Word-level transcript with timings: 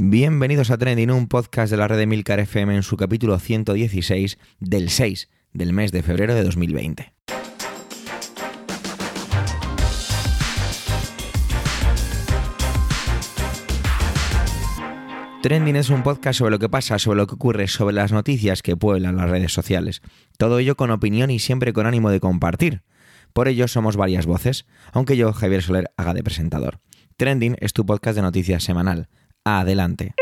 Bienvenidos 0.00 0.70
a 0.70 0.78
Trending, 0.78 1.10
un 1.10 1.26
podcast 1.26 1.72
de 1.72 1.76
la 1.76 1.88
red 1.88 1.98
de 1.98 2.06
Milcar 2.06 2.38
FM 2.38 2.72
en 2.72 2.84
su 2.84 2.96
capítulo 2.96 3.36
116 3.36 4.38
del 4.60 4.90
6 4.90 5.28
del 5.52 5.72
mes 5.72 5.90
de 5.90 6.04
febrero 6.04 6.36
de 6.36 6.44
2020. 6.44 7.14
Trending 15.42 15.74
es 15.74 15.90
un 15.90 16.04
podcast 16.04 16.38
sobre 16.38 16.52
lo 16.52 16.60
que 16.60 16.68
pasa, 16.68 17.00
sobre 17.00 17.16
lo 17.16 17.26
que 17.26 17.34
ocurre, 17.34 17.66
sobre 17.66 17.96
las 17.96 18.12
noticias 18.12 18.62
que 18.62 18.76
pueblan 18.76 19.16
las 19.16 19.28
redes 19.28 19.52
sociales. 19.52 20.02
Todo 20.36 20.60
ello 20.60 20.76
con 20.76 20.92
opinión 20.92 21.32
y 21.32 21.40
siempre 21.40 21.72
con 21.72 21.86
ánimo 21.86 22.10
de 22.10 22.20
compartir. 22.20 22.82
Por 23.32 23.48
ello 23.48 23.66
somos 23.66 23.96
varias 23.96 24.26
voces, 24.26 24.64
aunque 24.92 25.16
yo, 25.16 25.32
Javier 25.32 25.64
Soler, 25.64 25.90
haga 25.96 26.14
de 26.14 26.22
presentador. 26.22 26.78
Trending 27.16 27.56
es 27.58 27.72
tu 27.72 27.84
podcast 27.84 28.14
de 28.14 28.22
noticias 28.22 28.62
semanal 28.62 29.08
adelante. 29.56 30.14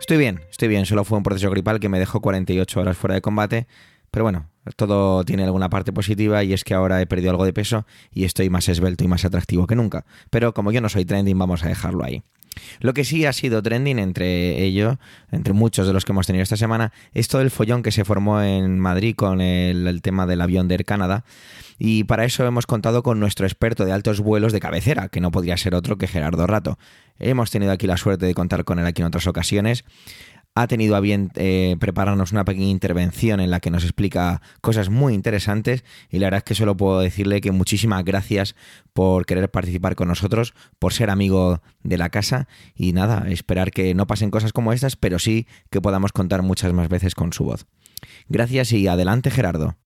Estoy 0.00 0.16
bien, 0.16 0.40
estoy 0.50 0.68
bien, 0.68 0.86
solo 0.86 1.04
fue 1.04 1.18
un 1.18 1.24
proceso 1.24 1.50
gripal 1.50 1.80
que 1.80 1.88
me 1.88 1.98
dejó 1.98 2.20
48 2.20 2.80
horas 2.80 2.96
fuera 2.96 3.14
de 3.14 3.20
combate, 3.20 3.66
pero 4.10 4.24
bueno, 4.24 4.48
todo 4.76 5.24
tiene 5.24 5.44
alguna 5.44 5.70
parte 5.70 5.92
positiva 5.92 6.44
y 6.44 6.52
es 6.52 6.64
que 6.64 6.74
ahora 6.74 7.00
he 7.00 7.06
perdido 7.06 7.30
algo 7.30 7.44
de 7.44 7.52
peso 7.52 7.86
y 8.12 8.24
estoy 8.24 8.50
más 8.50 8.68
esbelto 8.68 9.04
y 9.04 9.08
más 9.08 9.24
atractivo 9.24 9.66
que 9.66 9.76
nunca. 9.76 10.04
Pero 10.30 10.54
como 10.54 10.72
yo 10.72 10.80
no 10.80 10.88
soy 10.88 11.04
trending, 11.04 11.38
vamos 11.38 11.64
a 11.64 11.68
dejarlo 11.68 12.04
ahí. 12.04 12.22
Lo 12.80 12.94
que 12.94 13.04
sí 13.04 13.24
ha 13.24 13.32
sido 13.32 13.62
trending 13.62 13.98
entre 13.98 14.62
ello, 14.62 14.98
entre 15.30 15.52
muchos 15.52 15.86
de 15.86 15.92
los 15.92 16.04
que 16.04 16.12
hemos 16.12 16.26
tenido 16.26 16.42
esta 16.42 16.56
semana, 16.56 16.92
es 17.12 17.28
todo 17.28 17.42
el 17.42 17.50
follón 17.50 17.82
que 17.82 17.92
se 17.92 18.04
formó 18.04 18.42
en 18.42 18.78
Madrid 18.78 19.14
con 19.14 19.40
el, 19.40 20.00
tema 20.02 20.26
del 20.26 20.40
avión 20.40 20.68
de 20.68 20.74
Air 20.74 20.84
Canada. 20.84 21.24
Y 21.78 22.04
para 22.04 22.24
eso 22.24 22.44
hemos 22.44 22.66
contado 22.66 23.02
con 23.02 23.20
nuestro 23.20 23.46
experto 23.46 23.84
de 23.84 23.92
altos 23.92 24.20
vuelos 24.20 24.52
de 24.52 24.60
cabecera, 24.60 25.08
que 25.08 25.20
no 25.20 25.30
podría 25.30 25.56
ser 25.56 25.74
otro 25.74 25.96
que 25.96 26.08
Gerardo 26.08 26.46
Rato. 26.46 26.78
Hemos 27.20 27.50
tenido 27.50 27.72
aquí 27.72 27.86
la 27.86 27.96
suerte 27.96 28.26
de 28.26 28.34
contar 28.34 28.64
con 28.64 28.78
él 28.78 28.86
aquí 28.86 29.02
en 29.02 29.08
otras 29.08 29.26
ocasiones 29.26 29.84
ha 30.60 30.66
tenido 30.66 30.96
a 30.96 31.00
bien 31.00 31.30
eh, 31.36 31.76
prepararnos 31.78 32.32
una 32.32 32.44
pequeña 32.44 32.66
intervención 32.66 33.38
en 33.38 33.50
la 33.50 33.60
que 33.60 33.70
nos 33.70 33.84
explica 33.84 34.42
cosas 34.60 34.90
muy 34.90 35.14
interesantes 35.14 35.84
y 36.10 36.18
la 36.18 36.26
verdad 36.26 36.38
es 36.38 36.44
que 36.44 36.56
solo 36.56 36.76
puedo 36.76 36.98
decirle 36.98 37.40
que 37.40 37.52
muchísimas 37.52 38.04
gracias 38.04 38.56
por 38.92 39.24
querer 39.24 39.48
participar 39.50 39.94
con 39.94 40.08
nosotros, 40.08 40.54
por 40.80 40.92
ser 40.92 41.10
amigo 41.10 41.62
de 41.84 41.96
la 41.96 42.10
casa 42.10 42.48
y 42.74 42.92
nada, 42.92 43.26
esperar 43.28 43.70
que 43.70 43.94
no 43.94 44.08
pasen 44.08 44.30
cosas 44.30 44.52
como 44.52 44.72
estas, 44.72 44.96
pero 44.96 45.20
sí 45.20 45.46
que 45.70 45.80
podamos 45.80 46.10
contar 46.10 46.42
muchas 46.42 46.72
más 46.72 46.88
veces 46.88 47.14
con 47.14 47.32
su 47.32 47.44
voz. 47.44 47.66
Gracias 48.28 48.72
y 48.72 48.88
adelante 48.88 49.30
Gerardo. 49.30 49.76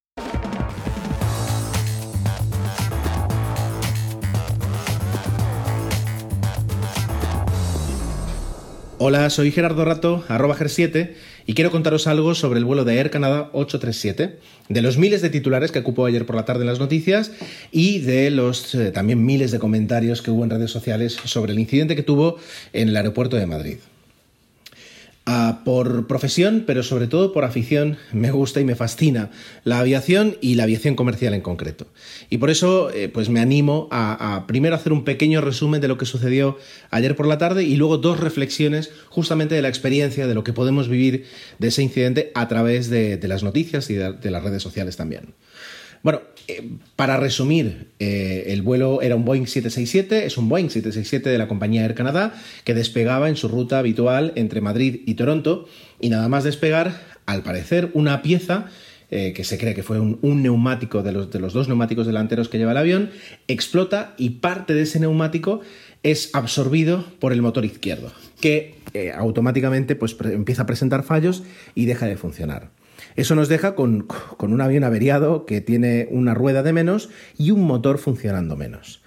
Hola, 9.04 9.28
soy 9.30 9.50
Gerardo 9.50 9.84
Rato, 9.84 10.24
arroba 10.28 10.54
GER7, 10.54 11.10
y 11.44 11.54
quiero 11.54 11.72
contaros 11.72 12.06
algo 12.06 12.36
sobre 12.36 12.60
el 12.60 12.64
vuelo 12.64 12.84
de 12.84 12.98
Air 12.98 13.10
Canada 13.10 13.50
837, 13.52 14.38
de 14.68 14.80
los 14.80 14.96
miles 14.96 15.22
de 15.22 15.28
titulares 15.28 15.72
que 15.72 15.80
ocupó 15.80 16.06
ayer 16.06 16.24
por 16.24 16.36
la 16.36 16.44
tarde 16.44 16.60
en 16.60 16.68
las 16.68 16.78
noticias 16.78 17.32
y 17.72 17.98
de 17.98 18.30
los 18.30 18.76
eh, 18.76 18.92
también 18.92 19.24
miles 19.24 19.50
de 19.50 19.58
comentarios 19.58 20.22
que 20.22 20.30
hubo 20.30 20.44
en 20.44 20.50
redes 20.50 20.70
sociales 20.70 21.18
sobre 21.24 21.50
el 21.50 21.58
incidente 21.58 21.96
que 21.96 22.04
tuvo 22.04 22.36
en 22.72 22.90
el 22.90 22.96
aeropuerto 22.96 23.34
de 23.34 23.46
Madrid. 23.46 23.78
Ah, 25.24 25.60
por 25.64 26.08
profesión, 26.08 26.64
pero 26.66 26.82
sobre 26.82 27.06
todo 27.06 27.32
por 27.32 27.44
afición, 27.44 27.96
me 28.12 28.32
gusta 28.32 28.60
y 28.60 28.64
me 28.64 28.74
fascina 28.74 29.30
la 29.62 29.78
aviación 29.78 30.36
y 30.40 30.56
la 30.56 30.64
aviación 30.64 30.96
comercial 30.96 31.32
en 31.32 31.42
concreto. 31.42 31.86
Y 32.28 32.38
por 32.38 32.50
eso, 32.50 32.90
eh, 32.90 33.08
pues 33.08 33.28
me 33.28 33.38
animo 33.38 33.86
a, 33.92 34.46
primero 34.48 34.74
hacer 34.74 34.92
un 34.92 35.04
pequeño 35.04 35.40
resumen 35.40 35.80
de 35.80 35.86
lo 35.86 35.96
que 35.96 36.06
sucedió 36.06 36.58
ayer 36.90 37.14
por 37.14 37.28
la 37.28 37.38
tarde 37.38 37.62
y 37.62 37.76
luego 37.76 37.98
dos 37.98 38.18
reflexiones 38.18 38.90
justamente 39.10 39.54
de 39.54 39.62
la 39.62 39.68
experiencia, 39.68 40.26
de 40.26 40.34
lo 40.34 40.42
que 40.42 40.52
podemos 40.52 40.88
vivir 40.88 41.26
de 41.60 41.68
ese 41.68 41.84
incidente 41.84 42.32
a 42.34 42.48
través 42.48 42.90
de, 42.90 43.20
las 43.22 43.44
noticias 43.44 43.90
y 43.90 43.94
de 43.94 44.30
las 44.30 44.42
redes 44.42 44.62
sociales 44.62 44.96
también. 44.96 45.34
Bueno, 46.02 46.22
eh, 46.48 46.68
para 46.96 47.16
resumir, 47.16 47.88
eh, 47.98 48.44
el 48.48 48.62
vuelo 48.62 49.02
era 49.02 49.16
un 49.16 49.24
Boeing 49.24 49.46
767, 49.46 50.26
es 50.26 50.36
un 50.36 50.48
Boeing 50.48 50.68
767 50.68 51.30
de 51.30 51.38
la 51.38 51.48
compañía 51.48 51.84
Air 51.84 51.94
Canada 51.94 52.34
que 52.64 52.74
despegaba 52.74 53.28
en 53.28 53.36
su 53.36 53.48
ruta 53.48 53.78
habitual 53.78 54.32
entre 54.34 54.60
Madrid 54.60 55.00
y 55.06 55.14
Toronto 55.14 55.66
y 56.00 56.08
nada 56.08 56.28
más 56.28 56.44
despegar, 56.44 56.94
al 57.26 57.42
parecer, 57.42 57.90
una 57.94 58.22
pieza 58.22 58.66
eh, 59.10 59.32
que 59.34 59.44
se 59.44 59.58
cree 59.58 59.74
que 59.74 59.82
fue 59.82 60.00
un, 60.00 60.42
neumático 60.42 61.02
de 61.02 61.12
los, 61.12 61.30
de 61.30 61.38
los, 61.38 61.52
dos 61.52 61.68
neumáticos 61.68 62.06
delanteros 62.06 62.48
que 62.48 62.58
lleva 62.58 62.72
el 62.72 62.78
avión, 62.78 63.10
explota 63.46 64.14
y 64.16 64.30
parte 64.30 64.74
de 64.74 64.82
ese 64.82 64.98
neumático 65.00 65.60
es 66.02 66.30
absorbido 66.32 67.04
por 67.20 67.32
el 67.32 67.42
motor 67.42 67.64
izquierdo, 67.64 68.12
que 68.40 68.74
automáticamente 69.14 69.94
pues, 69.94 70.16
empieza 70.24 70.62
a 70.62 70.66
presentar 70.66 71.04
fallos 71.04 71.44
y 71.74 71.86
deja 71.86 72.06
de 72.06 72.16
funcionar. 72.16 72.70
Eso 73.16 73.34
nos 73.34 73.48
deja 73.48 73.74
con, 73.74 74.06
un 74.38 74.60
avión 74.60 74.84
averiado 74.84 75.46
que 75.46 75.60
tiene 75.60 76.08
una 76.10 76.34
rueda 76.34 76.62
de 76.62 76.72
menos 76.72 77.10
y 77.36 77.50
un 77.50 77.64
motor 77.64 77.98
funcionando 77.98 78.56
menos. 78.56 79.02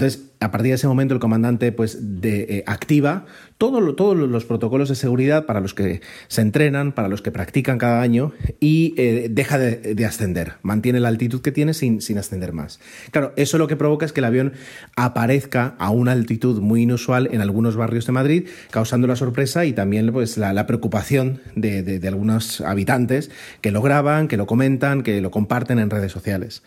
Entonces, 0.00 0.30
a 0.40 0.50
partir 0.50 0.70
de 0.70 0.76
ese 0.76 0.88
momento, 0.88 1.12
el 1.12 1.20
comandante 1.20 1.72
pues, 1.72 1.98
eh, 2.22 2.64
activa 2.66 3.26
todos 3.58 3.82
los 4.16 4.44
protocolos 4.46 4.88
de 4.88 4.94
seguridad 4.94 5.44
para 5.44 5.60
los 5.60 5.74
que 5.74 6.00
se 6.28 6.40
entrenan, 6.40 6.92
para 6.92 7.08
los 7.08 7.20
que 7.20 7.30
practican 7.30 7.76
cada 7.76 8.00
año 8.00 8.32
y 8.60 8.94
eh, 8.96 9.28
deja 9.30 9.58
de, 9.58 10.06
ascender, 10.06 10.54
mantiene 10.62 11.00
la 11.00 11.08
altitud 11.08 11.42
que 11.42 11.52
tiene 11.52 11.74
sin, 11.74 11.98
ascender 12.16 12.54
más. 12.54 12.80
Claro, 13.10 13.34
eso 13.36 13.58
lo 13.58 13.68
que 13.68 13.76
provoca 13.76 14.06
es 14.06 14.14
que 14.14 14.20
el 14.20 14.24
avión 14.24 14.54
aparezca 14.96 15.74
a 15.78 15.90
una 15.90 16.12
altitud 16.12 16.62
muy 16.62 16.80
inusual 16.80 17.28
en 17.30 17.42
algunos 17.42 17.76
barrios 17.76 18.06
de 18.06 18.12
Madrid, 18.12 18.48
causando 18.70 19.06
la 19.06 19.16
sorpresa 19.16 19.66
y 19.66 19.74
también 19.74 20.10
pues, 20.14 20.38
la, 20.38 20.66
preocupación 20.66 21.42
de 21.54 22.00
algunos 22.08 22.62
habitantes 22.62 23.30
que 23.60 23.70
lo 23.70 23.82
graban, 23.82 24.28
que 24.28 24.38
lo 24.38 24.46
comentan, 24.46 25.02
que 25.02 25.20
lo 25.20 25.30
comparten 25.30 25.78
en 25.78 25.90
redes 25.90 26.10
sociales. 26.10 26.62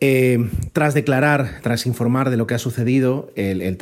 Eh, 0.00 0.48
tras 0.72 0.94
declarar, 0.94 1.58
tras 1.62 1.84
informar 1.86 2.30
de 2.30 2.36
lo 2.36 2.46
que 2.46 2.54
ha 2.54 2.58
sucedido, 2.58 3.32
el, 3.34 3.76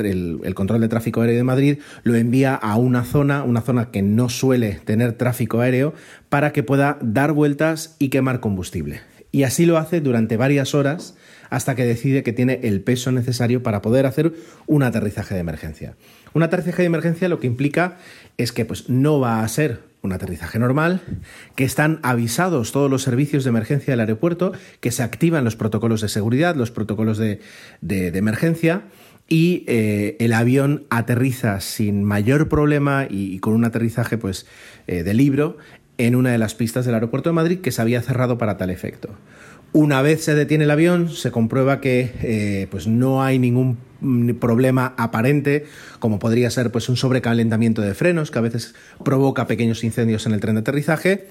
control 0.54 0.81
de 0.81 0.88
tráfico 0.88 1.21
aéreo 1.21 1.37
de 1.37 1.44
Madrid 1.44 1.78
lo 2.04 2.15
envía 2.15 2.54
a 2.54 2.77
una 2.77 3.04
zona, 3.04 3.43
una 3.43 3.60
zona 3.60 3.91
que 3.91 4.00
no 4.00 4.31
suele 4.31 4.81
tener 4.84 5.12
tráfico 5.12 5.60
aéreo, 5.60 5.93
para 6.31 6.53
que 6.53 6.62
pueda 6.62 6.99
dar 7.03 7.32
vueltas 7.32 7.97
y 7.99 8.09
quemar 8.09 8.41
combustible. 8.41 9.00
Y 9.31 9.43
así 9.43 9.66
lo 9.66 9.77
hace 9.77 10.00
durante 10.00 10.38
varias 10.38 10.75
horas 10.75 11.16
hasta 11.50 11.75
que 11.75 11.84
decide 11.84 12.22
que 12.22 12.33
tiene 12.33 12.60
el 12.62 12.81
peso 12.81 13.12
necesario 13.12 13.62
para 13.62 13.83
poder 13.83 14.06
hacer 14.06 14.33
un 14.66 14.83
aterrizaje 14.83 15.34
de 15.34 15.41
emergencia. 15.41 15.97
Un 16.33 16.43
aterrizaje 16.43 16.83
de 16.83 16.87
emergencia 16.87 17.28
lo 17.28 17.41
que 17.41 17.47
implica 17.47 17.98
es 18.38 18.53
que 18.53 18.65
pues, 18.65 18.88
no 18.88 19.21
va 19.21 19.43
a 19.43 19.48
ser 19.48 19.81
un 20.06 20.12
aterrizaje 20.12 20.59
normal, 20.59 21.03
que 21.55 21.65
están 21.65 22.00
avisados 22.03 22.72
todos 22.72 22.91
los 22.91 23.03
servicios 23.03 23.44
de 23.44 23.50
emergencia 23.50 23.93
del 23.93 24.00
aeropuerto, 24.00 24.53
que 24.81 24.91
se 24.91 25.03
activan 25.03 25.44
los 25.44 25.56
protocolos 25.56 26.00
de 26.00 26.09
seguridad, 26.09 26.56
los 26.56 26.71
protocolos 26.71 27.19
de, 27.19 27.41
emergencia, 27.83 28.84
y 29.28 29.65
eh, 29.66 30.16
el 30.21 30.33
avión 30.33 30.84
aterriza 30.89 31.61
sin 31.61 32.05
mayor 32.05 32.49
problema 32.49 33.06
y, 33.11 33.39
con 33.41 33.55
un 33.55 33.65
aterrizaje 33.65 34.19
pues, 34.19 34.47
eh, 34.87 35.03
de 35.03 35.15
libro 35.15 35.59
en 35.99 36.15
una 36.15 36.31
de 36.31 36.39
las 36.39 36.55
pistas 36.55 36.84
del 36.84 36.95
aeropuerto 36.95 37.31
de 37.31 37.34
Madrid 37.34 37.61
que 37.61 37.72
se 37.72 37.83
había 37.83 38.03
cerrado 38.03 38.39
para 38.39 38.56
tal 38.56 38.71
efecto. 38.71 39.11
Una 39.72 40.00
vez 40.00 40.25
se 40.25 40.34
detiene 40.34 40.65
el 40.65 40.71
avión, 40.71 41.11
se 41.11 41.31
comprueba 41.31 41.81
que 41.81 42.12
eh, 42.22 42.66
pues 42.71 42.87
no 42.87 43.22
hay 43.22 43.39
ningún 43.39 43.78
problema 44.39 44.94
aparente, 44.97 45.67
como 45.99 46.19
podría 46.19 46.50
ser 46.50 46.71
pues, 46.71 46.89
un 46.89 46.97
sobrecalentamiento 46.97 47.83
de 47.83 47.94
frenos, 47.94 48.31
que 48.31 48.39
a 48.39 48.43
veces 48.43 48.75
provoca 49.05 49.47
pequeños 49.47 49.84
incendios 49.84 50.27
en 50.27 50.33
el 50.33 50.41
tren 50.41 50.55
de 50.55 50.61
aterrizaje. 50.61 51.28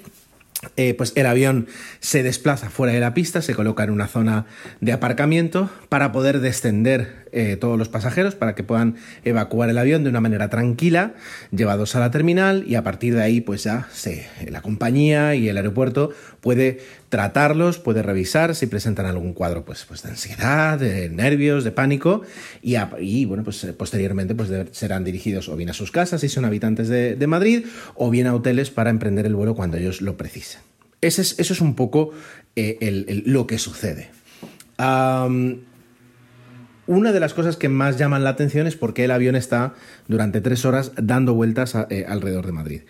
Eh, 0.77 0.93
pues 0.95 1.13
el 1.15 1.25
avión 1.25 1.67
se 1.99 2.23
desplaza 2.23 2.69
fuera 2.69 2.93
de 2.93 2.99
la 2.99 3.13
pista, 3.13 3.41
se 3.41 3.53
coloca 3.53 3.83
en 3.83 3.91
una 3.91 4.07
zona 4.07 4.45
de 4.81 4.93
aparcamiento 4.93 5.69
para 5.89 6.11
poder 6.11 6.39
descender 6.39 7.24
eh, 7.35 7.57
todos 7.57 7.77
los 7.77 7.89
pasajeros, 7.89 8.33
para 8.33 8.55
que 8.55 8.63
puedan 8.63 8.95
evacuar 9.25 9.69
el 9.69 9.77
avión 9.77 10.05
de 10.05 10.09
una 10.09 10.21
manera 10.21 10.49
tranquila, 10.49 11.15
llevados 11.51 11.93
a 11.95 11.99
la 11.99 12.09
terminal 12.09 12.63
y 12.65 12.75
a 12.75 12.83
partir 12.83 13.13
de 13.13 13.21
ahí 13.21 13.41
pues 13.41 13.65
ya 13.65 13.89
la 14.47 14.61
compañía 14.61 15.35
y 15.35 15.49
el 15.49 15.57
aeropuerto 15.57 16.11
puede 16.39 16.79
tratarlos, 17.09 17.77
puede 17.77 18.03
revisar 18.03 18.55
si 18.55 18.67
presentan 18.67 19.05
algún 19.05 19.33
cuadro 19.33 19.65
pues, 19.65 19.83
pues 19.85 20.01
de 20.03 20.11
ansiedad, 20.11 20.79
de 20.79 21.09
nervios, 21.09 21.65
de 21.65 21.71
pánico 21.71 22.21
y, 22.61 23.25
bueno 23.25 23.43
pues 23.43 23.65
posteriormente 23.77 24.33
pues 24.33 24.49
serán 24.71 25.03
dirigidos 25.03 25.49
o 25.49 25.57
bien 25.57 25.69
a 25.69 25.73
sus 25.73 25.91
casas 25.91 26.21
si 26.21 26.29
son 26.29 26.45
habitantes 26.45 26.87
de, 26.87 27.27
Madrid 27.27 27.65
o 27.95 28.09
bien 28.09 28.27
a 28.27 28.33
hoteles 28.33 28.69
para 28.69 28.89
emprender 28.89 29.25
el 29.25 29.35
vuelo 29.35 29.55
cuando 29.55 29.75
ellos 29.75 30.01
lo 30.01 30.15
precisen. 30.15 30.61
Ese 31.01 31.21
es, 31.21 31.37
eso 31.37 31.53
es 31.53 31.59
un 31.59 31.75
poco 31.75 32.11
eh, 32.55 33.23
lo 33.25 33.45
que 33.45 33.57
sucede. 33.57 34.09
Una 36.87 37.11
de 37.11 37.19
las 37.19 37.33
cosas 37.33 37.57
que 37.57 37.69
más 37.69 37.97
llaman 37.97 38.23
la 38.23 38.31
atención 38.31 38.67
es 38.67 38.75
por 38.75 38.93
qué 38.93 39.05
el 39.05 39.11
avión 39.11 39.35
está 39.35 39.73
durante 40.07 40.41
tres 40.41 40.65
horas 40.65 40.91
dando 40.95 41.33
vueltas 41.33 41.75
eh, 41.89 42.05
alrededor 42.07 42.45
de 42.45 42.51
Madrid. 42.51 42.81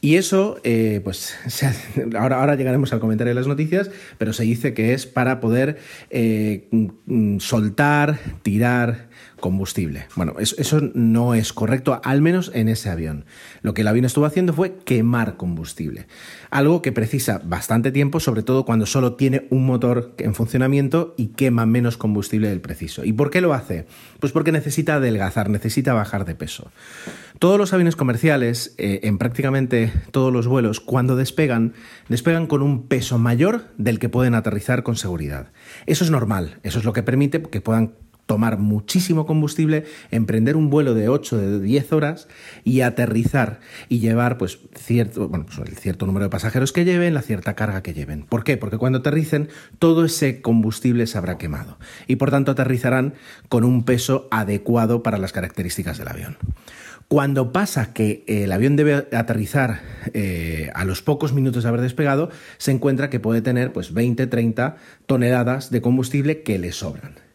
Y 0.00 0.16
eso, 0.16 0.60
eh, 0.62 1.00
pues 1.02 1.34
ahora, 2.18 2.40
ahora 2.40 2.54
llegaremos 2.54 2.92
al 2.92 3.00
comentario 3.00 3.30
de 3.30 3.34
las 3.34 3.46
noticias, 3.46 3.90
pero 4.18 4.32
se 4.32 4.44
dice 4.44 4.74
que 4.74 4.94
es 4.94 5.06
para 5.06 5.40
poder 5.40 5.78
eh, 6.10 6.68
mm, 6.70 7.38
soltar, 7.38 8.18
tirar 8.42 9.08
combustible. 9.40 10.06
Bueno, 10.16 10.34
eso, 10.38 10.80
no 10.94 11.34
es 11.34 11.52
correcto, 11.52 12.00
al 12.04 12.22
menos 12.22 12.50
en 12.54 12.68
ese 12.68 12.90
avión. 12.90 13.24
Lo 13.62 13.74
que 13.74 13.82
el 13.82 13.88
avión 13.88 14.04
estuvo 14.04 14.24
haciendo 14.24 14.52
fue 14.52 14.76
quemar 14.84 15.36
combustible. 15.36 16.06
Algo 16.50 16.82
que 16.82 16.92
precisa 16.92 17.40
bastante 17.44 17.92
tiempo, 17.92 18.20
sobre 18.20 18.42
todo 18.42 18.64
cuando 18.64 18.86
solo 18.86 19.14
tiene 19.14 19.46
un 19.50 19.66
motor 19.66 20.14
en 20.18 20.34
funcionamiento 20.34 21.14
y 21.16 21.28
quema 21.28 21.66
menos 21.66 21.96
combustible 21.96 22.48
del 22.48 22.60
preciso. 22.60 23.04
¿Y 23.04 23.12
por 23.12 23.30
qué 23.30 23.40
lo 23.40 23.54
hace? 23.54 23.86
Pues 24.20 24.32
porque 24.32 24.52
necesita 24.52 24.96
adelgazar, 24.96 25.50
necesita 25.50 25.94
bajar 25.94 26.24
de 26.24 26.34
peso. 26.34 26.70
Todos 27.38 27.58
los 27.58 27.72
aviones 27.72 27.96
comerciales, 27.96 28.74
eh, 28.78 29.00
en 29.02 29.18
prácticamente 29.18 29.92
todos 30.10 30.32
los 30.32 30.46
vuelos, 30.46 30.80
cuando 30.80 31.16
despegan, 31.16 31.74
despegan 32.08 32.46
con 32.46 32.62
un 32.62 32.86
peso 32.86 33.18
mayor 33.18 33.66
del 33.76 33.98
que 33.98 34.08
pueden 34.08 34.34
aterrizar 34.34 34.82
con 34.82 34.96
seguridad. 34.96 35.52
Eso 35.84 36.04
es 36.04 36.10
normal, 36.10 36.58
eso 36.62 36.78
es 36.78 36.84
lo 36.84 36.92
que 36.92 37.02
permite 37.02 37.42
que 37.42 37.60
puedan 37.60 37.92
tomar 38.26 38.58
muchísimo 38.58 39.24
combustible, 39.24 39.84
emprender 40.10 40.56
un 40.56 40.68
vuelo 40.68 40.94
de 40.94 41.08
8, 41.08 41.38
de 41.38 41.60
10 41.60 41.92
horas 41.92 42.28
y 42.64 42.80
aterrizar 42.80 43.60
y 43.88 44.00
llevar 44.00 44.36
pues 44.36 44.58
cierto, 44.74 45.28
bueno, 45.28 45.46
pues, 45.46 45.58
el 45.68 45.76
cierto 45.76 46.06
número 46.06 46.24
de 46.24 46.30
pasajeros 46.30 46.72
que 46.72 46.84
lleven, 46.84 47.14
la 47.14 47.22
cierta 47.22 47.54
carga 47.54 47.82
que 47.82 47.94
lleven. 47.94 48.24
¿Por 48.24 48.44
qué? 48.44 48.56
Porque 48.56 48.78
cuando 48.78 48.98
aterricen 48.98 49.48
todo 49.78 50.04
ese 50.04 50.42
combustible 50.42 51.06
se 51.06 51.16
habrá 51.16 51.38
quemado 51.38 51.78
y 52.06 52.16
por 52.16 52.30
tanto 52.30 52.52
aterrizarán 52.52 53.14
con 53.48 53.64
un 53.64 53.84
peso 53.84 54.28
adecuado 54.30 55.02
para 55.02 55.18
las 55.18 55.32
características 55.32 55.98
del 55.98 56.08
avión. 56.08 56.36
Cuando 57.08 57.52
pasa 57.52 57.92
que 57.92 58.24
el 58.26 58.50
avión 58.50 58.74
debe 58.74 59.06
aterrizar 59.12 59.80
eh, 60.12 60.72
a 60.74 60.84
los 60.84 61.02
pocos 61.02 61.32
minutos 61.32 61.62
de 61.62 61.68
haber 61.68 61.80
despegado, 61.80 62.30
se 62.58 62.72
encuentra 62.72 63.10
que 63.10 63.20
puede 63.20 63.42
tener 63.42 63.72
pues 63.72 63.94
20, 63.94 64.26
30 64.26 64.76
toneladas 65.06 65.70
de 65.70 65.80
combustible 65.80 66.42
que 66.42 66.58
le 66.58 66.72
sobran 66.72 67.25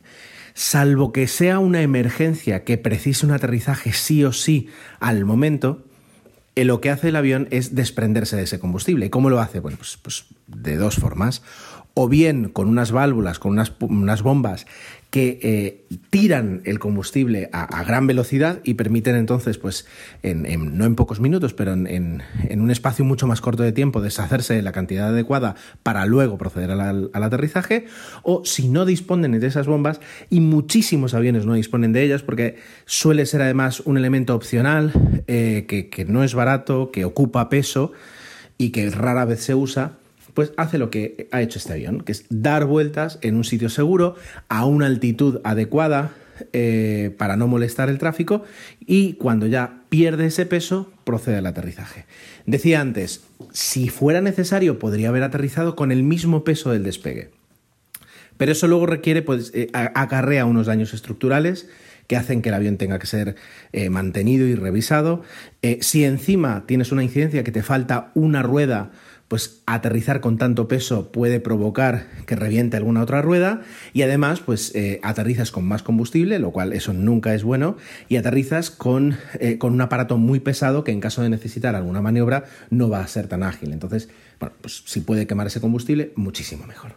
salvo 0.54 1.12
que 1.12 1.28
sea 1.28 1.60
una 1.60 1.82
emergencia 1.82 2.64
que 2.64 2.78
precise 2.78 3.26
un 3.26 3.32
aterrizaje 3.32 3.94
sí 3.94 4.24
o 4.24 4.32
sí 4.32 4.68
al 5.00 5.26
momento, 5.26 5.86
eh, 6.56 6.66
lo 6.66 6.82
que 6.82 6.90
hace 6.90 7.10
el 7.10 7.16
avión 7.16 7.48
es 7.52 7.76
desprenderse 7.76 8.36
de 8.36 8.44
ese 8.44 8.60
combustible. 8.60 9.06
¿Y 9.06 9.10
cómo 9.10 9.30
lo 9.30 9.40
hace? 9.40 9.60
Bueno, 9.60 9.78
pues, 9.78 9.98
pues 10.02 10.26
de 10.48 10.76
dos 10.76 10.96
formas 10.96 11.42
o 11.94 12.08
bien 12.08 12.50
con 12.50 12.68
unas 12.68 12.92
válvulas, 12.92 13.40
con 13.40 13.52
unas, 13.52 14.22
bombas 14.22 14.66
que 15.12 15.40
eh, 15.44 15.98
tiran 16.10 16.62
el 16.64 16.80
combustible 16.80 17.50
a, 17.52 17.84
gran 17.84 18.08
velocidad 18.08 18.62
y 18.64 18.76
permiten 18.76 19.18
entonces, 19.18 19.58
pues, 19.58 19.86
no 20.24 20.86
en 20.86 20.96
pocos 20.96 21.20
minutos, 21.20 21.54
pero 21.54 21.74
en, 21.74 22.24
un 22.50 22.72
espacio 22.72 23.04
mucho 23.04 23.28
más 23.28 23.42
corto 23.42 23.62
de 23.62 23.74
tiempo, 23.74 24.00
deshacerse 24.00 24.54
de 24.54 24.62
la 24.62 24.72
cantidad 24.72 25.10
adecuada 25.10 25.56
para 25.84 26.06
luego 26.06 26.38
proceder 26.38 26.72
al, 26.72 27.12
aterrizaje, 27.14 27.88
o 28.24 28.46
si 28.46 28.70
no 28.70 28.86
disponen 28.86 29.38
de 29.38 29.46
esas 29.46 29.68
bombas, 29.68 30.00
y 30.30 30.40
muchísimos 30.40 31.14
aviones 31.14 31.46
no 31.46 31.56
disponen 31.56 31.92
de 31.92 32.04
ellas, 32.04 32.24
porque 32.24 32.56
suele 32.86 33.26
ser 33.26 33.42
además 33.42 33.82
un 33.82 33.98
elemento 33.98 34.34
opcional, 34.34 34.94
eh, 35.28 35.66
que 35.68 36.06
no 36.06 36.24
es 36.24 36.34
barato, 36.34 36.90
que 36.90 37.04
ocupa 37.04 37.50
peso 37.50 37.92
y 38.58 38.70
que 38.70 38.90
rara 38.90 39.26
vez 39.26 39.42
se 39.42 39.56
usa, 39.56 39.98
pues 40.34 40.54
hace 40.58 40.78
lo 40.78 40.90
que 40.90 41.28
ha 41.32 41.42
hecho 41.42 41.60
este 41.60 41.74
avión, 41.74 42.02
que 42.02 42.12
es 42.12 42.26
dar 42.30 42.66
vueltas 42.66 43.20
en 43.22 43.36
un 43.36 43.44
sitio 43.44 43.70
seguro, 43.70 44.16
a 44.50 44.66
una 44.66 44.86
altitud 44.86 45.40
adecuada 45.44 46.12
eh, 46.54 47.14
para 47.18 47.38
no 47.38 47.48
molestar 47.48 47.90
el 47.90 47.98
tráfico 47.98 48.44
y 48.80 49.14
cuando 49.14 49.48
ya 49.48 49.84
pierde 49.90 50.28
ese 50.28 50.46
peso 50.46 50.92
procede 51.04 51.38
al 51.38 51.46
aterrizaje. 51.46 52.06
Decía 52.46 52.82
antes, 52.82 53.22
si 53.52 53.90
fuera 53.90 54.22
necesario 54.22 54.80
podría 54.80 55.10
haber 55.10 55.24
aterrizado 55.24 55.76
con 55.76 55.92
el 55.92 56.04
mismo 56.04 56.44
peso 56.44 56.72
del 56.72 56.84
despegue. 56.84 57.32
Pero 58.38 58.54
eso 58.54 58.68
luego 58.68 58.88
requiere, 58.88 59.22
pues, 59.22 59.52
eh, 59.54 59.70
acarrea 59.74 60.46
unos 60.46 60.66
daños 60.66 60.94
estructurales 60.94 61.70
que 62.08 62.18
hacen 62.18 62.42
que 62.42 62.50
el 62.50 62.56
avión 62.56 62.78
tenga 62.78 62.98
que 62.98 63.08
ser 63.08 63.36
eh, 63.72 63.90
mantenido 63.90 64.48
y 64.48 64.56
revisado. 64.56 65.22
si 65.82 66.04
encima 66.04 66.66
tienes 66.66 66.92
una 66.92 67.04
incidencia 67.04 67.44
que 67.44 67.52
te 67.52 67.62
falta 67.62 68.12
una 68.16 68.42
rueda 68.42 68.92
pues 69.32 69.62
aterrizar 69.66 70.20
con 70.20 70.38
tanto 70.38 70.68
peso 70.68 71.10
puede 71.14 71.40
provocar 71.40 72.06
que 72.26 72.36
reviente 72.36 72.76
alguna 72.76 73.02
otra 73.02 73.22
rueda 73.22 73.62
y 73.94 74.02
además 74.02 74.42
pues 74.42 74.76
eh, 74.76 75.00
aterrizas 75.04 75.52
con 75.52 75.64
más 75.64 75.84
combustible, 75.84 76.38
lo 76.38 76.52
cual 76.52 76.74
eso 76.74 76.92
nunca 76.92 77.34
es 77.34 77.46
bueno, 77.46 77.78
y 78.10 78.18
aterrizas 78.18 78.72
con, 78.72 79.16
eh, 79.40 79.58
con, 79.58 79.72
un 79.72 79.80
aparato 79.80 80.18
muy 80.18 80.42
pesado 80.42 80.84
que 80.84 80.92
en 80.92 81.00
caso 81.00 81.22
de 81.22 81.30
necesitar 81.30 81.78
alguna 81.78 82.02
maniobra 82.02 82.44
no 82.72 82.90
va 82.90 83.00
a 83.00 83.08
ser 83.08 83.30
tan 83.30 83.44
ágil. 83.44 83.72
Entonces, 83.72 84.10
bueno, 84.38 84.54
pues 84.60 84.84
si 84.86 85.00
puede 85.00 85.28
quemar 85.28 85.48
ese 85.48 85.62
combustible, 85.62 86.12
muchísimo 86.18 86.68
mejor. 86.68 86.96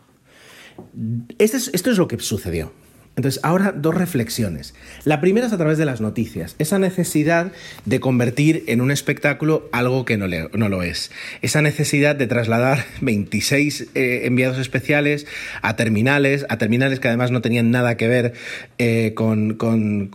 Este 1.39 1.57
esto 1.57 1.91
es 1.93 1.99
lo 1.99 2.09
que 2.09 2.19
sucedió. 2.19 2.73
Entonces, 3.17 3.41
ahora 3.45 3.73
dos 3.73 3.95
reflexiones. 3.95 4.75
La 5.05 5.21
primera 5.21 5.47
es 5.47 5.53
a 5.53 5.57
través 5.57 5.79
de 5.79 5.85
las 5.85 6.01
noticias, 6.01 6.57
esa 6.59 6.81
necesidad 6.81 7.53
de 7.85 8.01
convertir 8.01 8.65
en 8.67 8.81
un 8.81 8.91
espectáculo 8.91 9.69
algo 9.71 10.05
que 10.05 10.17
no, 10.17 10.27
lo 10.69 10.83
es. 10.83 11.13
Esa 11.41 11.63
necesidad 11.63 12.17
de 12.17 12.27
trasladar 12.27 12.85
26 13.03 13.89
eh, 13.95 14.23
enviados 14.25 14.59
especiales 14.59 15.27
a 15.63 15.77
terminales, 15.77 16.45
a 16.49 16.59
terminales 16.59 16.99
que 16.99 17.07
además 17.07 17.31
no 17.31 17.41
tenían 17.41 17.71
nada 17.71 17.97
que 17.97 18.09
ver 18.09 18.33
eh, 18.79 19.13
con, 19.15 19.59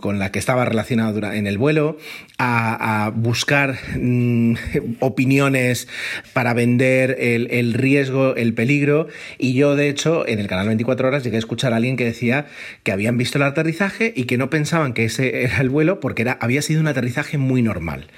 la 0.04 0.30
que 0.30 0.38
estaba 0.38 0.66
relacionada 0.66 1.36
en 1.36 1.46
el 1.46 1.56
vuelo, 1.56 1.96
a, 2.38 3.12
buscar 3.14 3.78
mm, 3.98 4.54
opiniones 5.00 5.88
para 6.34 6.52
vender 6.52 7.16
el, 7.18 7.48
el 7.50 7.72
riesgo, 7.72 8.36
el 8.36 8.52
peligro. 8.52 9.08
Y 9.38 9.54
yo, 9.54 9.74
de 9.74 9.88
hecho, 9.88 10.28
en 10.28 10.38
el 10.38 10.48
canal 10.48 10.66
24 10.66 11.08
Horas 11.08 11.24
llegué 11.24 11.36
a 11.36 11.38
escuchar 11.38 11.72
a 11.72 11.76
alguien 11.76 11.96
que 11.96 12.04
decía 12.04 12.46
que 12.82 12.89
habían 12.92 13.16
visto 13.16 13.38
el 13.38 13.44
aterrizaje 13.44 14.12
y 14.14 14.24
que 14.24 14.38
no 14.38 14.50
pensaban 14.50 14.92
que 14.92 15.04
ese 15.04 15.44
era 15.44 15.60
el 15.60 15.68
vuelo 15.68 16.00
porque 16.00 16.22
era, 16.22 16.38
había 16.40 16.62
sido 16.62 16.80
un 16.80 16.88
aterrizaje 16.88 17.38
muy 17.38 17.62
normal. 17.62 18.08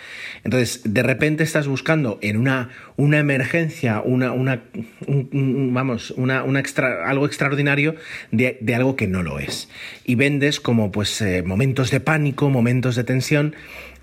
Entonces, 0.45 0.81
de 0.85 1.03
repente 1.03 1.45
estás 1.45 1.69
buscando 1.69 2.19
en 2.23 2.37
una, 2.37 2.71
una 2.97 3.19
emergencia, 3.19 4.01
una, 4.05 4.33
una 4.33 4.63
vamos, 5.07 6.11
una, 6.13 6.43
extra, 6.59 7.09
algo 7.09 7.27
extraordinario 7.27 7.95
de, 8.31 8.59
algo 8.75 8.97
que 8.97 9.07
no 9.07 9.23
lo 9.23 9.39
es. 9.39 9.69
Y 10.05 10.15
vendes 10.17 10.61
como 10.61 10.91
pues 10.91 11.21
eh, 11.21 11.43
momentos 11.43 11.91
de 11.91 12.01
pánico, 12.01 12.51
momentos 12.51 12.97
de 12.97 13.05
tensión, 13.05 13.55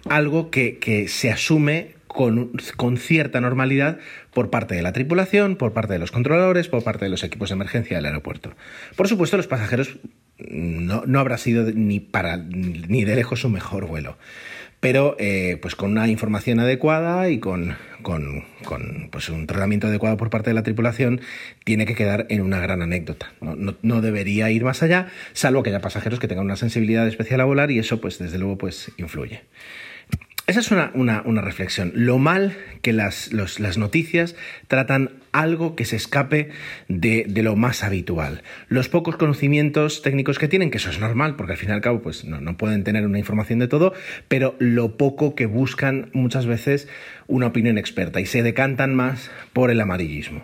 algo 0.10 0.50
que, 0.50 0.78
que 0.80 1.08
se 1.08 1.32
asume 1.32 2.00
con, 2.08 2.52
con, 2.76 2.98
cierta 2.98 3.40
normalidad 3.42 4.00
por 4.34 4.50
parte 4.50 4.76
de 4.76 4.82
la 4.82 4.94
tripulación, 4.94 5.56
por 5.56 5.74
parte 5.74 5.94
de 5.94 6.00
los 6.00 6.12
controladores, 6.12 6.68
por 6.68 6.84
parte 6.84 7.06
de 7.06 7.10
los 7.10 7.24
equipos 7.24 7.50
de 7.50 7.56
emergencia 7.56 7.98
del 7.98 8.06
aeropuerto. 8.06 8.54
Por 8.96 9.08
supuesto, 9.08 9.38
los 9.38 9.48
pasajeros 9.48 10.00
no, 10.50 11.04
no 11.06 11.20
habrá 11.20 11.38
sido 11.38 11.72
ni, 11.72 12.00
para, 12.00 12.38
ni 12.38 13.04
de 13.06 13.16
lejos 13.16 13.42
su 13.42 13.50
mejor 13.50 13.88
vuelo. 13.88 14.18
Pero 14.80 15.18
eh, 15.20 15.58
pues 15.62 15.76
con 15.76 15.92
una 15.92 16.08
información 16.08 16.62
adecuada 16.62 17.30
y 17.30 17.40
con, 17.40 17.76
con, 18.02 18.46
pues 19.12 19.28
un 19.28 19.46
tratamiento 19.46 19.88
adecuado 19.88 20.16
por 20.16 20.30
parte 20.30 20.52
de 20.52 20.54
la 20.54 20.64
tripulación, 20.64 21.20
tiene 21.66 21.86
que 21.86 21.96
quedar 21.96 22.28
en 22.30 22.42
una 22.42 22.60
gran 22.60 22.82
anécdota. 22.82 23.34
No, 23.42 23.56
no, 23.56 23.76
no, 23.82 24.02
debería 24.02 24.50
ir 24.52 24.64
más 24.64 24.82
allá, 24.82 25.08
salvo 25.34 25.64
que 25.64 25.70
haya 25.72 25.82
pasajeros 25.82 26.20
que 26.20 26.30
tengan 26.30 26.46
una 26.46 26.56
sensibilidad 26.56 27.06
especial 27.08 27.42
a 27.42 27.46
volar 27.46 27.72
y 27.72 27.80
eso, 27.80 28.00
pues 28.00 28.20
desde 28.20 28.38
luego, 28.38 28.58
pues 28.58 28.92
influye. 28.98 29.42
Esa 30.50 30.62
es 30.62 30.72
una, 30.72 31.42
reflexión. 31.44 31.92
Lo 31.94 32.18
mal 32.18 32.58
que 32.82 32.92
las, 32.92 33.30
noticias 33.78 34.36
tratan 34.68 35.12
algo 35.32 35.76
que 35.76 35.86
se 35.86 35.96
escape 35.96 36.50
de, 36.88 37.32
lo 37.44 37.56
más 37.56 37.84
habitual. 37.84 38.42
Los 38.68 38.90
pocos 38.90 39.16
conocimientos 39.16 40.02
técnicos 40.02 40.40
que 40.40 40.48
tienen, 40.48 40.72
que 40.72 40.78
eso 40.78 40.90
es 40.90 41.00
normal, 41.00 41.36
porque 41.36 41.52
al 41.52 41.60
fin 41.60 41.70
y 41.70 41.74
al 41.74 41.82
cabo 41.82 42.02
pues, 42.02 42.26
no, 42.26 42.58
pueden 42.58 42.84
tener 42.84 43.06
una 43.06 43.20
información 43.20 43.60
de 43.60 43.68
todo, 43.68 43.94
pero 44.28 44.56
lo 44.58 44.98
poco 44.98 45.36
que 45.36 45.46
buscan 45.46 46.10
muchas 46.14 46.48
veces 46.48 46.88
una 47.28 47.46
opinión 47.46 47.78
experta 47.78 48.20
y 48.20 48.26
se 48.26 48.42
decantan 48.42 48.96
más 48.96 49.30
por 49.54 49.70
el 49.70 49.80
amarillismo. 49.80 50.42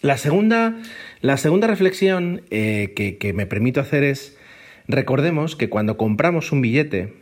La 0.00 0.16
segunda, 0.16 0.76
la 1.22 1.36
segunda 1.38 1.66
reflexión 1.66 2.42
eh, 2.52 2.92
que, 2.94 3.16
que 3.16 3.32
me 3.32 3.46
permito 3.46 3.80
hacer 3.80 4.04
es, 4.04 4.38
recordemos 4.86 5.56
que 5.56 5.68
cuando 5.68 5.96
compramos 5.96 6.52
un 6.52 6.60
billete, 6.60 7.19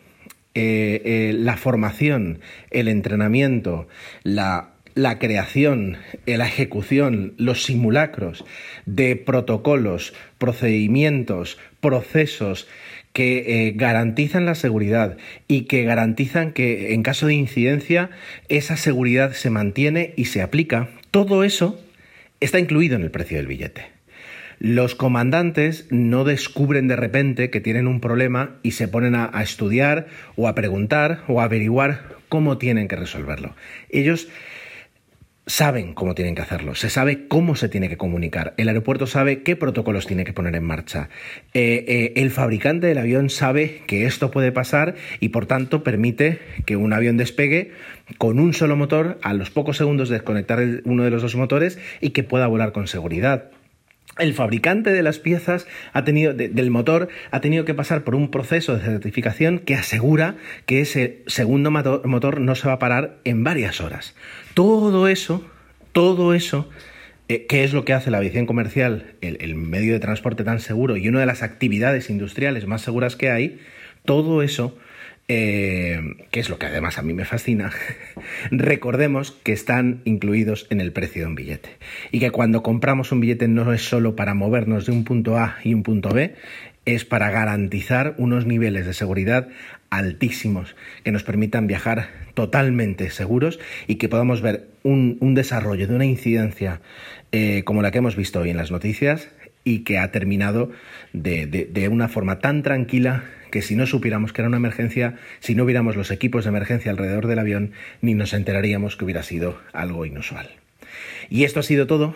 eh, 0.54 1.02
eh, 1.04 1.32
la 1.34 1.56
formación, 1.56 2.40
el 2.70 2.88
entrenamiento, 2.88 3.86
la, 4.24 4.74
creación, 5.20 5.98
eh, 6.26 6.36
la 6.36 6.46
ejecución, 6.46 7.34
los 7.36 7.62
simulacros 7.62 8.44
de 8.86 9.14
protocolos, 9.14 10.14
procedimientos, 10.38 11.58
procesos 11.80 12.66
que 13.12 13.72
garantizan 13.76 14.46
la 14.46 14.54
seguridad 14.54 15.16
y 15.48 15.62
que 15.62 15.84
garantizan 15.84 16.52
que 16.52 16.92
en 16.92 17.02
caso 17.02 17.26
de 17.26 17.34
incidencia 17.34 18.10
esa 18.48 18.76
seguridad 18.76 19.32
se 19.32 19.50
mantiene 19.50 20.12
y 20.16 20.26
se 20.26 20.42
aplica, 20.42 20.88
todo 21.10 21.42
eso 21.42 21.80
está 22.40 22.58
incluido 22.58 22.96
en 22.96 23.02
el 23.02 23.10
precio 23.10 23.38
del 23.38 23.46
billete. 23.46 23.97
Los 24.60 24.96
comandantes 24.96 25.86
no 25.90 26.24
descubren 26.24 26.88
de 26.88 26.96
repente 26.96 27.50
que 27.50 27.60
tienen 27.60 27.86
un 27.86 28.00
problema 28.00 28.56
y 28.62 28.72
se 28.72 28.88
ponen 28.88 29.14
a, 29.14 29.30
estudiar 29.40 30.08
o 30.34 30.48
a 30.48 30.54
preguntar 30.54 31.22
o 31.28 31.40
a 31.40 31.44
averiguar 31.44 32.16
cómo 32.28 32.58
tienen 32.58 32.88
que 32.88 32.96
resolverlo. 32.96 33.54
Ellos 33.88 34.28
saben 35.46 35.94
cómo 35.94 36.14
tienen 36.14 36.34
que 36.34 36.42
hacerlo, 36.42 36.74
se 36.74 36.90
sabe 36.90 37.26
cómo 37.26 37.54
se 37.54 37.70
tiene 37.70 37.88
que 37.88 37.96
comunicar, 37.96 38.52
el 38.58 38.68
aeropuerto 38.68 39.06
sabe 39.06 39.42
qué 39.42 39.56
protocolos 39.56 40.06
tiene 40.06 40.24
que 40.24 40.34
poner 40.34 40.54
en 40.54 40.64
marcha, 40.64 41.08
eh, 41.54 41.86
eh, 41.88 42.12
el 42.16 42.30
fabricante 42.30 42.86
del 42.86 42.98
avión 42.98 43.30
sabe 43.30 43.80
que 43.86 44.04
esto 44.04 44.30
puede 44.30 44.52
pasar 44.52 44.96
y 45.20 45.30
por 45.30 45.46
tanto 45.46 45.82
permite 45.82 46.38
que 46.66 46.76
un 46.76 46.92
avión 46.92 47.16
despegue 47.16 47.72
con 48.18 48.40
un 48.40 48.52
solo 48.52 48.76
motor 48.76 49.18
a 49.22 49.32
los 49.32 49.48
pocos 49.48 49.78
segundos 49.78 50.10
desconectar 50.10 50.62
uno 50.84 51.04
de 51.04 51.10
los 51.10 51.22
dos 51.22 51.34
motores 51.34 51.78
y 52.02 52.10
que 52.10 52.24
pueda 52.24 52.46
volar 52.46 52.72
con 52.72 52.86
seguridad 52.86 53.50
el 54.18 54.34
fabricante 54.34 54.92
de 54.92 55.02
las 55.02 55.18
piezas 55.18 55.66
ha 55.92 56.04
tenido, 56.04 56.32
del 56.32 56.70
motor 56.70 57.08
ha 57.30 57.40
tenido 57.40 57.64
que 57.64 57.74
pasar 57.74 58.04
por 58.04 58.14
un 58.14 58.30
proceso 58.30 58.76
de 58.76 58.84
certificación 58.84 59.58
que 59.58 59.74
asegura 59.74 60.36
que 60.66 60.80
ese 60.80 61.22
segundo 61.26 61.70
motor 61.70 62.40
no 62.40 62.54
se 62.54 62.68
va 62.68 62.74
a 62.74 62.78
parar 62.78 63.18
en 63.24 63.44
varias 63.44 63.80
horas. 63.80 64.14
Todo 64.54 65.08
eso, 65.08 65.44
todo 65.92 66.34
eso, 66.34 66.68
eh, 67.28 67.46
que 67.46 67.64
es 67.64 67.72
lo 67.72 67.84
que 67.84 67.92
hace 67.92 68.10
la 68.10 68.18
aviación 68.18 68.46
comercial, 68.46 69.14
el 69.20 69.54
medio 69.54 69.92
de 69.92 70.00
transporte 70.00 70.44
tan 70.44 70.60
seguro 70.60 70.96
y 70.96 71.08
una 71.08 71.20
de 71.20 71.26
las 71.26 71.42
actividades 71.42 72.10
industriales 72.10 72.66
más 72.66 72.82
seguras 72.82 73.16
que 73.16 73.30
hay, 73.30 73.60
todo 74.04 74.42
eso 74.42 74.76
eh, 75.30 76.00
que 76.30 76.40
es 76.40 76.48
lo 76.48 76.58
que 76.58 76.66
además 76.66 76.96
a 76.96 77.02
mí 77.02 77.12
me 77.12 77.26
fascina, 77.26 77.70
recordemos 78.50 79.32
que 79.32 79.52
están 79.52 80.00
incluidos 80.06 80.66
en 80.70 80.80
el 80.80 80.90
precio 80.92 81.22
de 81.22 81.28
un 81.28 81.34
billete. 81.34 81.68
Y 82.10 82.18
que 82.18 82.30
cuando 82.30 82.62
compramos 82.62 83.12
un 83.12 83.20
billete 83.20 83.46
no 83.46 83.70
es 83.74 83.82
solo 83.82 84.16
para 84.16 84.32
movernos 84.32 84.86
de 84.86 84.92
un 84.92 85.04
punto 85.04 85.36
A 85.36 85.58
y 85.62 85.74
un 85.74 85.82
punto 85.82 86.08
B, 86.08 86.34
es 86.86 87.04
para 87.04 87.30
garantizar 87.30 88.14
unos 88.16 88.46
niveles 88.46 88.86
de 88.86 88.94
seguridad 88.94 89.48
altísimos 89.90 90.74
que 91.04 91.12
nos 91.12 91.24
permitan 91.24 91.66
viajar 91.66 92.08
totalmente 92.32 93.10
seguros 93.10 93.60
y 93.86 93.96
que 93.96 94.08
podamos 94.08 94.40
ver 94.40 94.68
un, 94.82 95.18
desarrollo 95.34 95.86
de 95.86 95.94
una 95.94 96.06
incidencia 96.06 96.80
eh, 97.32 97.64
como 97.64 97.82
la 97.82 97.90
que 97.90 97.98
hemos 97.98 98.16
visto 98.16 98.40
hoy 98.40 98.50
en 98.50 98.56
las 98.56 98.70
noticias 98.70 99.28
y 99.64 99.80
que 99.80 99.98
ha 99.98 100.10
terminado 100.10 100.70
de 101.12 101.88
una 101.90 102.08
forma 102.08 102.38
tan 102.38 102.62
tranquila 102.62 103.24
que 103.50 103.62
si 103.62 103.76
no 103.76 103.86
supiéramos 103.86 104.32
que 104.32 104.42
era 104.42 104.48
una 104.48 104.56
emergencia, 104.56 105.16
si 105.40 105.54
no 105.54 105.64
hubiéramos 105.64 105.96
los 105.96 106.10
equipos 106.10 106.44
de 106.44 106.50
emergencia 106.50 106.90
alrededor 106.90 107.26
del 107.26 107.38
avión, 107.38 107.72
ni 108.00 108.14
nos 108.14 108.32
enteraríamos 108.32 108.96
que 108.96 109.04
hubiera 109.04 109.22
sido 109.22 109.58
algo 109.72 110.06
inusual. 110.06 110.50
Y 111.30 111.44
esto 111.44 111.60
ha 111.60 111.62
sido 111.62 111.86
todo 111.86 112.14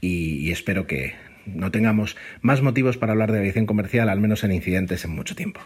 y, 0.00 0.50
espero 0.50 0.86
que 0.86 1.14
no 1.46 1.70
tengamos 1.70 2.16
más 2.40 2.62
motivos 2.62 2.96
para 2.96 3.12
hablar 3.12 3.32
de 3.32 3.38
aviación 3.38 3.66
comercial, 3.66 4.08
al 4.08 4.20
menos 4.20 4.44
en 4.44 4.52
incidentes, 4.52 5.04
en 5.04 5.12
mucho 5.12 5.34
tiempo. 5.34 5.60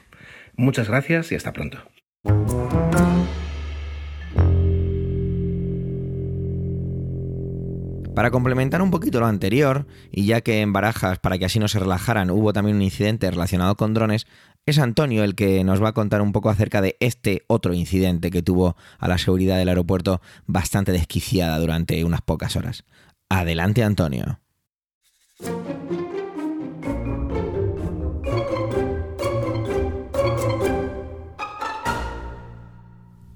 Muchas 0.57 0.89
gracias 0.89 1.33
y 1.33 1.35
hasta 1.35 1.53
pronto. 1.53 1.79
Para 8.15 8.31
complementar 8.31 8.81
un 8.81 8.91
poquito 8.91 9.21
lo 9.21 9.27
anterior, 9.27 9.87
y 10.11 10.25
ya 10.25 10.41
que 10.41 10.63
en 10.63 10.73
Barajas, 10.73 11.19
para 11.19 11.37
que 11.37 11.45
así 11.45 11.59
no 11.59 11.69
se 11.69 11.79
relajaran, 11.79 12.31
hubo 12.31 12.55
también 12.55 12.77
un 12.79 12.83
incidente 12.83 13.31
relacionado 13.31 13.77
con 13.77 13.93
drones, 13.93 14.27
es 14.67 14.81
Antonio 14.81 15.23
el 15.23 15.37
que 15.37 15.63
nos 15.63 15.81
va 15.81 15.91
a 15.91 15.95
contar 15.95 16.21
un 16.21 16.33
poco 16.33 16.51
acerca 16.51 16.83
de 16.83 16.97
este 16.99 17.45
otro 17.47 17.73
incidente 17.73 18.33
que 18.33 18.43
tuvo 18.43 18.77
a 18.99 19.07
la 19.07 19.17
seguridad 19.17 19.57
del 19.57 19.69
aeropuerto 19.69 20.21
bastante 20.47 20.91
desquiciada 20.91 21.57
durante 21.61 22.05
unas 22.05 22.21
pocas 22.21 22.57
horas. 22.57 22.85
Adelante, 23.29 23.85
Antonio. 23.85 24.41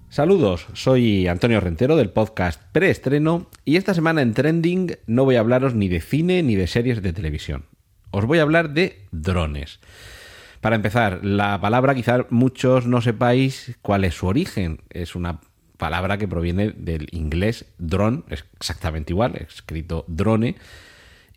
Saludos, 0.09 0.67
soy 0.73 1.29
Antonio 1.29 1.61
Rentero 1.61 1.95
del 1.95 2.11
podcast 2.11 2.61
Preestreno 2.73 3.49
y 3.65 3.77
esta 3.77 3.95
semana 3.95 4.23
en 4.23 4.35
Trending 4.35 4.97
no 5.07 5.25
voy 5.25 5.37
a 5.37 5.41
hablaros 5.41 5.75
ni 5.75 5.87
de 5.87 6.01
cine 6.01 6.43
ni 6.43 6.57
de 6.57 6.67
series 6.67 7.01
de 7.01 7.13
televisión. 7.13 7.67
Os 8.11 8.25
voy 8.25 8.41
a 8.41 8.43
hablar 8.43 8.71
de 8.71 9.07
drones. 9.13 9.79
Para 10.61 10.77
empezar, 10.77 11.21
la 11.25 11.59
palabra 11.61 11.95
quizá 11.95 12.27
muchos 12.29 12.87
no 12.87 13.01
sepáis 13.01 13.77
cuál 13.81 14.05
es 14.05 14.15
su 14.15 14.27
origen. 14.27 14.83
Es 14.91 15.15
una 15.15 15.41
palabra 15.79 16.19
que 16.19 16.29
proviene 16.29 16.71
del 16.77 17.09
inglés 17.13 17.65
drone, 17.79 18.23
exactamente 18.29 19.15
igual, 19.15 19.37
escrito 19.37 20.05
drone, 20.07 20.57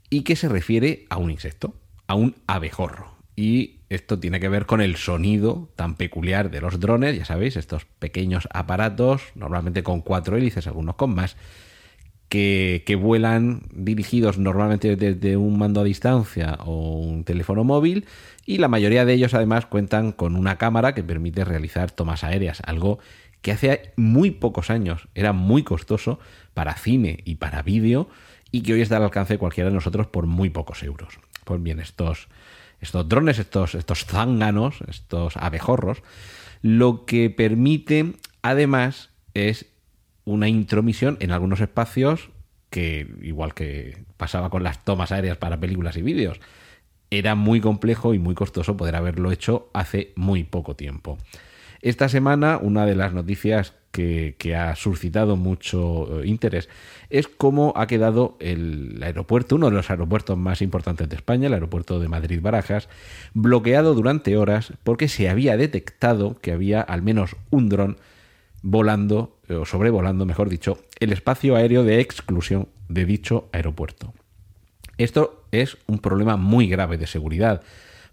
y 0.09 0.23
que 0.23 0.35
se 0.35 0.49
refiere 0.49 1.05
a 1.09 1.17
un 1.17 1.31
insecto, 1.31 1.73
a 2.07 2.15
un 2.15 2.35
abejorro. 2.47 3.15
Y 3.35 3.79
esto 3.89 4.19
tiene 4.19 4.41
que 4.41 4.49
ver 4.49 4.65
con 4.65 4.81
el 4.81 4.97
sonido 4.97 5.69
tan 5.77 5.95
peculiar 5.95 6.51
de 6.51 6.59
los 6.59 6.81
drones, 6.81 7.17
ya 7.17 7.23
sabéis, 7.23 7.55
estos 7.55 7.85
pequeños 7.85 8.49
aparatos, 8.51 9.23
normalmente 9.35 9.83
con 9.83 10.01
cuatro 10.01 10.35
hélices, 10.35 10.67
algunos 10.67 10.95
con 10.95 11.15
más, 11.15 11.37
que, 12.29 12.97
vuelan 12.99 13.61
dirigidos 13.71 14.37
normalmente 14.37 14.95
desde 14.95 15.37
un 15.37 15.57
mando 15.57 15.81
a 15.81 15.83
distancia 15.83 16.57
o 16.65 16.97
un 16.99 17.23
teléfono 17.23 17.63
móvil 17.63 18.05
y 18.45 18.57
la 18.57 18.67
mayoría 18.67 19.05
de 19.05 19.13
ellos 19.13 19.33
además 19.33 19.65
cuentan 19.65 20.11
con 20.11 20.35
una 20.35 20.57
cámara 20.57 20.93
que 20.93 21.03
permite 21.03 21.45
realizar 21.45 21.91
tomas 21.91 22.23
aéreas, 22.23 22.61
algo 22.65 22.99
que 23.41 23.51
hace 23.51 23.93
muy 23.97 24.31
pocos 24.31 24.69
años 24.69 25.07
era 25.15 25.33
muy 25.33 25.63
costoso 25.63 26.19
para 26.53 26.75
cine 26.75 27.19
y 27.25 27.35
para 27.35 27.61
vídeo 27.61 28.09
y 28.51 28.61
que 28.61 28.73
hoy 28.73 28.81
está 28.81 28.97
al 28.97 29.03
alcance 29.03 29.33
de 29.33 29.39
cualquiera 29.39 29.69
de 29.69 29.75
nosotros 29.75 30.07
por 30.07 30.25
muy 30.27 30.49
pocos 30.49 30.83
euros. 30.83 31.19
Pues 31.43 31.61
bien, 31.61 31.79
estos 31.79 32.29
estos 32.83 33.07
drones, 33.07 33.39
estos, 33.39 33.75
estos 33.75 34.05
zánganos, 34.05 34.81
estos 34.89 35.37
abejorros, 35.37 36.03
lo 36.61 37.05
que 37.05 37.29
permite 37.29 38.13
además 38.41 39.09
es 39.33 39.65
una 40.25 40.47
intromisión 40.47 41.17
en 41.19 41.31
algunos 41.31 41.61
espacios 41.61 42.29
que, 42.69 43.07
igual 43.21 43.53
que 43.53 44.03
pasaba 44.17 44.49
con 44.49 44.63
las 44.63 44.83
tomas 44.83 45.11
aéreas 45.11 45.37
para 45.37 45.59
películas 45.59 45.97
y 45.97 46.01
vídeos, 46.01 46.39
era 47.11 47.35
muy 47.35 47.61
complejo 47.61 48.13
y 48.13 48.19
muy 48.19 48.33
costoso 48.33 48.75
poder 48.75 48.95
haberlo 48.95 49.31
hecho 49.31 49.69
hace 49.73 50.13
muy 50.15 50.43
poco 50.43 50.75
tiempo. 50.75 51.17
Esta 51.81 52.09
semana, 52.09 52.57
una 52.61 52.85
de 52.85 52.95
las 52.95 53.13
noticias 53.13 53.73
que, 53.91 54.55
ha 54.55 54.75
suscitado 54.75 55.35
mucho 55.35 56.21
eh, 56.21 56.27
interés 56.27 56.67
es 57.09 57.27
cómo 57.27 57.73
ha 57.75 57.85
quedado 57.85 58.37
el 58.39 58.99
aeropuerto, 59.03 59.55
uno 59.55 59.69
de 59.69 59.75
los 59.75 59.91
aeropuertos 59.91 60.35
más 60.37 60.61
importantes 60.61 61.07
de 61.09 61.15
España, 61.15 61.47
el 61.47 61.53
aeropuerto 61.53 61.99
de 61.99 62.07
Madrid-Barajas, 62.07 62.89
bloqueado 63.35 63.93
durante 63.93 64.35
horas 64.35 64.73
porque 64.83 65.07
se 65.07 65.29
había 65.29 65.57
detectado 65.57 66.35
que 66.41 66.51
había 66.51 66.81
al 66.81 67.03
menos 67.03 67.35
un 67.51 67.69
dron 67.69 67.97
volando, 68.63 69.37
eh, 69.47 69.53
o 69.53 69.65
sobrevolando, 69.65 70.25
mejor 70.25 70.49
dicho, 70.49 70.79
el 70.99 71.13
espacio 71.13 71.55
aéreo 71.55 71.83
de 71.83 71.99
exclusión 71.99 72.69
de 72.89 73.05
dicho 73.05 73.49
aeropuerto. 73.51 74.13
Esto 74.97 75.45
es 75.51 75.77
un 75.85 75.99
problema 75.99 76.37
muy 76.37 76.67
grave 76.67 76.97
de 76.97 77.05
seguridad, 77.05 77.61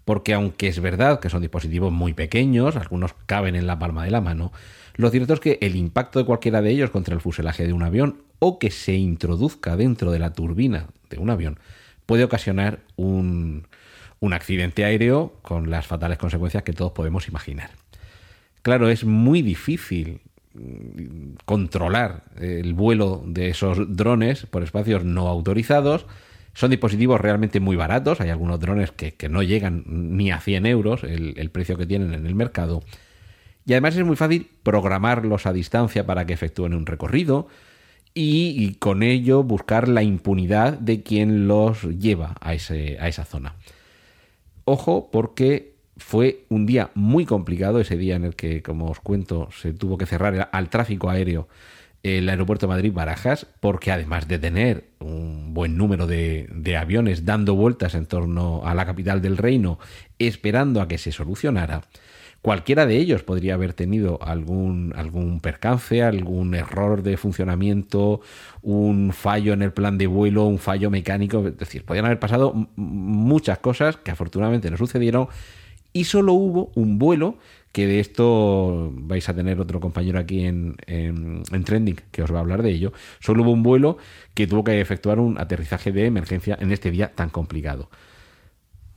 porque 0.05 0.33
aunque 0.33 0.67
es 0.67 0.79
verdad 0.79 1.19
que 1.19 1.29
son 1.29 1.41
dispositivos 1.41 1.91
muy 1.91 2.13
pequeños, 2.13 2.75
algunos 2.75 3.13
caben 3.25 3.55
en 3.55 3.65
la 3.65 3.79
palma 3.79 4.03
de 4.03 4.11
la 4.11 4.21
mano, 4.21 4.51
lo 4.95 5.09
cierto 5.09 5.33
es 5.33 5.39
que 5.39 5.57
el 5.61 5.75
impacto 5.75 6.19
de 6.19 6.25
cualquiera 6.25 6.61
de 6.61 6.71
ellos 6.71 6.89
contra 6.89 7.15
el 7.15 7.21
fuselaje 7.21 7.65
de 7.65 7.73
un 7.73 7.83
avión 7.83 8.23
o 8.39 8.59
que 8.59 8.71
se 8.71 8.93
introduzca 8.93 9.75
dentro 9.75 10.11
de 10.11 10.19
la 10.19 10.33
turbina 10.33 10.87
de 11.09 11.17
un 11.17 11.29
avión 11.29 11.59
puede 12.05 12.23
ocasionar 12.23 12.79
un, 12.97 13.67
accidente 14.31 14.83
aéreo 14.83 15.33
con 15.41 15.69
las 15.69 15.87
fatales 15.87 16.17
consecuencias 16.17 16.63
que 16.63 16.73
todos 16.73 16.91
podemos 16.91 17.27
imaginar. 17.27 17.71
Claro, 18.63 18.89
es 18.89 19.05
muy 19.05 19.41
difícil 19.41 20.21
controlar 21.45 22.23
el 22.39 22.73
vuelo 22.73 23.23
de 23.25 23.49
esos 23.49 23.95
drones 23.95 24.45
por 24.45 24.63
espacios 24.63 25.03
no 25.03 25.27
autorizados. 25.27 26.05
Son 26.53 26.69
dispositivos 26.69 27.21
realmente 27.21 27.59
muy 27.59 27.75
baratos. 27.75 28.19
Hay 28.21 28.29
algunos 28.29 28.59
drones 28.59 28.91
que, 28.91 29.15
no 29.29 29.43
llegan 29.43 29.83
ni 29.87 30.31
a 30.31 30.39
100 30.39 30.65
euros 30.65 31.03
el 31.03 31.49
precio 31.51 31.77
que 31.77 31.85
tienen 31.85 32.13
en 32.13 32.25
el 32.25 32.35
mercado. 32.35 32.83
Y 33.65 33.73
además 33.73 33.95
es 33.95 34.05
muy 34.05 34.15
fácil 34.15 34.49
programarlos 34.63 35.45
a 35.45 35.53
distancia 35.53 36.05
para 36.05 36.25
que 36.25 36.33
efectúen 36.33 36.73
un 36.73 36.85
recorrido 36.85 37.47
y, 38.13 38.75
con 38.75 39.03
ello 39.03 39.43
buscar 39.43 39.87
la 39.87 40.03
impunidad 40.03 40.73
de 40.73 41.03
quien 41.03 41.47
los 41.47 41.83
lleva 41.83 42.35
a, 42.41 42.53
ese, 42.53 42.97
a 42.99 43.07
esa 43.07 43.23
zona. 43.23 43.55
Ojo 44.65 45.09
porque 45.11 45.70
fue 46.01 46.45
un 46.49 46.65
día 46.65 46.91
muy 46.95 47.25
complicado, 47.25 47.79
ese 47.79 47.95
día 47.95 48.15
en 48.15 48.25
el 48.25 48.35
que, 48.35 48.61
como 48.61 48.87
os 48.87 48.99
cuento, 48.99 49.49
se 49.51 49.73
tuvo 49.73 49.97
que 49.97 50.05
cerrar 50.05 50.49
al 50.51 50.69
tráfico 50.69 51.09
aéreo 51.09 51.47
el 52.03 52.27
aeropuerto 52.29 52.67
Madrid-Barajas, 52.67 53.45
porque 53.59 53.91
además 53.91 54.27
de 54.27 54.39
tener 54.39 54.85
un 54.99 55.53
buen 55.53 55.77
número 55.77 56.07
de, 56.07 56.49
de, 56.51 56.75
aviones 56.75 57.25
dando 57.25 57.53
vueltas 57.53 57.93
en 57.93 58.07
torno 58.07 58.63
a 58.65 58.73
la 58.73 58.87
capital 58.87 59.21
del 59.21 59.37
reino, 59.37 59.77
esperando 60.17 60.81
a 60.81 60.87
que 60.87 60.97
se 60.97 61.11
solucionara, 61.11 61.83
Cualquiera 62.41 62.87
de 62.87 62.97
ellos 62.97 63.21
podría 63.21 63.53
haber 63.53 63.73
tenido 63.73 64.17
algún, 64.23 64.93
algún 64.95 65.41
percance, 65.41 66.01
algún 66.01 66.55
error 66.55 67.03
de 67.03 67.15
funcionamiento, 67.15 68.21
un 68.63 69.13
fallo 69.13 69.53
en 69.53 69.61
el 69.61 69.71
plan 69.73 69.99
de 69.99 70.07
vuelo, 70.07 70.45
un 70.45 70.57
fallo 70.57 70.89
mecánico. 70.89 71.47
Es 71.47 71.57
decir, 71.59 71.85
podrían 71.85 72.05
haber 72.05 72.17
pasado 72.17 72.51
muchas 72.75 73.59
cosas 73.59 73.97
que 73.97 74.09
afortunadamente 74.09 74.71
no 74.71 74.77
sucedieron 74.77 75.27
Y 75.93 76.05
solo 76.05 76.33
hubo 76.33 76.71
un 76.75 76.99
vuelo, 76.99 77.37
que 77.71 77.87
de 77.87 77.99
esto 77.99 78.91
vais 78.93 79.27
a 79.29 79.33
tener 79.33 79.59
otro 79.59 79.79
compañero 79.79 80.19
aquí 80.19 80.45
en, 80.45 80.75
en, 80.87 81.63
Trending 81.63 81.99
que 82.11 82.21
os 82.21 82.31
va 82.31 82.37
a 82.37 82.41
hablar 82.41 82.63
de 82.63 82.71
ello, 82.71 82.91
solo 83.19 83.43
hubo 83.43 83.51
un 83.51 83.63
vuelo 83.63 83.97
que 84.33 84.47
tuvo 84.47 84.63
que 84.63 84.79
efectuar 84.81 85.19
un 85.19 85.39
aterrizaje 85.39 85.91
de 85.91 86.05
emergencia 86.05 86.57
en 86.59 86.71
este 86.71 86.91
día 86.91 87.13
tan 87.13 87.29
complicado. 87.29 87.89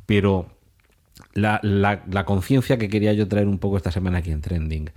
Pero 0.07 0.51
la, 1.35 1.61
la 1.63 2.25
conciencia 2.25 2.79
que 2.79 2.89
quería 2.89 3.13
yo 3.13 3.29
traer 3.29 3.47
un 3.47 3.59
poco 3.59 3.77
esta 3.77 3.93
semana 3.93 4.19
aquí 4.19 4.31
en 4.31 4.41
Trending 4.41 4.91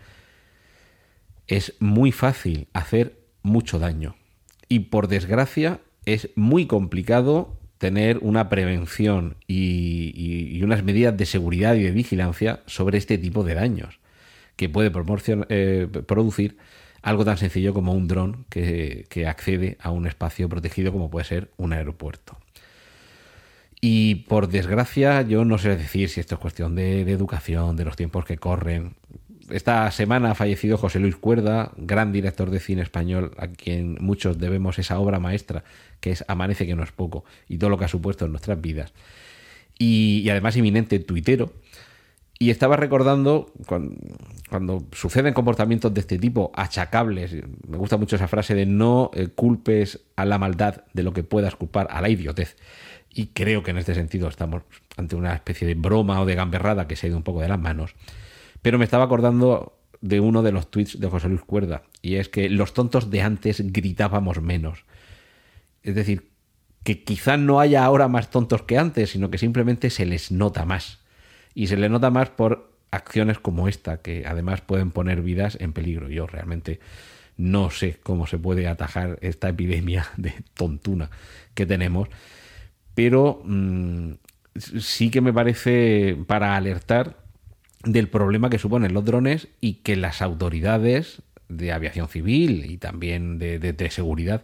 es 1.48 1.76
muy 1.80 2.12
fácil 2.12 2.68
hacer 2.74 3.20
mucho 3.42 3.80
daño. 3.80 4.16
Y 4.70 4.80
por 4.80 5.08
desgracia 5.08 5.80
es 6.06 6.30
muy 6.36 6.66
complicado 6.66 7.57
tener 7.78 8.20
una 8.22 8.50
prevención 8.50 9.38
y, 9.48 10.62
unas 10.64 10.84
medidas 10.84 11.16
de 11.16 11.26
seguridad 11.26 11.76
y 11.76 11.84
de 11.84 11.92
vigilancia 11.92 12.62
sobre 12.66 12.98
este 12.98 13.18
tipo 13.18 13.44
de 13.44 13.54
daños 13.54 14.00
que 14.56 14.68
puede 14.70 14.92
eh, 15.50 15.88
producir 16.08 16.58
algo 17.02 17.24
tan 17.24 17.38
sencillo 17.38 17.74
como 17.74 17.94
un 17.94 18.08
dron 18.08 18.46
que, 18.50 19.06
accede 19.28 19.78
a 19.80 19.92
un 19.92 20.08
espacio 20.08 20.50
protegido 20.50 20.92
como 20.92 21.10
puede 21.10 21.26
ser 21.26 21.52
un 21.58 21.74
aeropuerto. 21.74 22.38
Y 23.80 24.16
por 24.16 24.50
desgracia, 24.50 25.22
yo 25.22 25.46
no 25.46 25.60
sé 25.60 25.78
decir 25.78 26.10
si 26.10 26.20
esto 26.20 26.36
es 26.36 26.42
cuestión 26.42 26.76
de 26.76 27.02
educación, 27.02 27.78
de 27.78 27.86
los 27.86 27.96
tiempos 27.96 28.26
que 28.26 28.38
corren, 28.38 28.96
esta 29.50 29.90
semana 29.92 30.32
ha 30.32 30.36
fallecido 30.36 30.78
José 30.78 31.00
Luis 31.00 31.16
Cuerda, 31.16 31.72
gran 31.78 32.12
director 32.12 32.50
de 32.50 32.60
cine 32.60 32.82
español, 32.82 33.32
a 33.38 33.48
quien 33.48 33.98
muchos 34.02 34.38
debemos 34.38 34.78
esa 34.80 35.00
obra 35.00 35.20
maestra, 35.20 35.64
que 36.00 36.12
es 36.12 36.26
Amanece 36.28 36.66
que 36.66 36.76
no 36.76 36.84
es 36.84 36.92
poco, 36.92 37.24
y 37.48 37.58
todo 37.58 37.70
lo 37.70 37.78
que 37.78 37.86
ha 37.86 37.90
supuesto 37.90 38.26
en 38.26 38.32
nuestras 38.32 38.60
vidas. 38.60 38.94
Y, 39.80 40.28
además 40.30 40.58
inminente 40.58 41.00
tuitero. 41.00 41.54
Y 42.40 42.52
estaba 42.52 42.76
recordando 42.76 43.52
cuando, 43.66 44.84
suceden 44.92 45.34
comportamientos 45.34 45.94
de 45.94 46.02
este 46.02 46.20
tipo, 46.20 46.52
achacables, 46.56 47.36
me 47.68 47.78
gusta 47.78 47.98
mucho 47.98 48.16
esa 48.16 48.28
frase 48.28 48.54
de 48.54 48.68
no 48.68 49.10
eh, 49.14 49.28
culpes 49.28 50.02
a 50.16 50.26
la 50.26 50.38
maldad 50.38 50.84
de 50.94 51.02
lo 51.02 51.14
que 51.14 51.24
puedas 51.24 51.56
culpar 51.56 51.88
a 51.90 52.02
la 52.02 52.10
idiotez. 52.10 52.56
Y 53.12 53.28
creo 53.28 53.64
que 53.64 53.72
en 53.72 53.80
este 53.80 53.96
sentido 53.96 54.28
estamos 54.28 54.62
ante 54.98 55.16
una 55.16 55.34
especie 55.34 55.68
de 55.68 55.74
broma 55.74 56.22
o 56.22 56.26
de 56.26 56.36
gamberrada 56.36 56.88
que 56.88 56.96
se 56.96 57.08
ha 57.08 57.10
ido 57.10 57.18
un 57.18 57.24
poco 57.24 57.42
de 57.42 57.48
las 57.48 57.60
manos. 57.60 57.96
Pero 58.62 58.78
me 58.78 58.86
estaba 58.86 59.06
acordando 59.06 59.80
de 60.02 60.20
uno 60.20 60.44
de 60.44 60.52
los 60.52 60.70
tweets 60.70 61.00
de 61.00 61.08
José 61.08 61.30
Luis 61.30 61.42
Cuerda, 61.42 61.84
y 62.02 62.16
es 62.16 62.30
que 62.30 62.50
los 62.50 62.74
tontos 62.74 63.10
de 63.10 63.22
antes 63.22 63.62
gritábamos 63.72 64.42
menos. 64.42 64.86
Es 65.84 65.96
decir, 65.96 66.32
que 66.84 67.04
quizá 67.04 67.38
no 67.38 67.60
haya 67.60 67.84
ahora 67.84 68.08
más 68.08 68.30
tontos 68.30 68.64
que 68.64 68.78
antes, 68.78 69.12
sino 69.12 69.30
que 69.30 69.38
simplemente 69.38 69.90
se 69.90 70.06
les 70.06 70.32
nota 70.32 70.66
más. 70.66 71.00
Y 71.54 71.68
se 71.68 71.78
les 71.78 71.90
nota 71.90 72.12
más 72.12 72.30
por 72.30 72.72
acciones 72.92 73.40
como 73.40 73.68
esta, 73.68 74.02
que 74.02 74.26
además 74.26 74.62
pueden 74.62 74.92
poner 74.92 75.22
vidas 75.22 75.58
en 75.60 75.74
peligro. 75.74 76.10
Yo 76.10 76.28
realmente 76.28 76.80
no 77.36 77.70
sé 77.70 78.00
cómo 78.02 78.26
se 78.26 78.38
puede 78.38 78.68
atajar 78.68 79.20
esta 79.22 79.50
epidemia 79.50 80.08
de 80.18 80.34
tontuna 80.54 81.10
que 81.54 81.66
tenemos, 81.66 82.10
pero 82.94 83.42
mm, 83.44 84.14
sí 84.56 85.10
que 85.12 85.22
me 85.22 85.34
parece 85.34 86.18
para 86.28 86.56
alertar 86.56 87.27
del 87.94 88.10
problema 88.10 88.50
que 88.50 88.60
suponen 88.60 88.94
los 88.94 89.06
drones 89.06 89.48
y 89.62 89.76
que 89.76 89.96
las 89.96 90.22
autoridades 90.22 91.22
de 91.50 91.72
aviación 91.72 92.08
civil 92.08 92.66
y 92.70 92.78
también 92.78 93.40
de, 93.40 93.90
seguridad 93.90 94.44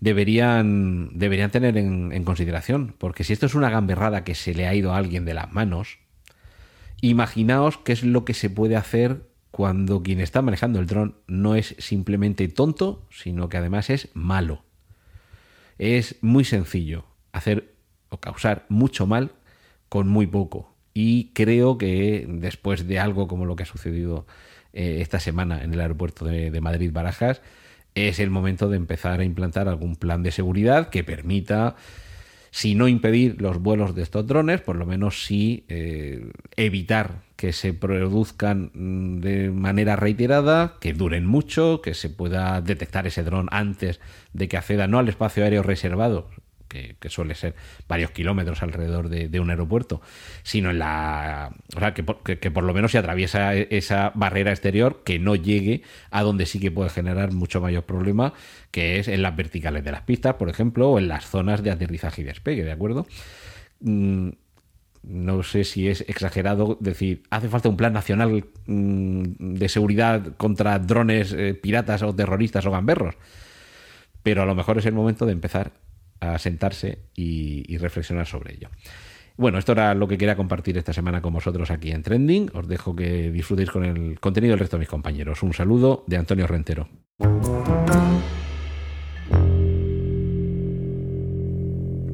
deberían, 0.00 1.18
deberían 1.18 1.50
tener 1.50 1.76
en, 1.76 2.12
en, 2.12 2.24
consideración. 2.24 2.94
Porque 2.98 3.24
si 3.24 3.32
esto 3.32 3.46
es 3.46 3.54
una 3.54 3.70
gamberrada 3.70 4.24
que 4.24 4.34
se 4.34 4.54
le 4.54 4.66
ha 4.66 4.74
ido 4.74 4.92
a 4.92 4.96
alguien 4.96 5.24
de 5.24 5.34
las 5.34 5.52
manos, 5.52 5.98
imaginaos 7.00 7.78
qué 7.78 7.92
es 7.92 8.02
lo 8.02 8.24
que 8.24 8.34
se 8.34 8.50
puede 8.50 8.76
hacer 8.76 9.30
cuando 9.50 10.02
quien 10.02 10.20
está 10.20 10.42
manejando 10.42 10.78
el 10.78 10.86
dron 10.86 11.16
no 11.26 11.54
es 11.54 11.74
simplemente 11.78 12.46
tonto, 12.48 13.06
sino 13.10 13.48
que 13.48 13.56
además 13.56 13.90
es 13.90 14.08
malo. 14.14 14.64
Es 15.78 16.16
muy 16.22 16.44
sencillo 16.44 17.04
hacer 17.32 17.74
o 18.10 18.20
causar 18.20 18.66
mucho 18.68 19.06
mal 19.06 19.32
con 19.88 20.08
muy 20.08 20.26
poco. 20.26 20.69
Y 20.94 21.30
creo 21.32 21.78
que 21.78 22.26
después 22.28 22.86
de 22.86 22.98
algo 22.98 23.28
como 23.28 23.44
lo 23.44 23.56
que 23.56 23.62
ha 23.62 23.66
sucedido 23.66 24.26
eh, 24.72 24.98
esta 25.00 25.20
semana 25.20 25.62
en 25.62 25.72
el 25.74 25.80
aeropuerto 25.80 26.24
de, 26.24 26.60
Madrid-Barajas, 26.60 27.42
es 27.94 28.20
el 28.20 28.30
momento 28.30 28.68
de 28.68 28.76
empezar 28.76 29.20
a 29.20 29.24
implantar 29.24 29.68
algún 29.68 29.96
plan 29.96 30.22
de 30.22 30.30
seguridad 30.30 30.90
que 30.90 31.02
permita, 31.02 31.76
si 32.52 32.74
no 32.74 32.86
impedir 32.88 33.40
los 33.40 33.58
vuelos 33.58 33.94
de 33.94 34.02
estos 34.02 34.26
drones, 34.26 34.60
por 34.60 34.76
lo 34.76 34.86
menos 34.86 35.24
sí 35.24 35.64
eh, 35.68 36.30
evitar 36.56 37.22
que 37.34 37.52
se 37.52 37.72
produzcan 37.72 38.70
mm, 38.74 39.20
de 39.20 39.50
manera 39.50 39.96
reiterada, 39.96 40.76
que 40.80 40.92
duren 40.92 41.26
mucho, 41.26 41.80
que 41.82 41.94
se 41.94 42.10
pueda 42.10 42.60
detectar 42.60 43.06
ese 43.06 43.24
dron 43.24 43.48
antes 43.50 44.00
de 44.32 44.46
que 44.46 44.56
acceda 44.56 44.86
no 44.86 44.98
al 44.98 45.08
espacio 45.08 45.42
aéreo 45.42 45.62
reservado, 45.62 46.28
que, 46.70 47.08
suele 47.08 47.34
ser 47.34 47.54
varios 47.88 48.12
kilómetros 48.12 48.62
alrededor 48.62 49.08
de, 49.08 49.40
un 49.40 49.50
aeropuerto, 49.50 50.00
sino 50.42 50.70
en 50.70 50.78
la. 50.78 51.50
O 51.76 51.80
sea, 51.80 51.92
que 51.92 52.02
por, 52.02 52.64
lo 52.64 52.72
menos 52.72 52.92
se 52.92 52.98
atraviesa 52.98 53.54
e, 53.54 53.68
esa 53.70 54.12
barrera 54.14 54.52
exterior 54.52 55.02
que 55.04 55.18
no 55.18 55.34
llegue 55.34 55.82
a 56.10 56.22
donde 56.22 56.46
sí 56.46 56.60
que 56.60 56.70
puede 56.70 56.88
generar 56.88 57.32
mucho 57.32 57.60
mayor 57.60 57.84
problema, 57.84 58.32
que 58.70 58.98
es 58.98 59.08
en 59.08 59.22
las 59.22 59.36
verticales 59.36 59.84
de 59.84 59.92
las 59.92 60.02
pistas, 60.02 60.34
por 60.34 60.48
ejemplo, 60.48 60.90
o 60.90 60.98
en 60.98 61.08
las 61.08 61.26
zonas 61.26 61.62
de 61.62 61.72
aterrizaje 61.72 62.22
y 62.22 62.24
despegue, 62.24 62.64
¿de 62.64 62.72
acuerdo? 62.72 63.06
Mm, 63.80 64.30
no 65.02 65.42
sé 65.42 65.64
si 65.64 65.88
es 65.88 66.02
exagerado 66.02 66.76
decir, 66.80 67.22
hace 67.30 67.48
falta 67.48 67.68
un 67.68 67.76
plan 67.76 67.92
nacional 67.92 68.44
mm, 68.66 69.22
de 69.54 69.68
seguridad 69.68 70.36
contra 70.36 70.78
drones 70.78 71.32
eh, 71.32 71.54
piratas 71.54 72.02
o 72.02 72.14
terroristas 72.14 72.66
o 72.66 72.70
gamberros. 72.70 73.16
Pero 74.22 74.42
a 74.42 74.46
lo 74.46 74.54
mejor 74.54 74.78
es 74.78 74.86
el 74.86 74.92
momento 74.92 75.24
de 75.24 75.32
empezar 75.32 75.72
a 76.20 76.38
sentarse 76.38 76.98
y, 77.14 77.76
reflexionar 77.78 78.26
sobre 78.26 78.54
ello. 78.54 78.68
Bueno, 79.36 79.58
esto 79.58 79.72
era 79.72 79.94
lo 79.94 80.06
que 80.06 80.18
quería 80.18 80.36
compartir 80.36 80.76
esta 80.76 80.92
semana 80.92 81.22
con 81.22 81.32
vosotros 81.32 81.70
aquí 81.70 81.90
en 81.92 82.02
Trending. 82.02 82.50
Os 82.54 82.68
dejo 82.68 82.94
que 82.94 83.30
disfrutéis 83.30 83.70
con 83.70 83.84
el 83.84 84.20
contenido 84.20 84.52
del 84.52 84.60
resto 84.60 84.76
de 84.76 84.80
mis 84.80 84.88
compañeros. 84.88 85.42
Un 85.42 85.54
saludo 85.54 86.04
de 86.06 86.18
Antonio 86.18 86.46
Rentero. 86.46 86.88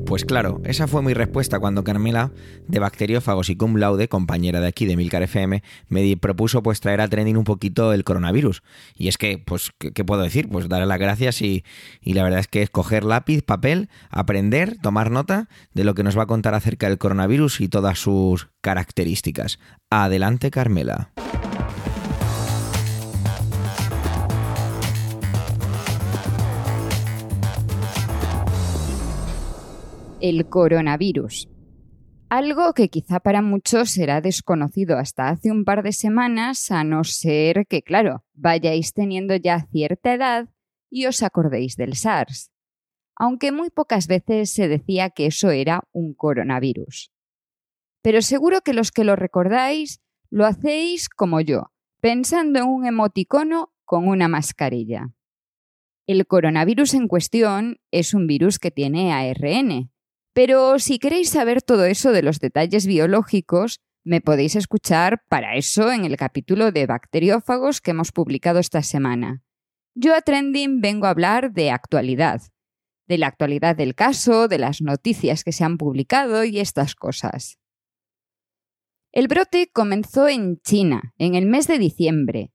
Pues 0.07 0.25
claro, 0.25 0.61
esa 0.64 0.87
fue 0.87 1.03
mi 1.03 1.14
respuesta 1.14 1.59
cuando 1.59 1.83
Carmela, 1.83 2.31
de 2.69 2.79
Bacteriófagos 2.79 3.51
y 3.51 3.57
Cum 3.57 3.75
Laude, 3.75 4.09
compañera 4.09 4.61
de 4.61 4.69
aquí 4.69 4.87
de 4.87 4.97
Milcar 4.97 5.25
FM, 5.25 5.64
me 5.88 6.16
propuso 6.16 6.62
pues 6.62 6.79
traer 6.79 7.01
a 7.01 7.09
trending 7.09 7.37
un 7.37 7.42
poquito 7.42 7.92
el 7.92 8.05
coronavirus. 8.05 8.62
Y 8.95 9.09
es 9.09 9.19
que, 9.19 9.38
pues, 9.45 9.73
¿qué, 9.79 10.05
puedo 10.05 10.23
decir? 10.23 10.49
Pues 10.49 10.69
darle 10.69 10.87
las 10.87 11.01
gracias 11.01 11.42
y, 11.42 11.64
y, 12.01 12.14
la 12.14 12.23
verdad 12.23 12.38
es 12.38 12.47
que 12.47 12.62
es 12.62 12.71
coger 12.71 13.03
lápiz, 13.03 13.42
papel, 13.42 13.88
aprender, 14.09 14.79
tomar 14.81 15.11
nota 15.11 15.49
de 15.75 15.83
lo 15.83 15.95
que 15.95 16.05
nos 16.05 16.16
va 16.16 16.23
a 16.23 16.27
contar 16.27 16.55
acerca 16.55 16.88
del 16.88 16.99
coronavirus 16.99 17.61
y 17.61 17.69
todas 17.69 17.99
sus 17.99 18.49
características. 18.61 19.59
Adelante, 19.90 20.53
Carmela. 20.53 21.11
El 30.29 30.49
coronavirus. 30.49 31.49
Algo 32.29 32.75
que 32.75 32.89
quizá 32.89 33.21
para 33.21 33.41
muchos 33.41 33.91
será 33.91 34.21
desconocido 34.21 34.99
hasta 34.99 35.29
hace 35.29 35.53
un 35.53 35.65
par 35.65 35.85
de 35.85 35.93
semanas, 35.93 36.73
a 36.73 36.83
no 36.83 37.05
ser 37.05 37.67
que, 37.69 37.83
claro, 37.83 38.25
vayáis 38.35 38.93
teniendo 38.93 39.37
ya 39.37 39.67
cierta 39.71 40.15
edad 40.15 40.49
y 40.91 41.07
os 41.07 41.23
acordéis 41.23 41.77
del 41.77 41.95
SARS, 41.95 42.51
aunque 43.15 43.53
muy 43.53 43.71
pocas 43.71 44.09
veces 44.09 44.51
se 44.51 44.67
decía 44.67 45.11
que 45.11 45.27
eso 45.27 45.51
era 45.51 45.85
un 45.93 46.15
coronavirus. 46.15 47.12
Pero 48.03 48.23
seguro 48.23 48.61
que 48.62 48.75
los 48.75 48.91
que 48.91 49.05
lo 49.05 49.15
recordáis 49.15 50.01
lo 50.29 50.47
hacéis 50.47 51.09
como 51.09 51.41
yo, 51.41 51.71
pensando 52.01 52.59
en 52.59 52.67
un 52.67 52.87
emoticono 52.87 53.73
con 53.85 54.09
una 54.09 54.27
mascarilla. 54.27 55.12
El 56.09 56.27
coronavirus 56.27 56.95
en 56.95 57.09
cuestión 57.09 57.79
es 57.91 58.15
un 58.15 58.27
virus 58.27 58.59
que 58.59 58.71
tiene 58.71 59.12
ARN, 59.12 59.91
pero 60.37 60.79
si 60.79 60.99
queréis 60.99 61.31
saber 61.31 61.62
todo 61.62 61.87
eso 61.87 62.12
de 62.12 62.20
los 62.20 62.40
detalles 62.40 62.87
biológicos, 62.87 63.81
me 64.05 64.20
podéis 64.20 64.55
escuchar 64.55 65.25
para 65.31 65.57
eso 65.57 65.90
en 65.90 66.05
el 66.05 66.18
capítulo 66.18 66.72
de 66.72 66.85
bacteriófagos 66.85 67.81
que 67.81 67.92
hemos 67.92 68.12
publicado 68.12 68.59
esta 68.59 68.83
semana. 68.83 69.42
Yo 69.94 70.14
a 70.14 70.20
Trending 70.20 70.83
vengo 70.83 71.07
a 71.07 71.11
hablar 71.11 71.53
de 71.53 71.70
actualidad, 71.70 72.42
de 73.09 73.16
la 73.16 73.29
actualidad 73.29 73.77
del 73.77 73.94
caso, 73.94 74.46
de 74.46 74.59
las 74.59 74.83
noticias 74.83 75.42
que 75.42 75.53
se 75.53 75.64
han 75.64 75.79
publicado 75.79 76.44
y 76.44 76.61
estas 76.61 76.94
cosas. 76.94 77.59
El 79.12 79.29
brote 79.29 79.70
comenzó 79.72 80.29
en 80.29 80.59
China, 80.59 81.14
en 81.16 81.35
el 81.35 81.46
mes 81.46 81.66
de 81.66 81.79
diciembre, 81.79 82.53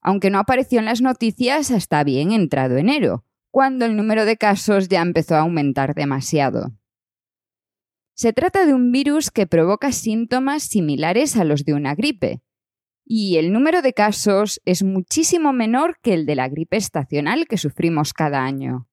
aunque 0.00 0.30
no 0.30 0.40
apareció 0.40 0.80
en 0.80 0.86
las 0.86 1.00
noticias 1.00 1.70
hasta 1.70 2.02
bien 2.02 2.32
entrado 2.32 2.78
enero, 2.78 3.24
cuando 3.52 3.84
el 3.84 3.94
número 3.94 4.24
de 4.24 4.36
casos 4.36 4.88
ya 4.88 5.02
empezó 5.02 5.36
a 5.36 5.42
aumentar 5.42 5.94
demasiado. 5.94 6.72
Se 8.14 8.32
trata 8.32 8.66
de 8.66 8.74
un 8.74 8.92
virus 8.92 9.30
que 9.30 9.46
provoca 9.46 9.92
síntomas 9.92 10.64
similares 10.64 11.36
a 11.36 11.44
los 11.44 11.64
de 11.64 11.74
una 11.74 11.94
gripe, 11.94 12.42
y 13.04 13.36
el 13.36 13.52
número 13.52 13.82
de 13.82 13.92
casos 13.92 14.60
es 14.64 14.82
muchísimo 14.82 15.52
menor 15.52 15.98
que 16.02 16.14
el 16.14 16.24
de 16.26 16.36
la 16.36 16.48
gripe 16.48 16.76
estacional 16.76 17.46
que 17.46 17.58
sufrimos 17.58 18.12
cada 18.12 18.44
año. 18.44 18.88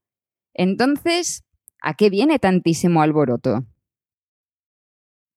Entonces, 0.53 1.45
¿a 1.81 1.93
qué 1.93 2.09
viene 2.09 2.39
tantísimo 2.39 3.01
alboroto? 3.01 3.65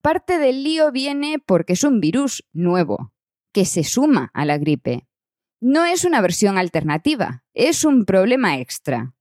Parte 0.01 0.38
del 0.38 0.64
lío 0.64 0.90
viene 0.90 1.38
porque 1.38 1.75
es 1.75 1.85
un 1.85 2.01
virus 2.01 2.45
nuevo, 2.53 3.12
que 3.53 3.64
se 3.64 3.85
suma 3.85 4.31
a 4.35 4.45
la 4.45 4.59
gripe. 4.59 5.07
No 5.61 5.85
es 5.85 6.05
una 6.05 6.21
versión 6.21 6.59
alternativa, 6.59 7.45
es 7.55 7.85
un 7.85 8.05
problema 8.05 8.59
extra. 8.59 9.14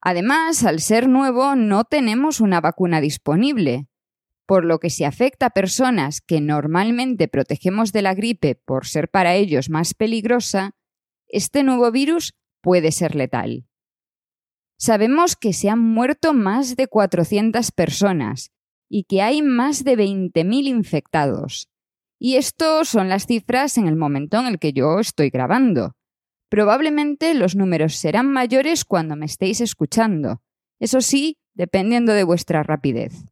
Además, 0.00 0.64
al 0.64 0.80
ser 0.80 1.08
nuevo, 1.08 1.56
no 1.56 1.84
tenemos 1.84 2.40
una 2.40 2.60
vacuna 2.60 3.00
disponible, 3.00 3.88
por 4.46 4.64
lo 4.64 4.80
que 4.80 4.90
si 4.90 5.04
afecta 5.04 5.46
a 5.46 5.50
personas 5.50 6.20
que 6.20 6.40
normalmente 6.40 7.28
protegemos 7.28 7.92
de 7.92 8.02
la 8.02 8.14
gripe 8.14 8.54
por 8.54 8.86
ser 8.86 9.08
para 9.08 9.34
ellos 9.34 9.70
más 9.70 9.94
peligrosa, 9.94 10.72
este 11.28 11.62
nuevo 11.62 11.90
virus 11.92 12.34
puede 12.60 12.92
ser 12.92 13.14
letal. 13.14 13.66
Sabemos 14.76 15.36
que 15.36 15.52
se 15.52 15.68
han 15.68 15.78
muerto 15.78 16.32
más 16.32 16.74
de 16.74 16.88
400 16.88 17.70
personas 17.70 18.50
y 18.88 19.04
que 19.04 19.22
hay 19.22 19.42
más 19.42 19.84
de 19.84 19.96
20.000 19.96 20.66
infectados. 20.66 21.68
Y 22.18 22.36
esto 22.36 22.84
son 22.84 23.08
las 23.08 23.26
cifras 23.26 23.78
en 23.78 23.86
el 23.86 23.96
momento 23.96 24.40
en 24.40 24.46
el 24.46 24.58
que 24.58 24.72
yo 24.72 24.98
estoy 24.98 25.30
grabando. 25.30 25.94
Probablemente 26.50 27.32
los 27.34 27.54
números 27.54 27.94
serán 27.94 28.30
mayores 28.30 28.84
cuando 28.84 29.14
me 29.14 29.26
estéis 29.26 29.60
escuchando, 29.60 30.42
eso 30.80 31.00
sí, 31.00 31.38
dependiendo 31.54 32.12
de 32.12 32.24
vuestra 32.24 32.64
rapidez. 32.64 33.24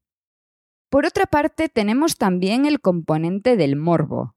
Por 0.89 1.05
otra 1.05 1.27
parte, 1.27 1.69
tenemos 1.69 2.17
también 2.17 2.65
el 2.65 2.81
componente 2.81 3.57
del 3.57 3.75
morbo, 3.75 4.37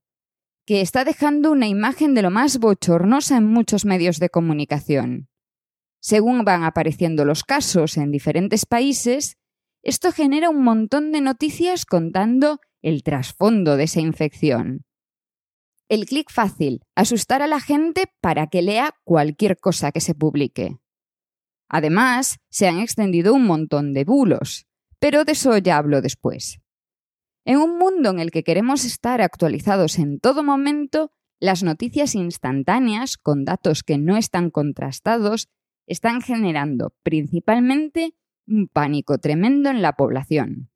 que 0.65 0.82
está 0.82 1.06
dejando 1.06 1.52
una 1.52 1.67
imagen 1.67 2.15
de 2.15 2.24
lo 2.24 2.32
más 2.32 2.58
bochornosa 2.58 3.38
en 3.38 3.46
muchos 3.46 3.86
medios 3.86 4.17
de 4.17 4.30
comunicación. 4.30 5.30
Según 6.00 6.44
van 6.44 6.63
apareciendo 6.63 7.24
los 7.24 7.44
casos 7.44 7.98
en 7.98 8.12
diferentes 8.12 8.65
países, 8.65 9.38
esto 9.84 10.12
genera 10.12 10.50
un 10.50 10.63
montón 10.63 11.12
de 11.12 11.22
noticias 11.22 11.86
contando 11.86 12.60
el 12.82 13.04
trasfondo 13.04 13.78
de 13.78 13.84
esa 13.84 14.02
infección. 14.02 14.86
El 15.91 16.06
clic 16.06 16.32
fácil, 16.32 16.86
asustar 16.95 17.41
a 17.41 17.47
la 17.47 17.60
gente 17.60 18.06
para 18.21 18.47
que 18.47 18.62
lea 18.62 18.95
cualquier 19.04 19.58
cosa 19.58 19.91
que 19.91 19.99
se 19.99 20.15
publique. 20.15 20.77
Además, 21.67 22.38
se 22.49 22.69
han 22.69 22.80
extendido 22.80 23.34
un 23.34 23.45
montón 23.45 23.91
de 23.91 24.06
bulos, 24.06 24.67
pero 24.99 25.25
de 25.25 25.34
eso 25.34 25.58
ya 25.58 25.75
hablo 25.75 26.01
después. 26.01 26.62
En 27.43 27.58
un 27.58 27.77
mundo 27.77 28.10
en 28.10 28.21
el 28.21 28.32
que 28.32 28.45
queremos 28.45 28.86
estar 28.86 29.21
actualizados 29.21 29.99
en 29.99 30.21
todo 30.21 30.43
momento, 30.43 31.12
las 31.41 31.62
noticias 31.62 32.15
instantáneas, 32.15 33.17
con 33.17 33.43
datos 33.43 33.84
que 33.84 33.97
no 33.97 34.15
están 34.15 34.49
contrastados, 34.49 35.49
están 35.88 36.21
generando 36.21 36.95
principalmente 37.04 38.15
un 38.47 38.69
pánico 38.69 39.17
tremendo 39.17 39.69
en 39.69 39.82
la 39.82 39.97
población. 39.97 40.71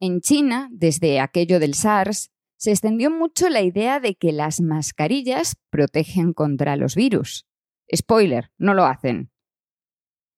En 0.00 0.20
China, 0.20 0.68
desde 0.72 1.20
aquello 1.20 1.60
del 1.60 1.74
SARS, 1.74 2.32
se 2.58 2.72
extendió 2.72 3.10
mucho 3.10 3.48
la 3.48 3.62
idea 3.62 4.00
de 4.00 4.16
que 4.16 4.32
las 4.32 4.60
mascarillas 4.60 5.56
protegen 5.70 6.32
contra 6.32 6.76
los 6.76 6.96
virus. 6.96 7.46
Spoiler, 7.94 8.50
no 8.58 8.74
lo 8.74 8.84
hacen. 8.84 9.30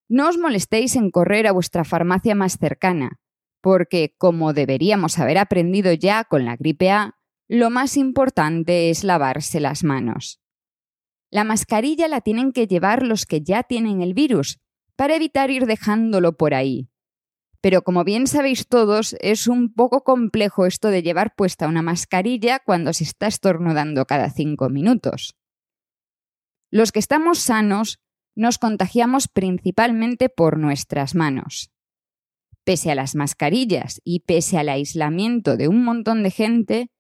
No 0.09 0.29
os 0.29 0.39
molestéis 0.39 0.97
en 0.97 1.11
correr 1.11 1.47
a 1.47 1.53
vuestra 1.53 1.85
farmacia 1.85 2.35
más 2.35 2.59
cercana, 2.59 3.21
porque, 3.63 4.15
como 4.19 4.53
deberíamos 4.53 5.19
haber 5.19 5.39
aprendido 5.39 5.93
ya 5.93 6.25
con 6.25 6.45
la 6.45 6.57
gripe 6.57 6.91
A, 6.91 7.17
lo 7.49 7.71
más 7.71 7.97
importante 7.97 8.91
es 8.91 9.03
lavarse 9.03 9.59
las 9.59 9.83
manos. 9.83 10.41
La 11.31 11.45
mascarilla 11.45 12.07
la 12.07 12.21
tienen 12.21 12.53
que 12.53 12.67
llevar 12.67 13.03
los 13.03 13.25
que 13.25 13.41
ya 13.41 13.63
tienen 13.63 14.03
el 14.03 14.15
virus, 14.15 14.61
para 14.95 15.17
evitar 15.17 15.51
ir 15.51 15.65
dejándolo 15.65 16.37
por 16.37 16.53
ahí, 16.53 16.90
pero 17.61 17.83
como 17.83 18.05
bien 18.05 18.27
sabéis 18.27 18.67
todos, 18.69 19.15
es 19.21 19.47
un 19.47 19.73
poco 19.73 20.03
complejo 20.03 20.67
esto 20.67 20.89
de 20.89 21.03
llevar 21.03 21.35
puesta 21.35 21.69
una 21.69 21.83
mascarilla 21.83 22.61
cuando 22.61 22.93
se 22.93 23.05
está 23.05 23.27
estornudando 23.27 24.07
cada 24.07 24.31
cinco 24.31 24.71
minutos. 24.71 25.37
Los 26.71 26.93
que 26.93 27.01
estamos 27.01 27.39
sanos 27.41 28.01
nos 28.35 28.59
contagiamos 28.59 29.29
principalmente 29.29 30.29
por 30.29 30.59
nuestras 30.59 31.15
manos. 31.15 31.71
Pese 32.65 32.91
a 32.91 32.95
las 32.95 33.15
mascarillas 33.15 34.01
y 34.05 34.21
pese 34.21 34.57
al 34.59 34.69
aislamiento 34.69 35.57
de 35.57 35.69
un 35.69 35.85
montón 35.85 36.23
de 36.23 36.31
gente, 36.31 36.91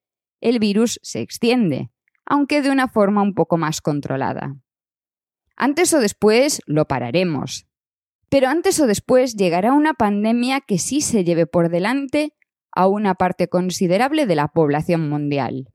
el 0.40 0.58
virus 0.58 0.98
se 1.02 1.20
extiende, 1.20 1.90
aunque 2.26 2.62
de 2.62 2.70
una 2.70 2.88
forma 2.88 3.22
un 3.22 3.34
poco 3.34 3.56
más 3.56 3.80
controlada. 3.80 4.56
Antes 5.56 5.92
o 5.94 6.00
después 6.00 6.62
lo 6.66 6.86
pararemos, 6.86 7.66
pero 8.30 8.48
antes 8.48 8.78
o 8.80 8.86
después 8.86 9.36
llegará 9.36 9.72
una 9.72 9.92
pandemia 9.92 10.60
que 10.60 10.78
sí 10.78 11.00
se 11.00 11.24
lleve 11.24 11.46
por 11.46 11.68
delante 11.68 12.32
a 12.72 12.86
una 12.86 13.16
parte 13.16 13.48
considerable 13.48 14.24
de 14.26 14.36
la 14.36 14.48
población 14.48 15.08
mundial. 15.08 15.68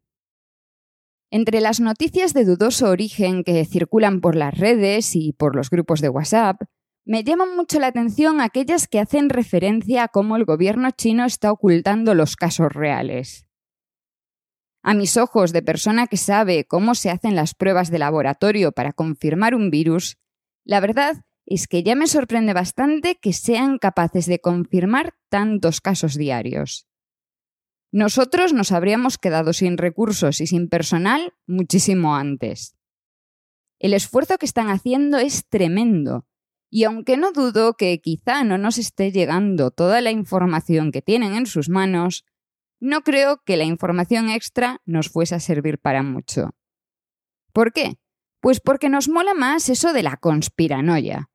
Entre 1.30 1.60
las 1.60 1.82
noticias 1.82 2.34
de 2.34 2.46
dudoso 2.46 2.90
origen 2.90 3.44
que 3.44 3.66
circulan 3.66 4.22
por 4.22 4.36
las 4.36 4.58
redes 4.58 5.16
y 5.16 5.34
por 5.34 5.56
los 5.56 5.70
grupos 5.70 6.00
de 6.00 6.08
WhatsApp, 6.08 6.62
me 7.04 7.24
llaman 7.24 7.56
mucho 7.56 7.80
la 7.80 7.88
atención 7.88 8.40
aquellas 8.40 8.88
que 8.88 9.00
hacen 9.00 9.30
referencia 9.30 10.04
a 10.04 10.08
cómo 10.08 10.38
el 10.38 10.46
gobierno 10.46 10.92
chino 10.92 11.26
está 11.26 11.52
ocultando 11.52 12.16
los 12.16 12.38
casos 12.38 12.72
reales. 12.72 13.46
A 14.82 14.94
mis 14.94 15.18
ojos 15.18 15.52
de 15.52 15.62
persona 15.62 16.08
que 16.08 16.18
sabe 16.18 16.66
cómo 16.66 16.96
se 16.96 17.10
hacen 17.10 17.36
las 17.36 17.54
pruebas 17.54 17.92
de 17.92 18.00
laboratorio 18.00 18.72
para 18.72 18.94
confirmar 18.94 19.56
un 19.56 19.72
virus, 19.72 20.18
la 20.64 20.80
verdad 20.80 21.26
es 21.46 21.68
que 21.68 21.84
ya 21.84 21.96
me 21.96 22.08
sorprende 22.08 22.54
bastante 22.54 23.16
que 23.16 23.34
sean 23.34 23.78
capaces 23.78 24.26
de 24.26 24.40
confirmar 24.40 25.16
tantos 25.30 25.80
casos 25.80 26.16
diarios. 26.16 26.88
Nosotros 27.92 28.52
nos 28.52 28.72
habríamos 28.72 29.18
quedado 29.18 29.54
sin 29.54 29.78
recursos 29.78 30.42
y 30.42 30.48
sin 30.48 30.70
personal 30.70 31.34
muchísimo 31.46 32.16
antes. 32.16 32.76
El 33.80 33.94
esfuerzo 33.94 34.38
que 34.38 34.46
están 34.46 34.70
haciendo 34.70 35.18
es 35.18 35.48
tremendo, 35.48 36.26
y 36.72 36.84
aunque 36.84 37.16
no 37.16 37.32
dudo 37.32 37.76
que 37.76 38.02
quizá 38.02 38.44
no 38.44 38.58
nos 38.58 38.78
esté 38.78 39.12
llegando 39.12 39.70
toda 39.72 40.02
la 40.02 40.12
información 40.12 40.92
que 40.92 41.02
tienen 41.02 41.36
en 41.36 41.46
sus 41.46 41.70
manos, 41.70 42.26
no 42.80 43.02
creo 43.02 43.42
que 43.46 43.56
la 43.56 43.64
información 43.64 44.30
extra 44.30 44.82
nos 44.86 45.10
fuese 45.10 45.36
a 45.36 45.40
servir 45.40 45.80
para 45.80 46.04
mucho. 46.04 46.56
¿Por 47.54 47.72
qué? 47.72 47.98
Pues 48.42 48.60
porque 48.60 48.90
nos 48.90 49.08
mola 49.08 49.34
más 49.34 49.70
eso 49.70 49.94
de 49.94 50.04
la 50.04 50.18
conspiranoia 50.18 51.30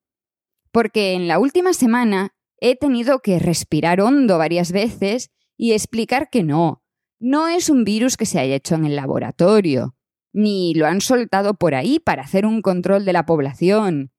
porque 0.72 1.14
en 1.14 1.28
la 1.28 1.38
última 1.38 1.72
semana 1.72 2.34
he 2.58 2.76
tenido 2.76 3.20
que 3.20 3.38
respirar 3.38 4.00
hondo 4.00 4.38
varias 4.38 4.72
veces 4.72 5.30
y 5.56 5.72
explicar 5.72 6.28
que 6.30 6.42
no, 6.42 6.82
no 7.18 7.48
es 7.48 7.68
un 7.68 7.84
virus 7.84 8.16
que 8.16 8.26
se 8.26 8.38
haya 8.38 8.54
hecho 8.54 8.74
en 8.74 8.84
el 8.84 8.96
laboratorio, 8.96 9.94
ni 10.32 10.74
lo 10.74 10.86
han 10.86 11.00
soltado 11.00 11.54
por 11.54 11.74
ahí 11.74 11.98
para 11.98 12.22
hacer 12.22 12.46
un 12.46 12.62
control 12.62 13.04
de 13.04 13.12
la 13.12 13.26
población, 13.26 14.12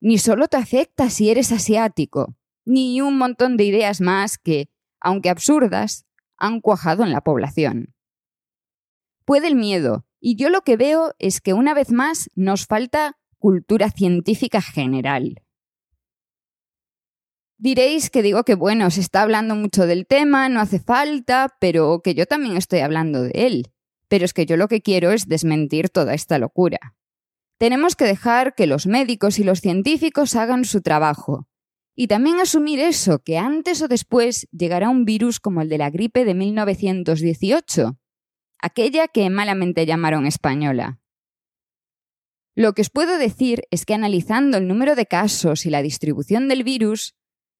ni 0.00 0.18
solo 0.18 0.48
te 0.48 0.56
afecta 0.56 1.10
si 1.10 1.30
eres 1.30 1.52
asiático, 1.52 2.36
ni 2.64 3.00
un 3.00 3.18
montón 3.18 3.56
de 3.56 3.64
ideas 3.64 4.00
más 4.00 4.38
que, 4.38 4.68
aunque 5.00 5.30
absurdas, 5.30 6.06
han 6.36 6.60
cuajado 6.60 7.02
en 7.04 7.12
la 7.12 7.22
población. 7.22 7.94
Puede 9.24 9.48
el 9.48 9.56
miedo, 9.56 10.06
y 10.20 10.36
yo 10.36 10.50
lo 10.50 10.62
que 10.62 10.76
veo 10.76 11.14
es 11.18 11.40
que 11.40 11.52
una 11.52 11.74
vez 11.74 11.90
más 11.90 12.30
nos 12.34 12.66
falta 12.66 13.18
cultura 13.38 13.90
científica 13.90 14.60
general. 14.60 15.42
Diréis 17.58 18.10
que 18.10 18.22
digo 18.22 18.44
que 18.44 18.54
bueno, 18.54 18.90
se 18.90 19.00
está 19.00 19.22
hablando 19.22 19.54
mucho 19.54 19.86
del 19.86 20.06
tema, 20.06 20.48
no 20.48 20.60
hace 20.60 20.78
falta, 20.78 21.56
pero 21.58 22.02
que 22.02 22.14
yo 22.14 22.26
también 22.26 22.56
estoy 22.56 22.80
hablando 22.80 23.22
de 23.22 23.32
él. 23.34 23.72
Pero 24.08 24.24
es 24.24 24.34
que 24.34 24.46
yo 24.46 24.56
lo 24.56 24.68
que 24.68 24.82
quiero 24.82 25.10
es 25.10 25.26
desmentir 25.26 25.88
toda 25.88 26.14
esta 26.14 26.38
locura. 26.38 26.94
Tenemos 27.58 27.96
que 27.96 28.04
dejar 28.04 28.54
que 28.54 28.66
los 28.66 28.86
médicos 28.86 29.38
y 29.38 29.44
los 29.44 29.60
científicos 29.60 30.36
hagan 30.36 30.64
su 30.64 30.82
trabajo. 30.82 31.48
Y 31.94 32.08
también 32.08 32.38
asumir 32.38 32.78
eso, 32.78 33.20
que 33.20 33.38
antes 33.38 33.80
o 33.80 33.88
después 33.88 34.46
llegará 34.52 34.90
un 34.90 35.06
virus 35.06 35.40
como 35.40 35.62
el 35.62 35.70
de 35.70 35.78
la 35.78 35.88
gripe 35.88 36.26
de 36.26 36.34
1918, 36.34 37.98
aquella 38.60 39.08
que 39.08 39.30
malamente 39.30 39.86
llamaron 39.86 40.26
española. 40.26 41.00
Lo 42.54 42.74
que 42.74 42.82
os 42.82 42.90
puedo 42.90 43.16
decir 43.16 43.62
es 43.70 43.86
que 43.86 43.94
analizando 43.94 44.58
el 44.58 44.68
número 44.68 44.94
de 44.94 45.06
casos 45.06 45.64
y 45.64 45.70
la 45.70 45.80
distribución 45.80 46.48
del 46.48 46.64
virus, 46.64 47.14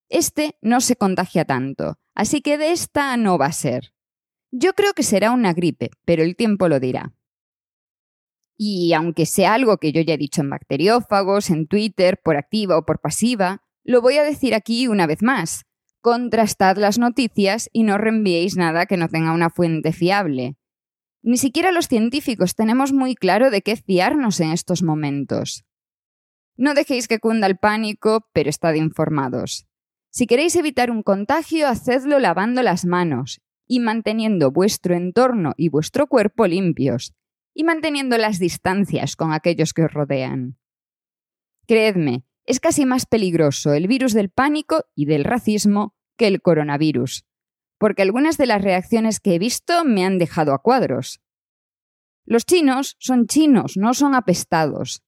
este 0.09 0.57
no 0.61 0.81
se 0.81 0.97
contagia 0.97 1.45
tanto, 1.45 1.99
así 2.15 2.41
que 2.41 2.59
de 2.59 2.73
esta 2.73 3.17
no 3.17 3.39
va 3.39 3.47
a 3.47 3.53
ser. 3.53 3.93
Yo 4.51 4.75
creo 4.75 4.95
que 4.95 5.03
será 5.03 5.33
una 5.33 5.53
gripe, 5.53 5.91
pero 6.05 6.23
el 6.23 6.37
tiempo 6.37 6.69
lo 6.69 6.81
dirá. 6.81 7.15
Y 8.57 8.95
aunque 8.95 9.27
sea 9.27 9.55
algo 9.55 9.77
que 9.79 9.93
yo 9.93 10.01
ya 10.01 10.15
he 10.15 10.19
dicho 10.19 10.41
en 10.41 10.51
bacteriófagos, 10.51 11.51
en 11.51 11.67
Twitter, 11.67 12.21
por 12.23 12.37
activa 12.37 12.79
o 12.79 12.87
por 12.87 13.01
pasiva, 13.01 13.63
lo 13.85 14.01
voy 14.01 14.17
a 14.17 14.23
decir 14.23 14.55
aquí 14.55 14.89
una 14.89 15.07
vez 15.07 15.23
más. 15.23 15.65
contrastad 16.01 16.77
las 16.77 16.99
noticias 16.99 17.69
y 17.73 17.83
no 17.83 17.99
reenviéis 17.99 18.57
nada 18.57 18.87
que 18.87 18.97
no 18.97 19.09
tenga 19.09 19.33
una 19.33 19.51
fuente 19.51 19.93
fiable. 19.93 20.57
Ni 21.23 21.37
siquiera 21.37 21.73
los 21.73 21.89
científicos 21.89 22.55
tenemos 22.55 22.93
muy 22.93 23.17
claro 23.17 23.51
de 23.51 23.61
qué 23.61 23.75
fiarnos 23.75 24.39
en 24.39 24.53
estos 24.53 24.85
momentos. 24.85 25.65
No 26.57 26.75
dejéis 26.75 27.09
que 27.09 27.19
cunda 27.19 27.49
el 27.49 27.59
pánico, 27.59 28.29
pero 28.33 28.49
estad 28.49 28.75
informados. 28.75 29.66
Si 30.17 30.27
queréis 30.27 30.57
evitar 30.57 30.91
un 30.91 31.03
contagio, 31.03 31.69
hacedlo 31.69 32.19
lavando 32.19 32.63
las 32.63 32.87
manos 32.87 33.43
y 33.67 33.81
manteniendo 33.81 34.51
vuestro 34.51 34.95
entorno 34.95 35.53
y 35.59 35.69
vuestro 35.69 36.07
cuerpo 36.07 36.47
limpios, 36.47 37.13
y 37.53 37.65
manteniendo 37.65 38.17
las 38.17 38.39
distancias 38.39 39.15
con 39.15 39.35
aquellos 39.35 39.75
que 39.75 39.83
os 39.83 39.93
rodean. 39.93 40.57
Creedme, 41.67 42.25
es 42.47 42.61
casi 42.61 42.87
más 42.87 43.05
peligroso 43.05 43.75
el 43.75 43.89
virus 43.89 44.15
del 44.15 44.31
pánico 44.31 44.87
y 44.95 45.05
del 45.05 45.23
racismo 45.23 45.95
que 46.17 46.29
el 46.29 46.41
coronavirus, 46.41 47.27
porque 47.77 48.01
algunas 48.01 48.39
de 48.39 48.47
las 48.47 48.63
reacciones 48.63 49.21
que 49.21 49.35
he 49.35 49.39
visto 49.39 49.85
me 49.85 50.07
han 50.07 50.17
dejado 50.17 50.55
a 50.55 50.63
cuadros. 50.63 51.21
Los 52.25 52.47
chinos 52.47 52.97
son 52.99 53.27
chinos, 53.27 53.77
no 53.77 53.93
son 53.93 54.15
apestados. 54.15 55.03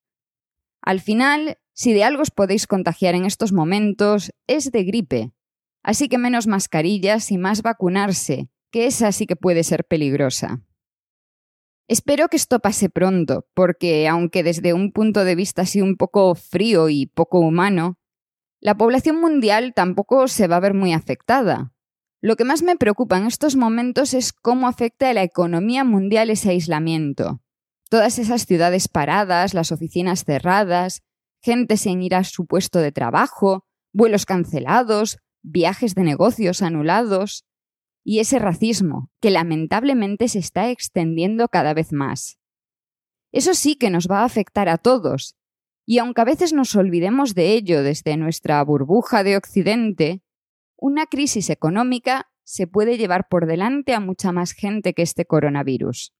Al 0.82 1.00
final, 1.00 1.56
si 1.78 1.92
de 1.92 2.02
algo 2.02 2.22
os 2.22 2.32
podéis 2.32 2.66
contagiar 2.66 3.14
en 3.14 3.24
estos 3.24 3.52
momentos, 3.52 4.32
es 4.48 4.72
de 4.72 4.82
gripe. 4.82 5.30
Así 5.84 6.08
que 6.08 6.18
menos 6.18 6.48
mascarillas 6.48 7.30
y 7.30 7.38
más 7.38 7.62
vacunarse, 7.62 8.48
que 8.72 8.86
esa 8.86 9.12
sí 9.12 9.26
que 9.26 9.36
puede 9.36 9.62
ser 9.62 9.84
peligrosa. 9.84 10.60
Espero 11.86 12.26
que 12.26 12.36
esto 12.36 12.58
pase 12.58 12.90
pronto, 12.90 13.46
porque 13.54 14.08
aunque 14.08 14.42
desde 14.42 14.72
un 14.72 14.90
punto 14.90 15.24
de 15.24 15.36
vista 15.36 15.62
así 15.62 15.80
un 15.80 15.96
poco 15.96 16.34
frío 16.34 16.88
y 16.88 17.06
poco 17.06 17.38
humano, 17.38 17.96
la 18.60 18.76
población 18.76 19.20
mundial 19.20 19.72
tampoco 19.72 20.26
se 20.26 20.48
va 20.48 20.56
a 20.56 20.60
ver 20.60 20.74
muy 20.74 20.92
afectada. 20.92 21.72
Lo 22.20 22.34
que 22.34 22.42
más 22.42 22.60
me 22.62 22.74
preocupa 22.74 23.18
en 23.18 23.26
estos 23.26 23.54
momentos 23.54 24.14
es 24.14 24.32
cómo 24.32 24.66
afecta 24.66 25.10
a 25.10 25.14
la 25.14 25.22
economía 25.22 25.84
mundial 25.84 26.28
ese 26.30 26.50
aislamiento. 26.50 27.40
Todas 27.88 28.18
esas 28.18 28.46
ciudades 28.46 28.88
paradas, 28.88 29.54
las 29.54 29.70
oficinas 29.70 30.24
cerradas, 30.24 31.02
gente 31.42 31.76
sin 31.76 32.02
ir 32.02 32.14
a 32.14 32.24
su 32.24 32.46
puesto 32.46 32.78
de 32.80 32.92
trabajo, 32.92 33.64
vuelos 33.92 34.26
cancelados, 34.26 35.18
viajes 35.42 35.94
de 35.94 36.02
negocios 36.02 36.62
anulados 36.62 37.44
y 38.04 38.20
ese 38.20 38.38
racismo 38.38 39.10
que 39.20 39.30
lamentablemente 39.30 40.28
se 40.28 40.38
está 40.38 40.70
extendiendo 40.70 41.48
cada 41.48 41.74
vez 41.74 41.92
más. 41.92 42.38
Eso 43.32 43.54
sí 43.54 43.76
que 43.76 43.90
nos 43.90 44.08
va 44.08 44.20
a 44.20 44.24
afectar 44.24 44.68
a 44.68 44.78
todos, 44.78 45.36
y 45.86 45.98
aunque 45.98 46.20
a 46.20 46.24
veces 46.24 46.52
nos 46.52 46.74
olvidemos 46.76 47.34
de 47.34 47.52
ello 47.52 47.82
desde 47.82 48.16
nuestra 48.16 48.62
burbuja 48.62 49.24
de 49.24 49.36
Occidente, 49.36 50.22
una 50.76 51.06
crisis 51.06 51.50
económica 51.50 52.30
se 52.44 52.66
puede 52.66 52.96
llevar 52.96 53.28
por 53.28 53.46
delante 53.46 53.94
a 53.94 54.00
mucha 54.00 54.32
más 54.32 54.52
gente 54.52 54.94
que 54.94 55.02
este 55.02 55.26
coronavirus. 55.26 56.12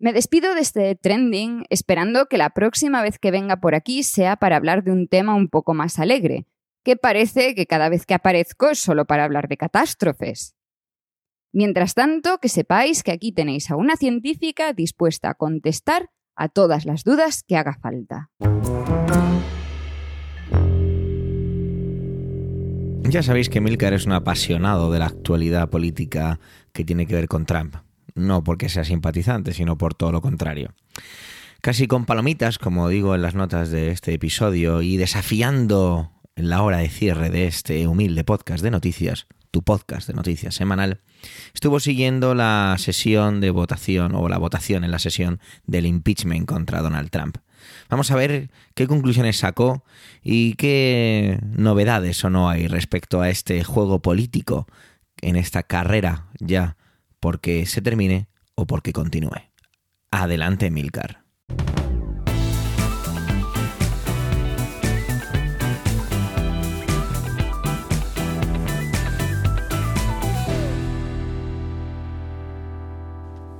Me 0.00 0.12
despido 0.12 0.54
de 0.54 0.60
este 0.60 0.94
trending 0.94 1.64
esperando 1.70 2.26
que 2.26 2.38
la 2.38 2.50
próxima 2.50 3.02
vez 3.02 3.18
que 3.18 3.32
venga 3.32 3.56
por 3.56 3.74
aquí 3.74 4.04
sea 4.04 4.36
para 4.36 4.54
hablar 4.54 4.84
de 4.84 4.92
un 4.92 5.08
tema 5.08 5.34
un 5.34 5.48
poco 5.48 5.74
más 5.74 5.98
alegre, 5.98 6.46
que 6.84 6.96
parece 6.96 7.56
que 7.56 7.66
cada 7.66 7.88
vez 7.88 8.06
que 8.06 8.14
aparezco 8.14 8.70
es 8.70 8.78
solo 8.78 9.06
para 9.06 9.24
hablar 9.24 9.48
de 9.48 9.56
catástrofes. 9.56 10.54
Mientras 11.52 11.94
tanto, 11.94 12.38
que 12.38 12.48
sepáis 12.48 13.02
que 13.02 13.10
aquí 13.10 13.32
tenéis 13.32 13.72
a 13.72 13.76
una 13.76 13.96
científica 13.96 14.72
dispuesta 14.72 15.30
a 15.30 15.34
contestar 15.34 16.10
a 16.36 16.48
todas 16.48 16.84
las 16.84 17.02
dudas 17.02 17.42
que 17.42 17.56
haga 17.56 17.76
falta. 17.82 18.30
Ya 23.02 23.24
sabéis 23.24 23.48
que 23.48 23.60
Milcar 23.60 23.94
es 23.94 24.06
un 24.06 24.12
apasionado 24.12 24.92
de 24.92 25.00
la 25.00 25.06
actualidad 25.06 25.70
política 25.70 26.38
que 26.72 26.84
tiene 26.84 27.06
que 27.06 27.16
ver 27.16 27.26
con 27.26 27.46
Trump. 27.46 27.87
No 28.18 28.42
porque 28.42 28.68
sea 28.68 28.84
simpatizante, 28.84 29.54
sino 29.54 29.78
por 29.78 29.94
todo 29.94 30.12
lo 30.12 30.20
contrario. 30.20 30.74
Casi 31.60 31.86
con 31.86 32.04
palomitas, 32.04 32.58
como 32.58 32.88
digo 32.88 33.14
en 33.14 33.22
las 33.22 33.34
notas 33.34 33.70
de 33.70 33.90
este 33.90 34.14
episodio, 34.14 34.82
y 34.82 34.96
desafiando 34.96 36.12
la 36.36 36.62
hora 36.62 36.78
de 36.78 36.88
cierre 36.88 37.30
de 37.30 37.46
este 37.46 37.86
humilde 37.86 38.24
podcast 38.24 38.62
de 38.62 38.70
noticias, 38.70 39.26
tu 39.50 39.62
podcast 39.62 40.08
de 40.08 40.14
noticias 40.14 40.54
semanal, 40.54 41.00
estuvo 41.54 41.80
siguiendo 41.80 42.34
la 42.34 42.76
sesión 42.78 43.40
de 43.40 43.50
votación 43.50 44.14
o 44.14 44.28
la 44.28 44.38
votación 44.38 44.84
en 44.84 44.90
la 44.90 44.98
sesión 44.98 45.40
del 45.66 45.86
impeachment 45.86 46.46
contra 46.46 46.82
Donald 46.82 47.10
Trump. 47.10 47.38
Vamos 47.88 48.10
a 48.10 48.16
ver 48.16 48.50
qué 48.74 48.86
conclusiones 48.86 49.38
sacó 49.38 49.84
y 50.22 50.54
qué 50.54 51.40
novedades 51.42 52.22
o 52.24 52.30
no 52.30 52.48
hay 52.48 52.68
respecto 52.68 53.20
a 53.20 53.30
este 53.30 53.64
juego 53.64 54.00
político 54.00 54.66
en 55.20 55.36
esta 55.36 55.62
carrera 55.62 56.26
ya 56.38 56.76
porque 57.20 57.66
se 57.66 57.82
termine 57.82 58.28
o 58.54 58.66
porque 58.66 58.92
continúe. 58.92 59.50
Adelante, 60.10 60.70
Milcar. 60.70 61.24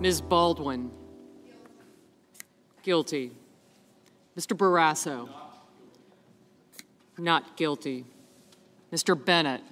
Ms. 0.01 0.23
Baldwin. 0.23 0.90
Guilty. 2.83 3.33
Mr. 4.37 4.57
Barrasso. 4.57 5.29
Not 7.18 7.57
guilty. 7.57 8.05
Mr. 8.92 9.16
Bennett. 9.16 9.62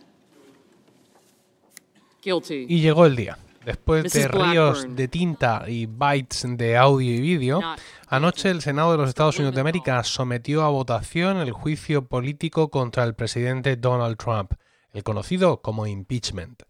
Guilty. 2.20 2.66
Y 2.68 2.81
llegó 2.81 3.07
el 3.07 3.14
día. 3.14 3.38
Después 3.66 4.12
de 4.12 4.29
ríos 4.29 4.87
de 4.94 5.09
tinta 5.09 5.64
y 5.66 5.87
bytes 5.87 6.46
de 6.57 6.76
audio 6.76 7.12
y 7.12 7.20
vídeo, 7.20 7.61
anoche 8.07 8.48
el 8.48 8.62
Senado 8.62 8.92
de 8.92 8.98
los 8.98 9.09
Estados 9.09 9.38
Unidos 9.38 9.57
de 9.57 9.61
América 9.61 10.05
sometió 10.05 10.62
a 10.62 10.68
votación 10.68 11.38
el 11.38 11.50
juicio 11.50 12.07
político 12.07 12.70
contra 12.70 13.02
el 13.02 13.16
presidente 13.16 13.74
Donald 13.74 14.18
Trump, 14.18 14.52
el 14.92 15.02
conocido 15.02 15.62
como 15.62 15.88
impeachment. 15.88 16.62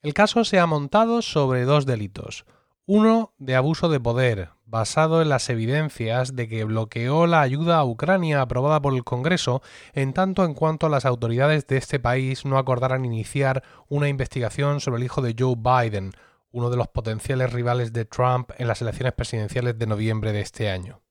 El 0.00 0.14
caso 0.14 0.44
se 0.44 0.60
ha 0.60 0.66
montado 0.66 1.22
sobre 1.22 1.64
dos 1.64 1.86
delitos. 1.86 2.44
Uno 2.86 3.34
de 3.38 3.56
abuso 3.56 3.88
de 3.88 3.98
poder, 3.98 4.50
basado 4.64 5.22
en 5.22 5.30
las 5.30 5.50
evidencias 5.50 6.36
de 6.36 6.46
que 6.46 6.62
bloqueó 6.62 7.26
la 7.26 7.40
ayuda 7.40 7.78
a 7.78 7.84
Ucrania 7.84 8.42
aprobada 8.42 8.80
por 8.80 8.94
el 8.94 9.02
Congreso, 9.02 9.60
en 9.92 10.12
tanto 10.12 10.44
en 10.44 10.54
cuanto 10.54 10.88
las 10.88 11.04
autoridades 11.04 11.66
de 11.66 11.78
este 11.78 11.98
país 11.98 12.44
no 12.44 12.58
acordaran 12.58 13.04
iniciar 13.04 13.64
una 13.88 14.08
investigación 14.08 14.80
sobre 14.80 14.98
el 14.98 15.04
hijo 15.04 15.20
de 15.20 15.34
Joe 15.36 15.56
Biden, 15.56 16.12
uno 16.50 16.70
de 16.70 16.76
los 16.76 16.88
potenciales 16.88 17.52
rivales 17.52 17.92
de 17.92 18.04
Trump 18.04 18.50
en 18.58 18.68
las 18.68 18.82
elecciones 18.82 19.14
presidenciales 19.14 19.78
de 19.78 19.86
noviembre 19.86 20.32
de 20.32 20.40
este 20.40 20.70
año. 20.70 21.02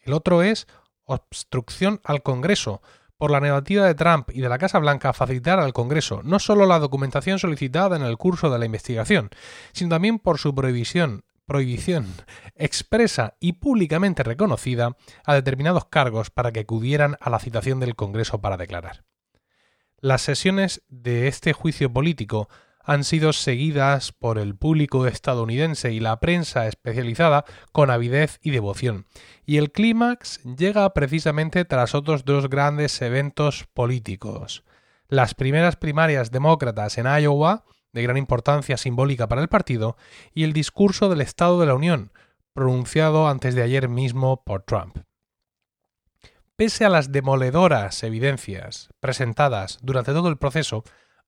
El 0.00 0.12
otro 0.12 0.42
es 0.42 0.66
obstrucción 1.04 2.00
al 2.04 2.22
Congreso, 2.22 2.82
por 3.16 3.30
la 3.30 3.40
negativa 3.40 3.86
de 3.86 3.94
Trump 3.94 4.30
y 4.32 4.40
de 4.40 4.48
la 4.48 4.58
Casa 4.58 4.78
Blanca 4.78 5.10
a 5.10 5.12
facilitar 5.12 5.58
al 5.58 5.72
Congreso 5.72 6.20
no 6.24 6.38
solo 6.38 6.66
la 6.66 6.78
documentación 6.78 7.38
solicitada 7.38 7.96
en 7.96 8.02
el 8.02 8.16
curso 8.16 8.50
de 8.50 8.58
la 8.58 8.66
investigación, 8.66 9.30
sino 9.72 9.90
también 9.90 10.18
por 10.18 10.38
su 10.38 10.54
prohibición, 10.54 11.24
prohibición 11.46 12.06
expresa 12.54 13.36
y 13.40 13.54
públicamente 13.54 14.22
reconocida 14.22 14.96
a 15.24 15.34
determinados 15.34 15.86
cargos 15.86 16.30
para 16.30 16.52
que 16.52 16.60
acudieran 16.60 17.16
a 17.20 17.30
la 17.30 17.38
citación 17.38 17.80
del 17.80 17.94
Congreso 17.94 18.40
para 18.40 18.56
declarar. 18.56 19.04
Las 19.98 20.22
sesiones 20.22 20.82
de 20.88 21.28
este 21.28 21.52
juicio 21.52 21.92
político 21.92 22.48
han 22.84 23.02
sido 23.02 23.32
seguidas 23.32 24.12
por 24.12 24.38
el 24.38 24.54
público 24.54 25.06
estadounidense 25.06 25.92
y 25.92 26.00
la 26.00 26.20
prensa 26.20 26.66
especializada 26.68 27.44
con 27.72 27.90
avidez 27.90 28.38
y 28.42 28.50
devoción, 28.50 29.06
y 29.46 29.56
el 29.56 29.72
clímax 29.72 30.42
llega 30.44 30.92
precisamente 30.92 31.64
tras 31.64 31.94
otros 31.94 32.24
dos 32.24 32.48
grandes 32.48 33.00
eventos 33.02 33.66
políticos. 33.72 34.64
Las 35.08 35.34
primeras 35.34 35.76
primarias 35.76 36.30
demócratas 36.30 36.98
en 36.98 37.06
Iowa, 37.06 37.64
de 37.92 38.02
gran 38.02 38.16
importancia 38.16 38.76
simbólica 38.76 39.28
para 39.28 39.40
el 39.42 39.48
partido, 39.48 39.96
y 40.34 40.44
el 40.44 40.52
discurso 40.52 41.08
del 41.08 41.20
Estado 41.20 41.60
de 41.60 41.66
la 41.66 41.74
Unión, 41.74 42.12
pronunciado 42.52 43.28
antes 43.28 43.54
de 43.54 43.62
ayer 43.62 43.88
mismo 43.88 44.44
por 44.44 44.62
Trump. 44.62 44.98
Pese 46.56 46.84
a 46.84 46.88
las 46.88 47.10
demoledoras 47.10 48.04
evidencias 48.04 48.88
presentadas 49.00 49.78
durante 49.82 50.12
todo 50.12 50.28
el 50.28 50.36
proceso, 50.36 50.84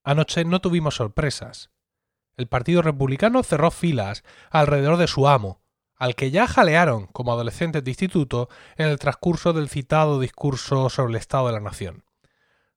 Anoche 0.07 0.45
no 0.45 0.61
tuvimos 0.61 0.95
sorpresas. 0.95 1.71
El 2.37 2.47
Partido 2.47 2.81
Republicano 2.81 3.43
cerró 3.43 3.73
filas 3.73 4.23
alrededor 4.53 4.99
de 4.99 5.09
su 5.09 5.27
amo, 5.27 5.63
al 5.97 6.15
que 6.15 6.31
ya 6.31 6.47
jalearon 6.47 7.09
como 7.09 7.33
adolescentes 7.33 7.83
de 7.83 7.91
instituto 7.91 8.49
en 8.77 8.87
el 8.87 9.01
transcurso 9.01 9.53
del 9.53 9.69
citado 9.69 10.21
discurso 10.21 10.91
sobre 10.91 11.11
el 11.11 11.17
Estado 11.17 11.49
de 11.49 11.55
la 11.55 11.61
Nación. 11.61 12.05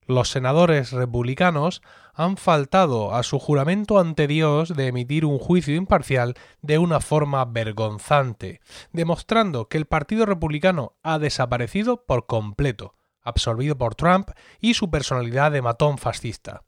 Los 0.06 0.28
senadores 0.28 0.90
republicanos 0.90 1.82
han 2.14 2.36
faltado 2.36 3.14
a 3.14 3.22
su 3.22 3.38
juramento 3.38 4.00
ante 4.00 4.26
Dios 4.26 4.74
de 4.74 4.88
emitir 4.88 5.24
un 5.24 5.38
juicio 5.38 5.76
imparcial 5.76 6.34
de 6.62 6.78
una 6.78 6.98
forma 6.98 7.44
vergonzante, 7.44 8.60
demostrando 8.90 9.68
que 9.68 9.78
el 9.78 9.86
Partido 9.86 10.26
Republicano 10.26 10.96
ha 11.04 11.20
desaparecido 11.20 12.04
por 12.06 12.26
completo, 12.26 12.96
absorbido 13.22 13.78
por 13.78 13.94
Trump 13.94 14.30
y 14.58 14.74
su 14.74 14.90
personalidad 14.90 15.52
de 15.52 15.62
matón 15.62 15.96
fascista. 15.96 16.64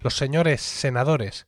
Los 0.00 0.16
señores 0.16 0.60
senadores 0.60 1.46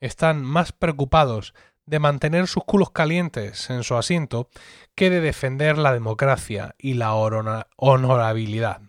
están 0.00 0.42
más 0.42 0.72
preocupados 0.72 1.54
de 1.86 1.98
mantener 1.98 2.46
sus 2.46 2.64
culos 2.64 2.90
calientes 2.90 3.70
en 3.70 3.82
su 3.82 3.96
asiento 3.96 4.50
que 4.94 5.10
de 5.10 5.20
defender 5.20 5.78
la 5.78 5.92
democracia 5.92 6.74
y 6.78 6.94
la 6.94 7.14
honorabilidad. 7.14 8.82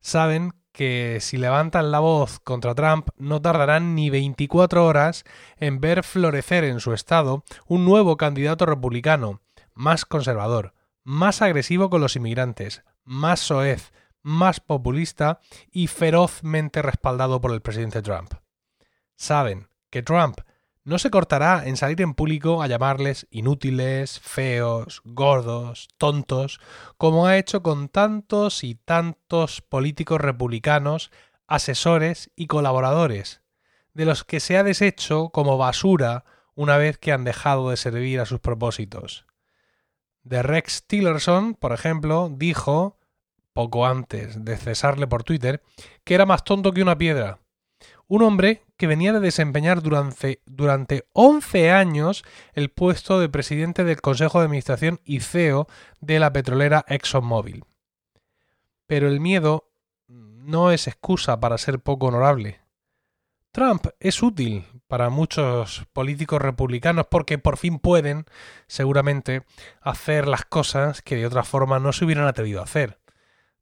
Saben 0.00 0.52
que 0.72 1.18
si 1.20 1.36
levantan 1.38 1.90
la 1.90 2.00
voz 2.00 2.38
contra 2.40 2.74
Trump 2.74 3.08
no 3.16 3.40
tardarán 3.42 3.94
ni 3.94 4.10
24 4.10 4.84
horas 4.84 5.24
en 5.56 5.80
ver 5.80 6.04
florecer 6.04 6.64
en 6.64 6.80
su 6.80 6.92
estado 6.92 7.44
un 7.66 7.84
nuevo 7.84 8.16
candidato 8.16 8.66
republicano, 8.66 9.40
más 9.74 10.04
conservador, 10.04 10.74
más 11.04 11.42
agresivo 11.42 11.90
con 11.90 12.00
los 12.00 12.16
inmigrantes, 12.16 12.84
más 13.04 13.40
soez, 13.40 13.92
más 14.22 14.60
populista 14.60 15.40
y 15.70 15.86
ferozmente 15.86 16.82
respaldado 16.82 17.40
por 17.40 17.52
el 17.52 17.62
presidente 17.62 18.02
Trump. 18.02 18.34
Saben 19.16 19.68
que 19.90 20.02
Trump 20.02 20.40
no 20.84 20.98
se 20.98 21.10
cortará 21.10 21.66
en 21.66 21.76
salir 21.76 22.00
en 22.00 22.14
público 22.14 22.62
a 22.62 22.66
llamarles 22.66 23.26
inútiles, 23.30 24.20
feos, 24.20 25.02
gordos, 25.04 25.88
tontos, 25.98 26.60
como 26.96 27.26
ha 27.26 27.36
hecho 27.36 27.62
con 27.62 27.90
tantos 27.90 28.64
y 28.64 28.74
tantos 28.74 29.60
políticos 29.60 30.18
republicanos, 30.18 31.10
asesores 31.46 32.30
y 32.36 32.46
colaboradores, 32.46 33.42
de 33.92 34.06
los 34.06 34.24
que 34.24 34.40
se 34.40 34.56
ha 34.56 34.62
deshecho 34.62 35.28
como 35.28 35.58
basura 35.58 36.24
una 36.54 36.76
vez 36.76 36.98
que 36.98 37.12
han 37.12 37.24
dejado 37.24 37.70
de 37.70 37.76
servir 37.76 38.20
a 38.20 38.26
sus 38.26 38.40
propósitos. 38.40 39.26
De 40.22 40.42
Rex 40.42 40.86
Tillerson, 40.86 41.54
por 41.54 41.72
ejemplo, 41.72 42.30
dijo, 42.32 42.97
poco 43.58 43.86
antes 43.86 44.44
de 44.44 44.56
cesarle 44.56 45.08
por 45.08 45.24
Twitter, 45.24 45.64
que 46.04 46.14
era 46.14 46.26
más 46.26 46.44
tonto 46.44 46.70
que 46.70 46.80
una 46.80 46.96
piedra. 46.96 47.40
Un 48.06 48.22
hombre 48.22 48.62
que 48.76 48.86
venía 48.86 49.12
de 49.12 49.18
desempeñar 49.18 49.82
durante, 49.82 50.42
durante 50.46 51.08
11 51.12 51.72
años 51.72 52.22
el 52.52 52.68
puesto 52.70 53.18
de 53.18 53.28
presidente 53.28 53.82
del 53.82 54.00
Consejo 54.00 54.38
de 54.38 54.44
Administración 54.44 55.00
y 55.04 55.18
CEO 55.18 55.66
de 56.00 56.20
la 56.20 56.32
petrolera 56.32 56.84
ExxonMobil. 56.86 57.64
Pero 58.86 59.08
el 59.08 59.18
miedo 59.18 59.72
no 60.06 60.70
es 60.70 60.86
excusa 60.86 61.40
para 61.40 61.58
ser 61.58 61.80
poco 61.80 62.06
honorable. 62.06 62.60
Trump 63.50 63.88
es 63.98 64.22
útil 64.22 64.66
para 64.86 65.10
muchos 65.10 65.84
políticos 65.92 66.40
republicanos 66.40 67.08
porque 67.10 67.38
por 67.38 67.56
fin 67.56 67.80
pueden, 67.80 68.24
seguramente, 68.68 69.42
hacer 69.80 70.28
las 70.28 70.44
cosas 70.44 71.02
que 71.02 71.16
de 71.16 71.26
otra 71.26 71.42
forma 71.42 71.80
no 71.80 71.92
se 71.92 72.04
hubieran 72.04 72.28
atrevido 72.28 72.60
a 72.60 72.64
hacer. 72.64 73.00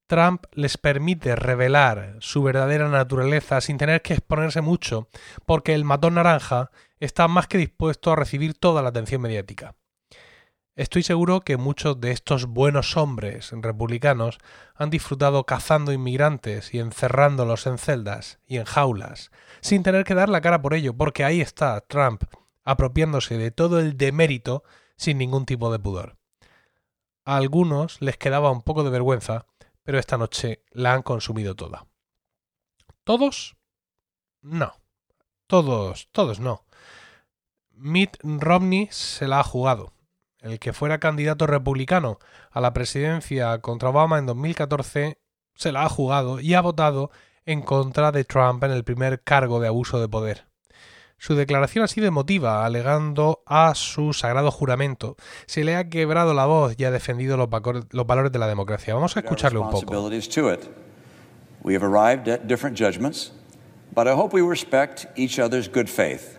Trump 0.07 0.45
les 0.53 0.79
permite 0.79 1.35
revelar 1.35 2.17
su 2.21 2.43
verdadera 2.43 2.89
naturaleza 2.89 3.61
sin 3.61 3.77
tener 3.77 4.03
que 4.03 4.15
exponerse 4.15 4.61
mucho, 4.61 5.09
porque 5.47 5.75
el 5.75 5.85
matón 5.85 6.15
naranja 6.15 6.71
está 7.01 7.27
más 7.29 7.49
que 7.49 7.59
dispuesto 7.59 8.13
a 8.13 8.17
recibir 8.17 8.55
toda 8.55 8.83
la 8.83 8.91
atención 8.91 9.21
mediática. 9.21 9.75
Estoy 10.77 11.03
seguro 11.03 11.41
que 11.41 11.57
muchos 11.57 12.01
de 12.01 12.11
estos 12.11 12.45
buenos 12.45 12.99
hombres 12.99 13.51
republicanos 13.51 14.39
han 14.75 14.91
disfrutado 14.91 15.45
cazando 15.45 15.91
inmigrantes 15.91 16.75
y 16.75 16.79
encerrándolos 16.81 17.67
en 17.67 17.79
celdas 17.79 18.41
y 18.47 18.59
en 18.59 18.67
jaulas, 18.67 19.31
sin 19.61 19.83
tener 19.83 20.05
que 20.05 20.15
dar 20.15 20.29
la 20.29 20.43
cara 20.43 20.61
por 20.61 20.75
ello, 20.75 20.95
porque 20.95 21.25
ahí 21.25 21.41
está 21.41 21.81
Trump 21.81 22.25
apropiándose 22.63 23.39
de 23.39 23.51
todo 23.51 23.81
el 23.81 23.97
demérito 23.97 24.65
sin 24.97 25.19
ningún 25.19 25.47
tipo 25.47 25.73
de 25.73 25.79
pudor. 25.79 26.19
A 27.25 27.37
algunos 27.37 28.01
les 28.03 28.19
quedaba 28.19 28.51
un 28.51 28.61
poco 28.61 28.85
de 28.85 28.91
vergüenza 28.91 29.47
pero 29.87 30.01
esta 30.01 30.19
noche 30.19 30.65
la 30.73 30.95
han 30.95 31.03
consumido 31.03 31.55
toda. 31.55 31.87
¿Todos? 33.05 33.57
No. 34.43 34.73
Todos, 35.47 36.09
todos 36.11 36.41
no. 36.41 36.67
Mitt 37.71 38.17
Romney 38.25 38.89
se 38.91 39.29
la 39.29 39.39
ha 39.39 39.45
jugado. 39.45 39.93
El 40.41 40.59
que 40.59 40.73
fuera 40.73 40.99
candidato 40.99 41.47
republicano 41.47 42.19
a 42.51 42.61
la 42.61 42.73
presidencia 42.73 43.61
contra 43.61 43.91
Obama 43.91 44.19
en 44.19 44.27
2014 44.27 45.21
se 45.55 45.73
la 45.73 45.85
ha 45.85 45.89
jugado 45.89 46.41
y 46.41 46.55
ha 46.55 46.63
votado 46.63 47.13
en 47.45 47.63
contra 47.63 48.11
de 48.11 48.25
Trump 48.25 48.65
en 48.65 48.73
el 48.73 48.83
primer 48.83 49.23
cargo 49.23 49.61
de 49.61 49.69
abuso 49.69 50.01
de 50.01 50.09
poder. 50.09 50.49
Su 51.19 51.35
declaración 51.35 51.85
ha 51.85 51.89
sido 51.89 52.07
emotiva, 52.07 52.65
alegando 52.65 53.43
a 53.47 53.75
su 53.75 54.13
sagrado 54.13 54.51
juramento. 54.51 55.17
Se 55.47 55.65
le 55.65 55.77
ha 55.77 55.89
quebrado 55.89 56.35
la 56.35 56.47
voz 56.47 56.75
y 56.79 56.85
ha 56.85 56.91
defendido 56.91 57.37
los, 57.37 57.49
los 57.91 58.07
valores 58.07 58.33
de 58.33 58.39
la 58.39 58.47
democracia. 58.47 58.95
Vamos 58.95 59.17
a 59.17 59.21
escucharle 59.21 59.59
un 59.59 59.71
poco. 59.71 60.11
We 61.63 61.75
have 61.75 61.83
arrived 61.83 62.29
at 62.29 62.47
different 62.47 62.79
judgments, 62.79 63.33
but 63.93 64.07
I 64.07 64.13
hope 64.13 64.33
we 64.33 64.41
respect 64.41 65.07
each 65.17 65.41
other's 65.41 65.69
good 65.69 65.89
faith. 65.89 66.39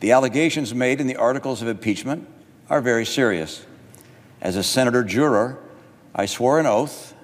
The 0.00 0.10
allegations 0.10 0.74
made 0.74 1.00
in 1.00 1.06
the 1.06 1.16
articles 1.16 1.62
of 1.62 1.68
impeachment 1.68 2.26
are 2.68 2.80
very 2.80 3.04
serious. 3.04 3.66
As 4.40 4.56
a 4.56 4.62
senator 4.64 5.04
juror, 5.04 5.58
I 6.14 6.26
swore 6.26 6.58
an 6.58 6.66
oath 6.66 7.14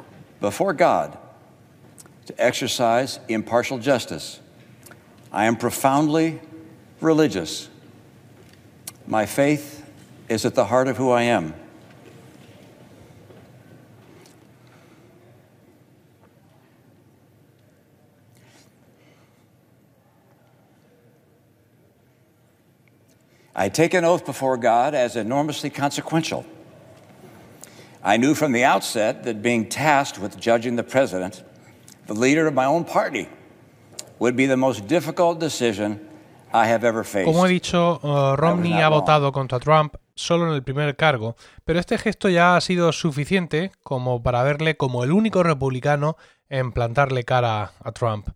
before 0.40 0.74
God 0.74 1.18
to 2.26 2.34
exercise 2.38 3.18
impartial 3.28 3.78
justice 3.78 4.40
I 5.36 5.44
am 5.44 5.56
profoundly 5.56 6.40
religious. 7.02 7.68
My 9.06 9.26
faith 9.26 9.86
is 10.30 10.46
at 10.46 10.54
the 10.54 10.64
heart 10.64 10.88
of 10.88 10.96
who 10.96 11.10
I 11.10 11.24
am. 11.24 11.52
I 23.54 23.68
take 23.68 23.92
an 23.92 24.06
oath 24.06 24.24
before 24.24 24.56
God 24.56 24.94
as 24.94 25.16
enormously 25.16 25.68
consequential. 25.68 26.46
I 28.02 28.16
knew 28.16 28.34
from 28.34 28.52
the 28.52 28.64
outset 28.64 29.24
that 29.24 29.42
being 29.42 29.68
tasked 29.68 30.18
with 30.18 30.40
judging 30.40 30.76
the 30.76 30.82
president, 30.82 31.42
the 32.06 32.14
leader 32.14 32.46
of 32.46 32.54
my 32.54 32.64
own 32.64 32.86
party, 32.86 33.28
would 34.18 34.36
be 34.36 34.46
the 34.46 34.56
most 34.56 34.86
difficult 34.86 35.38
decision 35.38 36.00
I 36.52 36.70
have 36.70 36.86
ever 36.86 37.04
faced. 37.04 37.26
Como 37.26 37.46
he 37.46 37.50
dicho, 37.50 38.00
uh, 38.02 38.36
Romney 38.36 38.80
ha 38.80 38.88
votado 38.88 39.32
contra 39.32 39.58
Trump 39.58 39.96
solo 40.14 40.48
en 40.48 40.54
el 40.54 40.62
primer 40.62 40.96
cargo, 40.96 41.36
pero 41.64 41.78
este 41.78 41.98
gesto 41.98 42.28
ya 42.28 42.56
ha 42.56 42.60
sido 42.60 42.92
suficiente 42.92 43.72
como 43.82 44.22
para 44.22 44.42
verle 44.42 44.76
como 44.76 45.04
el 45.04 45.12
único 45.12 45.42
republicano 45.42 46.16
en 46.48 46.72
plantarle 46.72 47.24
cara 47.24 47.72
a 47.82 47.92
Trump. 47.92 48.28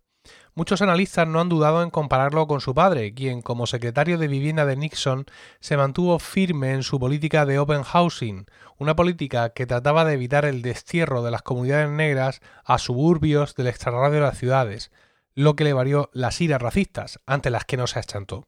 Muchos 0.53 0.81
analistas 0.81 1.27
no 1.27 1.39
han 1.39 1.47
dudado 1.47 1.81
en 1.81 1.89
compararlo 1.89 2.45
con 2.45 2.59
su 2.59 2.75
padre, 2.75 3.13
quien 3.13 3.41
como 3.41 3.67
secretario 3.67 4.17
de 4.17 4.27
vivienda 4.27 4.65
de 4.65 4.75
Nixon 4.75 5.25
se 5.61 5.77
mantuvo 5.77 6.19
firme 6.19 6.73
en 6.73 6.83
su 6.83 6.99
política 6.99 7.45
de 7.45 7.57
open 7.57 7.83
housing, 7.83 8.45
una 8.77 8.95
política 8.95 9.51
que 9.51 9.65
trataba 9.65 10.03
de 10.03 10.13
evitar 10.13 10.43
el 10.43 10.61
destierro 10.61 11.23
de 11.23 11.31
las 11.31 11.41
comunidades 11.41 11.89
negras 11.89 12.41
a 12.65 12.79
suburbios 12.79 13.55
del 13.55 13.67
extrarradio 13.67 14.15
de 14.15 14.25
las 14.25 14.37
ciudades, 14.37 14.91
lo 15.35 15.55
que 15.55 15.63
le 15.63 15.73
varió 15.73 16.09
las 16.13 16.39
iras 16.41 16.61
racistas, 16.61 17.19
ante 17.25 17.49
las 17.49 17.65
que 17.65 17.77
no 17.77 17.87
se 17.87 17.99
achantó. 17.99 18.47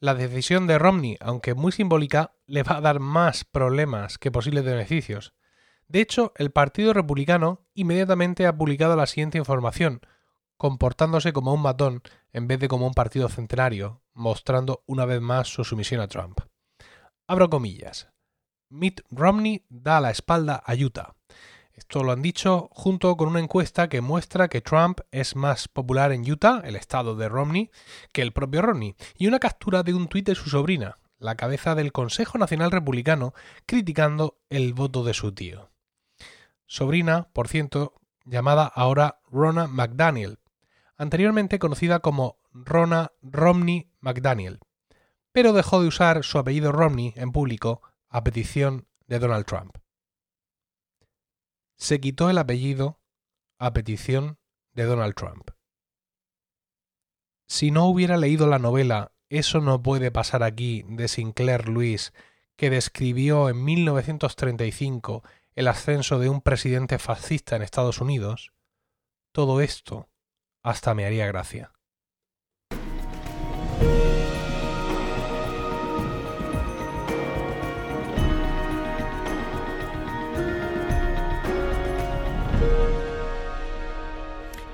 La 0.00 0.14
decisión 0.14 0.66
de 0.66 0.78
Romney, 0.78 1.16
aunque 1.20 1.54
muy 1.54 1.72
simbólica, 1.72 2.32
le 2.46 2.62
va 2.62 2.76
a 2.76 2.80
dar 2.80 3.00
más 3.00 3.44
problemas 3.44 4.18
que 4.18 4.30
posibles 4.30 4.64
beneficios. 4.64 5.34
De 5.88 6.00
hecho, 6.00 6.32
el 6.36 6.52
Partido 6.52 6.92
Republicano 6.92 7.66
inmediatamente 7.74 8.46
ha 8.46 8.56
publicado 8.56 8.94
la 8.94 9.06
siguiente 9.06 9.38
información, 9.38 10.00
comportándose 10.56 11.32
como 11.32 11.54
un 11.54 11.62
matón 11.62 12.02
en 12.32 12.46
vez 12.46 12.60
de 12.60 12.68
como 12.68 12.86
un 12.86 12.94
partido 12.94 13.28
centenario, 13.28 14.02
mostrando 14.12 14.84
una 14.86 15.04
vez 15.04 15.20
más 15.20 15.48
su 15.48 15.64
sumisión 15.64 16.00
a 16.00 16.08
Trump. 16.08 16.40
Abro 17.26 17.48
comillas. 17.50 18.08
Mitt 18.68 19.00
Romney 19.10 19.64
da 19.68 20.00
la 20.00 20.10
espalda 20.10 20.62
a 20.64 20.74
Utah. 20.74 21.14
Esto 21.78 22.02
lo 22.02 22.10
han 22.10 22.22
dicho 22.22 22.68
junto 22.72 23.16
con 23.16 23.28
una 23.28 23.38
encuesta 23.38 23.88
que 23.88 24.00
muestra 24.00 24.48
que 24.48 24.60
Trump 24.60 24.98
es 25.12 25.36
más 25.36 25.68
popular 25.68 26.10
en 26.10 26.28
Utah, 26.28 26.60
el 26.64 26.74
estado 26.74 27.14
de 27.14 27.28
Romney, 27.28 27.70
que 28.12 28.20
el 28.20 28.32
propio 28.32 28.62
Romney, 28.62 28.96
y 29.16 29.28
una 29.28 29.38
captura 29.38 29.84
de 29.84 29.94
un 29.94 30.08
tuit 30.08 30.26
de 30.26 30.34
su 30.34 30.50
sobrina, 30.50 30.96
la 31.20 31.36
cabeza 31.36 31.76
del 31.76 31.92
Consejo 31.92 32.36
Nacional 32.36 32.72
Republicano, 32.72 33.32
criticando 33.64 34.40
el 34.50 34.74
voto 34.74 35.04
de 35.04 35.14
su 35.14 35.30
tío. 35.30 35.70
Sobrina, 36.66 37.28
por 37.32 37.46
cierto, 37.46 37.94
llamada 38.24 38.66
ahora 38.66 39.20
Rona 39.30 39.68
McDaniel, 39.68 40.40
anteriormente 40.96 41.60
conocida 41.60 42.00
como 42.00 42.38
Rona 42.52 43.12
Romney 43.22 43.88
McDaniel, 44.00 44.58
pero 45.30 45.52
dejó 45.52 45.80
de 45.80 45.86
usar 45.86 46.24
su 46.24 46.38
apellido 46.38 46.72
Romney 46.72 47.14
en 47.16 47.30
público 47.30 47.82
a 48.08 48.24
petición 48.24 48.88
de 49.06 49.20
Donald 49.20 49.46
Trump 49.46 49.78
se 51.78 52.00
quitó 52.00 52.28
el 52.28 52.38
apellido 52.38 53.00
a 53.58 53.72
petición 53.72 54.38
de 54.74 54.84
Donald 54.84 55.14
Trump. 55.14 55.50
Si 57.46 57.70
no 57.70 57.86
hubiera 57.86 58.16
leído 58.16 58.46
la 58.46 58.58
novela 58.58 59.12
Eso 59.30 59.60
no 59.60 59.82
puede 59.82 60.10
pasar 60.10 60.42
aquí 60.42 60.84
de 60.88 61.06
Sinclair 61.06 61.68
Lewis, 61.68 62.14
que 62.56 62.70
describió 62.70 63.50
en 63.50 63.62
1935 63.62 65.22
el 65.54 65.68
ascenso 65.68 66.18
de 66.18 66.30
un 66.30 66.40
presidente 66.40 66.98
fascista 66.98 67.54
en 67.54 67.62
Estados 67.62 68.00
Unidos, 68.00 68.52
todo 69.32 69.60
esto 69.60 70.08
hasta 70.62 70.94
me 70.94 71.04
haría 71.04 71.26
gracia. 71.26 71.72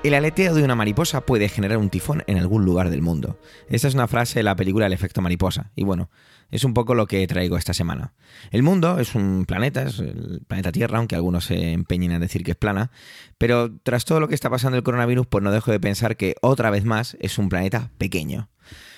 El 0.05 0.13
aleteo 0.13 0.53
de 0.53 0.63
una 0.63 0.75
mariposa 0.75 1.21
puede 1.21 1.49
generar 1.49 1.79
un 1.79 1.89
tifón 1.89 2.23
en 2.27 2.37
algún 2.37 2.63
lugar 2.63 2.91
del 2.91 3.01
mundo. 3.01 3.39
Esta 3.69 3.87
es 3.87 3.95
una 3.95 4.07
frase 4.07 4.37
de 4.37 4.43
la 4.43 4.55
película 4.55 4.85
El 4.85 4.93
efecto 4.93 5.19
mariposa. 5.19 5.71
Y 5.75 5.83
bueno, 5.83 6.11
es 6.51 6.63
un 6.63 6.75
poco 6.75 6.93
lo 6.93 7.07
que 7.07 7.25
traigo 7.25 7.57
esta 7.57 7.73
semana. 7.73 8.13
El 8.51 8.61
mundo 8.61 8.99
es 8.99 9.15
un 9.15 9.45
planeta, 9.47 9.81
es 9.81 9.97
el 9.97 10.43
planeta 10.47 10.71
Tierra, 10.71 10.99
aunque 10.99 11.15
algunos 11.15 11.45
se 11.45 11.71
empeñen 11.71 12.11
en 12.11 12.21
decir 12.21 12.43
que 12.43 12.51
es 12.51 12.57
plana. 12.57 12.91
Pero 13.39 13.75
tras 13.81 14.05
todo 14.05 14.19
lo 14.19 14.27
que 14.27 14.35
está 14.35 14.47
pasando 14.51 14.77
el 14.77 14.83
coronavirus, 14.83 15.25
pues 15.25 15.43
no 15.43 15.51
dejo 15.51 15.71
de 15.71 15.79
pensar 15.79 16.17
que 16.17 16.35
otra 16.43 16.69
vez 16.69 16.85
más 16.85 17.17
es 17.19 17.39
un 17.39 17.49
planeta 17.49 17.89
pequeño. 17.97 18.47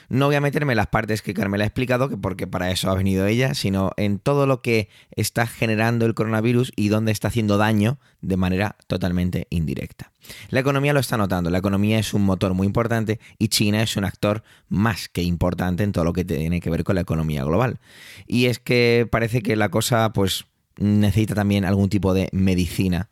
No 0.09 0.27
voy 0.27 0.35
a 0.35 0.41
meterme 0.41 0.73
en 0.73 0.77
las 0.77 0.87
partes 0.87 1.21
que 1.21 1.33
Carmela 1.33 1.65
ha 1.65 1.67
explicado, 1.67 2.07
que 2.07 2.15
porque 2.15 2.47
para 2.47 2.71
eso 2.71 2.89
ha 2.89 2.95
venido 2.95 3.25
ella, 3.25 3.53
sino 3.53 3.91
en 3.97 4.19
todo 4.19 4.47
lo 4.47 4.61
que 4.61 4.89
está 5.11 5.47
generando 5.47 6.05
el 6.05 6.13
coronavirus 6.13 6.71
y 6.75 6.87
dónde 6.87 7.11
está 7.11 7.27
haciendo 7.27 7.57
daño 7.57 7.99
de 8.21 8.37
manera 8.37 8.77
totalmente 8.87 9.47
indirecta. 9.49 10.11
La 10.49 10.61
economía 10.61 10.93
lo 10.93 11.01
está 11.01 11.17
notando, 11.17 11.49
la 11.49 11.57
economía 11.57 11.99
es 11.99 12.13
un 12.13 12.23
motor 12.23 12.53
muy 12.53 12.67
importante 12.67 13.19
y 13.37 13.49
China 13.49 13.83
es 13.83 13.97
un 13.97 14.05
actor 14.05 14.43
más 14.69 15.09
que 15.09 15.23
importante 15.23 15.83
en 15.83 15.91
todo 15.91 16.05
lo 16.05 16.13
que 16.13 16.23
tiene 16.23 16.61
que 16.61 16.69
ver 16.69 16.83
con 16.83 16.95
la 16.95 17.01
economía 17.01 17.43
global. 17.43 17.79
Y 18.27 18.45
es 18.45 18.59
que 18.59 19.07
parece 19.09 19.41
que 19.41 19.55
la 19.55 19.69
cosa 19.69 20.11
pues 20.13 20.45
necesita 20.77 21.35
también 21.35 21.65
algún 21.65 21.89
tipo 21.89 22.13
de 22.13 22.29
medicina 22.31 23.09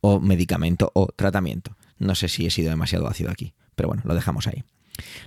o 0.00 0.20
medicamento 0.20 0.90
o 0.94 1.08
tratamiento. 1.14 1.76
No 1.98 2.14
sé 2.14 2.28
si 2.28 2.46
he 2.46 2.50
sido 2.50 2.70
demasiado 2.70 3.08
ácido 3.08 3.30
aquí, 3.30 3.54
pero 3.74 3.88
bueno, 3.88 4.02
lo 4.06 4.14
dejamos 4.14 4.46
ahí. 4.46 4.64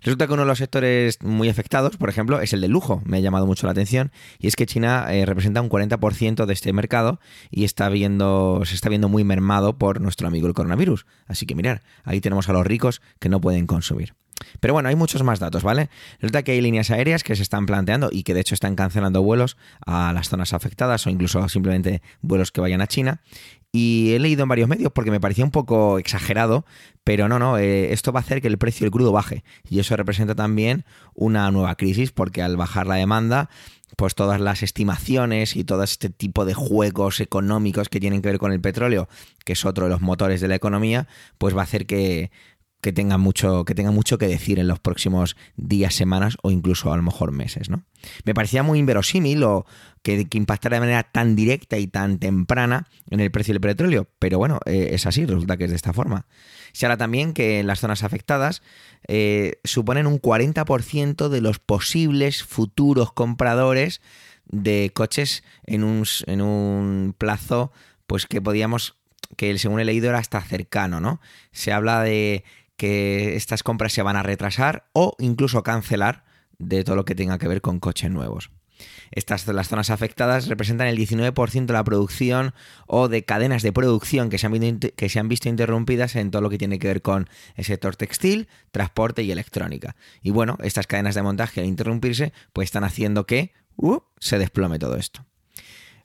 Resulta 0.01 0.27
que 0.27 0.33
uno 0.33 0.43
de 0.43 0.47
los 0.47 0.57
sectores 0.57 1.17
muy 1.21 1.49
afectados, 1.49 1.97
por 1.97 2.09
ejemplo, 2.09 2.41
es 2.41 2.53
el 2.53 2.61
del 2.61 2.71
lujo. 2.71 3.01
Me 3.05 3.17
ha 3.17 3.19
llamado 3.19 3.45
mucho 3.45 3.65
la 3.67 3.71
atención. 3.71 4.11
Y 4.39 4.47
es 4.47 4.55
que 4.55 4.65
China 4.65 5.05
eh, 5.09 5.25
representa 5.25 5.61
un 5.61 5.69
40% 5.69 6.45
de 6.45 6.53
este 6.53 6.73
mercado 6.73 7.19
y 7.49 7.63
está 7.63 7.89
viendo, 7.89 8.61
se 8.65 8.75
está 8.75 8.89
viendo 8.89 9.09
muy 9.09 9.23
mermado 9.23 9.77
por 9.77 10.01
nuestro 10.01 10.27
amigo 10.27 10.47
el 10.47 10.53
coronavirus. 10.53 11.05
Así 11.27 11.45
que 11.45 11.55
mirar, 11.55 11.81
ahí 12.03 12.21
tenemos 12.21 12.49
a 12.49 12.53
los 12.53 12.65
ricos 12.65 13.01
que 13.19 13.29
no 13.29 13.41
pueden 13.41 13.67
consumir. 13.67 14.13
Pero 14.59 14.73
bueno, 14.73 14.89
hay 14.89 14.95
muchos 14.95 15.23
más 15.23 15.39
datos, 15.39 15.63
¿vale? 15.63 15.89
Resulta 16.19 16.43
que 16.43 16.51
hay 16.51 16.61
líneas 16.61 16.91
aéreas 16.91 17.23
que 17.23 17.35
se 17.35 17.43
están 17.43 17.65
planteando 17.65 18.09
y 18.11 18.23
que 18.23 18.33
de 18.33 18.41
hecho 18.41 18.55
están 18.55 18.75
cancelando 18.75 19.21
vuelos 19.21 19.57
a 19.85 20.13
las 20.13 20.29
zonas 20.29 20.53
afectadas 20.53 21.05
o 21.05 21.09
incluso 21.09 21.47
simplemente 21.49 22.01
vuelos 22.21 22.51
que 22.51 22.61
vayan 22.61 22.81
a 22.81 22.87
China. 22.87 23.21
Y 23.73 24.13
he 24.13 24.19
leído 24.19 24.43
en 24.43 24.49
varios 24.49 24.67
medios 24.67 24.91
porque 24.91 25.11
me 25.11 25.21
parecía 25.21 25.45
un 25.45 25.51
poco 25.51 25.97
exagerado, 25.97 26.65
pero 27.05 27.29
no, 27.29 27.39
no, 27.39 27.57
eh, 27.57 27.93
esto 27.93 28.11
va 28.11 28.19
a 28.19 28.23
hacer 28.23 28.41
que 28.41 28.49
el 28.49 28.57
precio 28.57 28.83
del 28.83 28.91
crudo 28.91 29.13
baje. 29.13 29.43
Y 29.69 29.79
eso 29.79 29.95
representa 29.95 30.35
también 30.35 30.83
una 31.13 31.49
nueva 31.51 31.75
crisis 31.75 32.11
porque 32.11 32.41
al 32.41 32.57
bajar 32.57 32.85
la 32.85 32.95
demanda, 32.95 33.49
pues 33.95 34.13
todas 34.13 34.41
las 34.41 34.61
estimaciones 34.61 35.55
y 35.55 35.63
todo 35.63 35.83
este 35.83 36.09
tipo 36.09 36.43
de 36.43 36.53
juegos 36.53 37.21
económicos 37.21 37.87
que 37.87 38.01
tienen 38.01 38.21
que 38.21 38.29
ver 38.29 38.39
con 38.39 38.51
el 38.51 38.59
petróleo, 38.59 39.07
que 39.45 39.53
es 39.53 39.63
otro 39.65 39.85
de 39.85 39.91
los 39.91 40.01
motores 40.01 40.41
de 40.41 40.49
la 40.49 40.55
economía, 40.55 41.07
pues 41.37 41.55
va 41.55 41.61
a 41.61 41.63
hacer 41.63 41.85
que, 41.85 42.31
que 42.81 42.91
tenga 42.91 43.17
mucho 43.17 43.63
que 43.63 43.75
tenga 43.75 43.91
mucho 43.91 44.17
que 44.17 44.27
decir 44.27 44.59
en 44.59 44.67
los 44.67 44.79
próximos 44.79 45.37
días, 45.55 45.93
semanas 45.95 46.37
o 46.41 46.51
incluso 46.51 46.91
a 46.91 46.97
lo 46.97 47.03
mejor 47.03 47.31
meses, 47.31 47.69
¿no? 47.69 47.83
Me 48.25 48.33
parecía 48.33 48.63
muy 48.63 48.79
inverosímil 48.79 49.43
o 49.43 49.65
que, 50.01 50.27
impactara 50.33 50.77
de 50.77 50.81
manera 50.81 51.03
tan 51.03 51.35
directa 51.35 51.77
y 51.77 51.87
tan 51.87 52.17
temprana 52.17 52.87
en 53.09 53.19
el 53.19 53.31
precio 53.31 53.53
del 53.53 53.61
petróleo, 53.61 54.07
pero 54.19 54.39
bueno, 54.39 54.59
eh, 54.65 54.89
es 54.91 55.05
así, 55.05 55.25
resulta 55.25 55.57
que 55.57 55.65
es 55.65 55.69
de 55.69 55.75
esta 55.75 55.93
forma. 55.93 56.25
Se 56.73 56.85
habla 56.85 56.97
también 56.97 57.33
que 57.33 57.59
en 57.59 57.67
las 57.67 57.79
zonas 57.79 58.03
afectadas 58.03 58.61
eh, 59.07 59.59
suponen 59.63 60.07
un 60.07 60.19
40% 60.19 61.29
de 61.29 61.41
los 61.41 61.59
posibles 61.59 62.43
futuros 62.43 63.13
compradores 63.13 64.01
de 64.45 64.91
coches 64.93 65.43
en 65.65 65.83
un, 65.83 66.05
en 66.25 66.41
un 66.41 67.15
plazo 67.17 67.71
pues 68.07 68.25
que 68.25 68.41
podíamos 68.41 68.97
que 69.37 69.57
según 69.57 69.79
he 69.79 69.85
leído 69.85 70.09
era 70.09 70.19
hasta 70.19 70.41
cercano, 70.41 70.99
¿no? 70.99 71.21
Se 71.51 71.71
habla 71.71 72.01
de 72.03 72.43
que 72.81 73.35
estas 73.35 73.61
compras 73.61 73.93
se 73.93 74.01
van 74.01 74.15
a 74.15 74.23
retrasar 74.23 74.89
o 74.91 75.15
incluso 75.19 75.61
cancelar 75.61 76.23
de 76.57 76.83
todo 76.83 76.95
lo 76.95 77.05
que 77.05 77.13
tenga 77.13 77.37
que 77.37 77.47
ver 77.47 77.61
con 77.61 77.79
coches 77.79 78.09
nuevos. 78.09 78.49
Estas 79.11 79.45
las 79.45 79.67
zonas 79.67 79.91
afectadas 79.91 80.47
representan 80.47 80.87
el 80.87 80.97
19% 80.97 81.67
de 81.67 81.73
la 81.73 81.83
producción 81.83 82.55
o 82.87 83.07
de 83.07 83.23
cadenas 83.23 83.61
de 83.61 83.71
producción 83.71 84.31
que 84.31 84.39
se, 84.39 84.47
han, 84.47 84.79
que 84.79 85.09
se 85.09 85.19
han 85.19 85.29
visto 85.29 85.47
interrumpidas 85.47 86.15
en 86.15 86.31
todo 86.31 86.41
lo 86.41 86.49
que 86.49 86.57
tiene 86.57 86.79
que 86.79 86.87
ver 86.87 87.03
con 87.03 87.29
el 87.53 87.65
sector 87.65 87.95
textil, 87.95 88.47
transporte 88.71 89.21
y 89.21 89.31
electrónica. 89.31 89.95
Y 90.23 90.31
bueno, 90.31 90.57
estas 90.63 90.87
cadenas 90.87 91.13
de 91.13 91.21
montaje 91.21 91.61
al 91.61 91.67
interrumpirse, 91.67 92.33
pues 92.51 92.65
están 92.65 92.83
haciendo 92.83 93.27
que 93.27 93.53
uh, 93.75 93.99
se 94.17 94.39
desplome 94.39 94.79
todo 94.79 94.95
esto. 94.95 95.23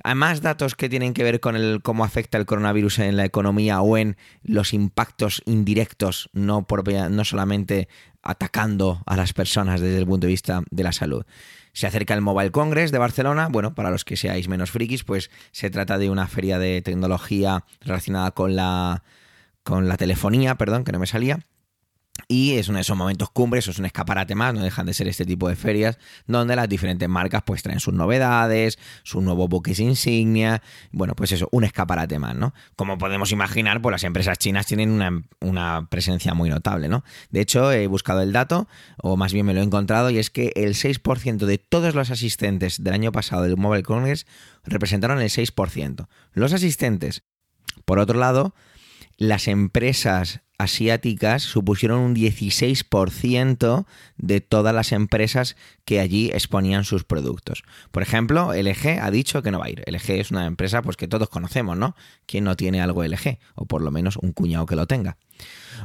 Hay 0.07 0.15
más 0.15 0.41
datos 0.41 0.77
que 0.77 0.89
tienen 0.89 1.15
que 1.15 1.25
ver 1.25 1.41
con 1.41 1.57
el, 1.57 1.83
cómo 1.83 2.05
afecta 2.05 2.39
el 2.39 2.47
coronavirus 2.47 3.01
en 3.01 3.17
la 3.17 3.25
economía 3.25 3.81
o 3.81 3.97
en 3.99 4.17
los 4.45 4.73
impactos 4.73 5.43
indirectos, 5.47 6.31
no, 6.33 6.65
no 7.11 7.25
solamente 7.25 7.89
atacando 8.23 9.03
a 9.05 9.17
las 9.17 9.33
personas 9.33 9.81
desde 9.81 9.99
el 9.99 10.07
punto 10.07 10.29
de 10.29 10.31
vista 10.31 10.63
de 10.71 10.85
la 10.85 10.93
salud. 10.93 11.25
Se 11.73 11.89
acerca 11.89 12.15
el 12.15 12.21
Mobile 12.21 12.53
Congress 12.53 12.93
de 12.93 12.99
Barcelona. 12.99 13.49
Bueno, 13.51 13.75
para 13.75 13.91
los 13.91 14.05
que 14.05 14.17
seáis 14.17 14.47
menos 14.47 14.71
frikis, 14.71 15.03
pues 15.03 15.29
se 15.51 15.71
trata 15.71 15.99
de 15.99 16.09
una 16.09 16.29
feria 16.29 16.61
de 16.61 16.83
tecnología 16.83 17.65
relacionada 17.81 18.31
con 18.31 18.55
la, 18.55 19.03
con 19.65 19.89
la 19.89 19.97
telefonía, 19.97 20.55
perdón, 20.55 20.85
que 20.85 20.93
no 20.93 21.01
me 21.01 21.09
salía 21.09 21.41
y 22.29 22.55
es 22.55 22.69
uno 22.69 22.79
de 22.79 22.83
esos 22.83 22.97
momentos 22.97 23.31
cumbres, 23.31 23.69
es 23.69 23.79
un 23.79 23.85
escaparate 23.85 24.35
más, 24.35 24.53
no 24.53 24.63
dejan 24.63 24.87
de 24.87 24.95
ser 24.95 25.07
este 25.07 25.25
tipo 25.25 25.49
de 25.49 25.55
ferias, 25.55 25.99
donde 26.27 26.57
las 26.57 26.69
diferentes 26.69 27.09
marcas 27.09 27.43
pues 27.47 27.63
traen 27.63 27.79
sus 27.79 27.95
novedades, 27.95 28.79
sus 29.05 29.23
nuevos 29.23 29.49
buques 29.49 29.79
insignia, 29.79 30.61
bueno, 30.91 31.15
pues 31.15 31.33
eso, 31.33 31.49
un 31.53 31.65
escaparate 31.65 32.19
más, 32.19 32.35
¿no? 32.35 32.53
Como 32.75 32.99
podemos 32.99 33.31
imaginar, 33.31 33.81
pues 33.81 33.93
las 33.93 34.05
empresas 34.05 34.39
chinas 34.39 34.67
tienen 34.67 34.91
una, 34.91 35.23
una 35.41 35.87
presencia 35.89 36.35
muy 36.35 36.51
notable, 36.51 36.89
¿no? 36.89 37.05
De 37.31 37.41
hecho, 37.41 37.71
he 37.71 37.87
buscado 37.87 38.23
el 38.23 38.33
dato, 38.33 38.67
o 38.99 39.17
más 39.17 39.33
bien 39.33 39.47
me 39.47 39.55
lo 39.55 39.61
he 39.61 39.65
encontrado, 39.65 40.11
y 40.11 40.19
es 40.19 40.31
que 40.31 40.53
el 40.57 40.75
6% 40.75 41.47
de 41.47 41.59
todos 41.59 41.95
los 41.95 42.11
asistentes 42.11 42.83
del 42.83 42.95
año 42.95 43.13
pasado 43.13 43.43
del 43.43 43.57
Mobile 43.57 43.85
Congress 43.85 44.27
representaron 44.65 45.21
el 45.21 45.31
6%. 45.31 46.09
Los 46.33 46.53
asistentes. 46.53 47.23
Por 47.85 48.01
otro 48.01 48.19
lado, 48.19 48.55
las 49.17 49.47
empresas 49.47 50.41
asiáticas 50.59 51.43
supusieron 51.43 52.01
un 52.01 52.15
16% 52.15 53.87
de 54.17 54.41
todas 54.41 54.75
las 54.75 54.93
empresas 54.93 55.57
que 55.85 56.01
allí 56.01 56.31
exponían 56.33 56.85
sus 56.85 57.05
productos. 57.05 57.65
Por 57.91 58.03
ejemplo, 58.03 58.53
LG 58.55 59.01
ha 59.01 59.11
dicho 59.11 59.43
que 59.43 59.51
no 59.51 59.59
va 59.59 59.67
a 59.67 59.71
ir. 59.71 59.83
LG 59.87 60.11
es 60.13 60.31
una 60.31 60.47
empresa 60.47 60.83
pues 60.83 60.97
que 60.97 61.09
todos 61.09 61.29
conocemos, 61.29 61.77
¿no? 61.77 61.97
¿Quién 62.27 62.45
no 62.45 62.57
tiene 62.57 62.81
algo 62.81 63.05
LG? 63.05 63.39
O 63.55 63.67
por 63.67 63.83
lo 63.83 63.91
menos 63.91 64.17
un 64.17 64.33
cuñado 64.33 64.67
que 64.67 64.77
lo 64.77 64.87
tenga. 64.87 65.17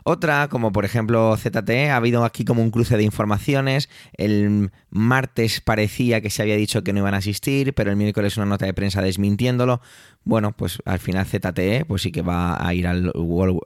Otra, 0.03 0.47
como 0.49 0.71
por 0.71 0.85
ejemplo 0.85 1.35
ZTE, 1.37 1.89
ha 1.89 1.95
habido 1.95 2.25
aquí 2.25 2.45
como 2.45 2.61
un 2.61 2.71
cruce 2.71 2.97
de 2.97 3.03
informaciones. 3.03 3.89
El 4.13 4.71
martes 4.89 5.61
parecía 5.61 6.21
que 6.21 6.29
se 6.29 6.41
había 6.41 6.55
dicho 6.55 6.83
que 6.83 6.93
no 6.93 6.99
iban 6.99 7.13
a 7.13 7.17
asistir, 7.17 7.73
pero 7.73 7.91
el 7.91 7.97
miércoles 7.97 8.37
una 8.37 8.45
nota 8.45 8.65
de 8.65 8.73
prensa 8.73 9.01
desmintiéndolo. 9.01 9.81
Bueno, 10.23 10.51
pues 10.51 10.77
al 10.85 10.99
final 10.99 11.25
ZTE, 11.25 11.85
pues 11.85 12.03
sí 12.03 12.11
que 12.11 12.21
va 12.21 12.65
a 12.65 12.73
ir 12.73 12.85
al, 12.85 13.11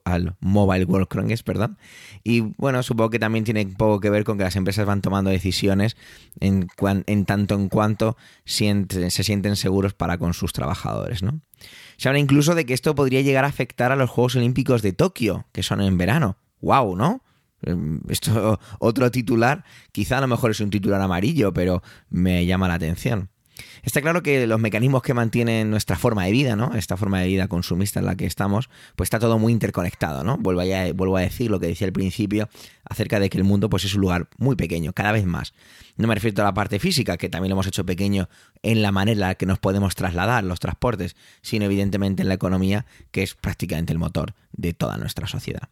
al 0.06 0.36
Mobile 0.40 0.86
World 0.86 1.08
Congress, 1.08 1.44
perdón. 1.44 1.78
Y 2.24 2.40
bueno, 2.40 2.82
supongo 2.82 3.10
que 3.10 3.20
también 3.20 3.44
tiene 3.44 3.66
poco 3.68 4.00
que 4.00 4.10
ver 4.10 4.24
con 4.24 4.38
que 4.38 4.46
las 4.46 4.56
empresas 4.56 4.86
van 4.86 5.02
tomando 5.02 5.30
decisiones 5.30 5.98
en, 6.40 6.68
en 7.08 7.26
tanto 7.26 7.56
en 7.56 7.68
cuanto 7.68 8.16
se 8.46 9.10
sienten 9.10 9.56
seguros 9.58 9.94
para 9.94 10.18
con 10.18 10.34
sus 10.34 10.54
trabajadores, 10.54 11.24
¿no? 11.24 11.42
Se 11.98 12.10
habla 12.10 12.20
incluso 12.20 12.56
de 12.56 12.66
que 12.66 12.74
esto 12.74 12.96
podría 12.96 13.22
llegar 13.22 13.46
a 13.46 13.50
afectar 13.50 13.92
a 13.92 13.96
los 13.96 14.10
Juegos 14.10 14.36
Olímpicos 14.36 14.82
de 14.82 14.94
Tokio, 14.94 15.48
que 15.52 15.64
son 15.64 15.82
en 15.82 15.98
verano. 15.98 16.38
¡Wow! 16.62 16.96
¿No? 16.96 17.24
Em, 17.62 18.02
esto, 18.10 18.60
otro 18.80 19.12
titular, 19.12 19.64
quizá 19.92 20.18
a 20.18 20.22
lo 20.22 20.28
mejor 20.28 20.52
es 20.52 20.60
un 20.60 20.70
titular 20.70 21.02
amarillo, 21.02 21.54
pero 21.54 21.82
me 22.10 22.46
llama 22.46 22.68
la 22.68 22.76
atención. 22.76 23.30
Está 23.84 24.02
claro 24.02 24.24
que 24.24 24.48
los 24.48 24.60
mecanismos 24.60 25.02
que 25.02 25.14
mantienen 25.14 25.70
nuestra 25.70 25.98
forma 25.98 26.26
de 26.26 26.32
vida, 26.32 26.56
¿no? 26.56 26.74
Esta 26.76 26.98
forma 26.98 27.20
de 27.20 27.28
vida 27.28 27.48
consumista 27.48 28.00
en 28.00 28.06
la 28.06 28.16
que 28.16 28.26
estamos, 28.26 28.70
pues 28.96 29.08
está 29.08 29.20
todo 29.20 29.40
muy 29.40 29.54
interconectado, 29.54 30.24
¿no? 30.24 30.38
Vuelvo 30.38 31.18
a, 31.18 31.22
decir 31.22 31.52
lo 31.52 31.60
que 31.60 31.68
decía 31.68 31.88
al 31.88 31.94
principio 31.94 32.50
acerca 32.84 33.20
de 33.20 33.30
que 33.30 33.38
el 33.38 33.44
mundo 33.44 33.70
pues 33.70 33.86
es 33.86 33.96
un 33.96 34.02
lugar 34.02 34.28
muy 34.38 34.56
pequeño, 34.56 34.94
cada 34.94 35.12
vez 35.12 35.26
más. 35.26 35.54
No 35.98 36.08
me 36.08 36.16
refiero 36.16 36.44
a 36.44 36.46
la 36.46 36.54
parte 36.54 36.80
física, 36.80 37.18
que 37.18 37.30
también 37.30 37.50
lo 37.50 37.56
hemos 37.56 37.68
hecho 37.68 37.86
pequeño 37.86 38.30
en 38.64 38.82
la 38.82 38.92
manera 38.92 39.14
en 39.14 39.20
la 39.20 39.36
que 39.36 39.46
nos 39.46 39.60
podemos 39.60 39.96
trasladar, 39.96 40.44
los 40.44 40.60
transportes, 40.60 41.16
sino 41.42 41.66
evidentemente 41.66 42.22
en 42.22 42.28
la 42.28 42.36
economía, 42.36 42.86
que 43.12 43.24
es 43.24 43.36
prácticamente 43.36 43.94
el 43.94 44.00
motor 44.00 44.34
de 44.52 44.74
toda 44.74 44.98
nuestra 44.98 45.28
sociedad. 45.28 45.70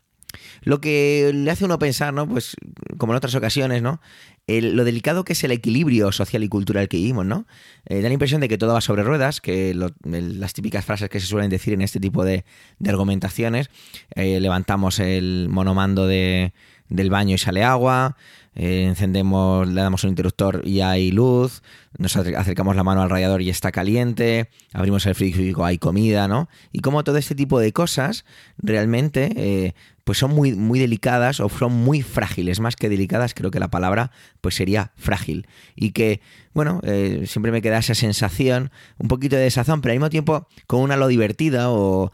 Lo 0.64 0.82
que 0.82 1.32
le 1.34 1.50
hace 1.52 1.66
uno 1.66 1.80
pensar, 1.80 2.14
¿no? 2.14 2.28
Pues 2.28 2.56
como 2.98 3.14
en 3.14 3.18
otras 3.18 3.36
ocasiones, 3.36 3.82
¿no? 3.82 4.02
El- 4.48 4.76
lo 4.76 4.84
delicado 4.84 5.24
que 5.24 5.34
es 5.34 5.44
el 5.44 5.52
equilibrio 5.52 6.12
social 6.12 6.44
y 6.44 6.50
cultural 6.50 6.88
que 6.90 6.98
vivimos, 6.98 7.26
¿no? 7.26 7.48
Eh, 7.86 8.02
da 8.02 8.08
la 8.10 8.14
impresión 8.14 8.42
de 8.42 8.50
que 8.50 8.58
todo 8.58 8.74
va 8.74 8.82
sobre 8.82 9.04
ruedas, 9.04 9.40
que 9.42 9.74
lo- 9.74 9.92
las 10.04 10.54
típicas 10.54 10.84
frases 10.84 11.10
que 11.10 11.20
se 11.20 11.28
suelen 11.28 11.50
decir 11.50 11.74
en 11.74 11.82
este 11.82 12.00
tipo 12.00 12.26
de, 12.26 12.44
de 12.80 12.90
argumentaciones, 12.90 13.70
eh, 14.16 14.40
levantamos 14.42 15.00
el 15.00 15.48
monomando 15.50 16.08
de, 16.08 16.54
del 16.90 17.10
baño 17.10 17.36
y 17.36 17.38
sale 17.38 17.64
agua, 17.64 18.18
eh, 18.56 18.86
encendemos, 18.88 19.68
le 19.68 19.82
damos 19.82 20.04
un 20.04 20.12
interruptor 20.12 20.62
y 20.66 20.82
hay 20.82 21.12
luz, 21.12 21.62
nos 21.98 22.16
acer- 22.16 22.36
acercamos 22.36 22.76
la 22.76 22.84
mano 22.84 23.02
al 23.02 23.10
radiador 23.10 23.42
y 23.42 23.50
está 23.50 23.72
caliente, 23.72 24.50
abrimos 24.74 25.06
el 25.06 25.16
frigorífico, 25.16 25.66
hay 25.66 25.78
comida, 25.78 26.28
¿no? 26.28 26.50
Y 26.72 26.80
como 26.80 27.04
todo 27.04 27.18
este 27.18 27.36
tipo 27.36 27.60
de 27.60 27.72
cosas 27.74 28.26
realmente 28.58 29.32
eh, 29.36 29.74
pues 30.04 30.18
son 30.18 30.32
muy, 30.32 30.54
muy 30.54 30.80
delicadas 30.80 31.40
o 31.40 31.48
son 31.50 31.72
muy 31.72 32.02
frágiles, 32.02 32.60
más 32.60 32.76
que 32.76 32.90
delicadas 32.90 33.34
creo 33.34 33.52
que 33.52 33.60
la 33.60 33.70
palabra 33.70 34.12
pues 34.42 34.56
sería 34.56 34.92
frágil. 34.98 35.48
Y 35.76 35.92
que, 35.92 36.20
bueno, 36.54 36.82
eh, 36.84 37.24
siempre 37.26 37.52
me 37.54 37.62
queda 37.62 37.78
esa 37.78 37.96
sensación, 37.96 38.72
un 38.98 39.08
poquito 39.08 39.38
de 39.38 39.44
desazón, 39.44 39.82
pero 39.82 39.94
al 39.94 40.00
mismo 40.00 40.10
tiempo 40.10 40.48
con 40.68 40.82
una 40.82 40.98
lo 40.98 41.08
divertida 41.08 41.70
o 41.70 42.12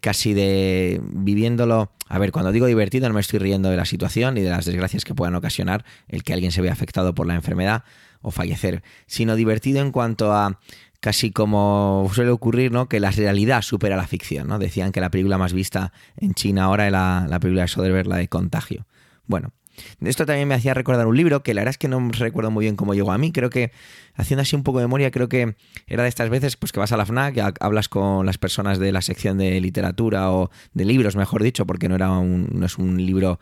casi 0.00 0.34
de 0.34 1.00
viviéndolo. 1.02 1.90
A 2.08 2.18
ver, 2.18 2.32
cuando 2.32 2.52
digo 2.52 2.66
divertido 2.66 3.08
no 3.08 3.14
me 3.14 3.20
estoy 3.20 3.38
riendo 3.38 3.68
de 3.68 3.76
la 3.76 3.84
situación 3.84 4.34
ni 4.34 4.42
de 4.42 4.50
las 4.50 4.64
desgracias 4.64 5.04
que 5.04 5.14
puedan 5.14 5.34
ocasionar 5.34 5.84
el 6.08 6.22
que 6.22 6.32
alguien 6.32 6.52
se 6.52 6.62
vea 6.62 6.72
afectado 6.72 7.14
por 7.14 7.26
la 7.26 7.34
enfermedad 7.34 7.84
o 8.22 8.30
fallecer, 8.30 8.82
sino 9.06 9.36
divertido 9.36 9.80
en 9.80 9.92
cuanto 9.92 10.32
a 10.32 10.60
casi 11.00 11.30
como 11.30 12.10
suele 12.12 12.30
ocurrir, 12.30 12.72
¿no? 12.72 12.88
Que 12.88 13.00
la 13.00 13.10
realidad 13.10 13.62
supera 13.62 13.96
la 13.96 14.06
ficción, 14.06 14.48
¿no? 14.48 14.58
Decían 14.58 14.92
que 14.92 15.00
la 15.00 15.10
película 15.10 15.38
más 15.38 15.52
vista 15.52 15.92
en 16.16 16.34
China 16.34 16.64
ahora 16.64 16.86
es 16.86 16.92
la, 16.92 17.26
la 17.28 17.38
película 17.38 17.62
de 17.62 17.68
Soderbergh, 17.68 18.08
la 18.08 18.16
de 18.16 18.28
Contagio. 18.28 18.86
Bueno, 19.26 19.52
esto 20.00 20.26
también 20.26 20.48
me 20.48 20.54
hacía 20.54 20.74
recordar 20.74 21.06
un 21.06 21.16
libro 21.16 21.42
que 21.42 21.54
la 21.54 21.60
verdad 21.62 21.70
es 21.70 21.78
que 21.78 21.88
no 21.88 22.08
recuerdo 22.12 22.50
muy 22.50 22.64
bien 22.64 22.76
cómo 22.76 22.94
llegó 22.94 23.12
a 23.12 23.18
mí. 23.18 23.32
Creo 23.32 23.50
que, 23.50 23.72
haciendo 24.14 24.42
así 24.42 24.56
un 24.56 24.62
poco 24.62 24.78
de 24.78 24.84
memoria, 24.84 25.10
creo 25.10 25.28
que 25.28 25.54
era 25.86 26.02
de 26.02 26.08
estas 26.08 26.30
veces 26.30 26.56
pues 26.56 26.72
que 26.72 26.80
vas 26.80 26.92
a 26.92 26.96
la 26.96 27.04
FNAC, 27.06 27.38
ha- 27.38 27.54
hablas 27.60 27.88
con 27.88 28.26
las 28.26 28.38
personas 28.38 28.78
de 28.78 28.92
la 28.92 29.02
sección 29.02 29.38
de 29.38 29.60
literatura 29.60 30.30
o 30.32 30.50
de 30.74 30.84
libros, 30.84 31.16
mejor 31.16 31.42
dicho, 31.42 31.66
porque 31.66 31.88
no, 31.88 31.94
era 31.94 32.10
un, 32.10 32.48
no 32.52 32.66
es 32.66 32.78
un 32.78 33.04
libro 33.04 33.38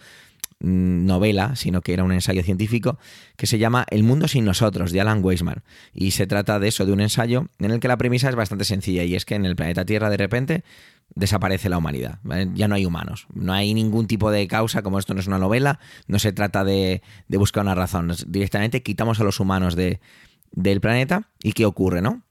mm, 0.61 1.07
novela, 1.07 1.57
sino 1.57 1.81
que 1.83 1.93
era 1.93 2.05
un 2.05 2.13
ensayo 2.13 2.43
científico 2.43 2.99
que 3.37 3.47
se 3.47 3.59
llama 3.59 3.85
El 3.91 4.03
mundo 4.05 4.29
sin 4.29 4.45
nosotros, 4.45 4.93
de 4.93 5.01
Alan 5.01 5.23
Weisman. 5.25 5.63
Y 5.93 6.13
se 6.13 6.27
trata 6.27 6.59
de 6.59 6.69
eso, 6.69 6.87
de 6.87 6.93
un 6.93 7.01
ensayo 7.01 7.47
en 7.59 7.71
el 7.71 7.81
que 7.81 7.89
la 7.89 7.97
premisa 7.97 8.29
es 8.29 8.35
bastante 8.37 8.65
sencilla 8.65 9.05
y 9.05 9.15
es 9.15 9.25
que 9.25 9.35
en 9.35 9.45
el 9.45 9.57
planeta 9.57 9.85
Tierra 9.85 10.11
de 10.11 10.17
repente 10.17 10.65
desaparece 11.15 11.69
la 11.69 11.79
humanidad. 11.79 12.19
Ya 12.55 12.69
no 12.69 12.75
hay 12.75 12.87
humanos. 12.87 13.27
No 13.33 13.53
hay 13.53 13.75
ningún 13.75 14.07
tipo 14.07 14.31
de 14.31 14.47
causa, 14.49 14.83
como 14.83 14.99
esto 14.99 15.15
no 15.15 15.21
es 15.21 15.27
una 15.27 15.39
novela, 15.39 15.79
no 16.07 16.19
se 16.19 16.33
trata 16.33 16.65
de, 16.65 17.03
de 17.29 17.37
buscar 17.37 17.63
una 17.63 17.75
razón. 17.75 18.13
Directamente 18.27 18.83
quitamos 18.83 19.21
a 19.21 19.25
los 19.25 19.41
humanos 19.41 19.77
de, 19.77 20.01
del 20.53 20.81
planeta 20.81 21.31
y 21.43 21.53
¿qué 21.53 21.67
ocurre, 21.67 22.03
no? 22.03 22.23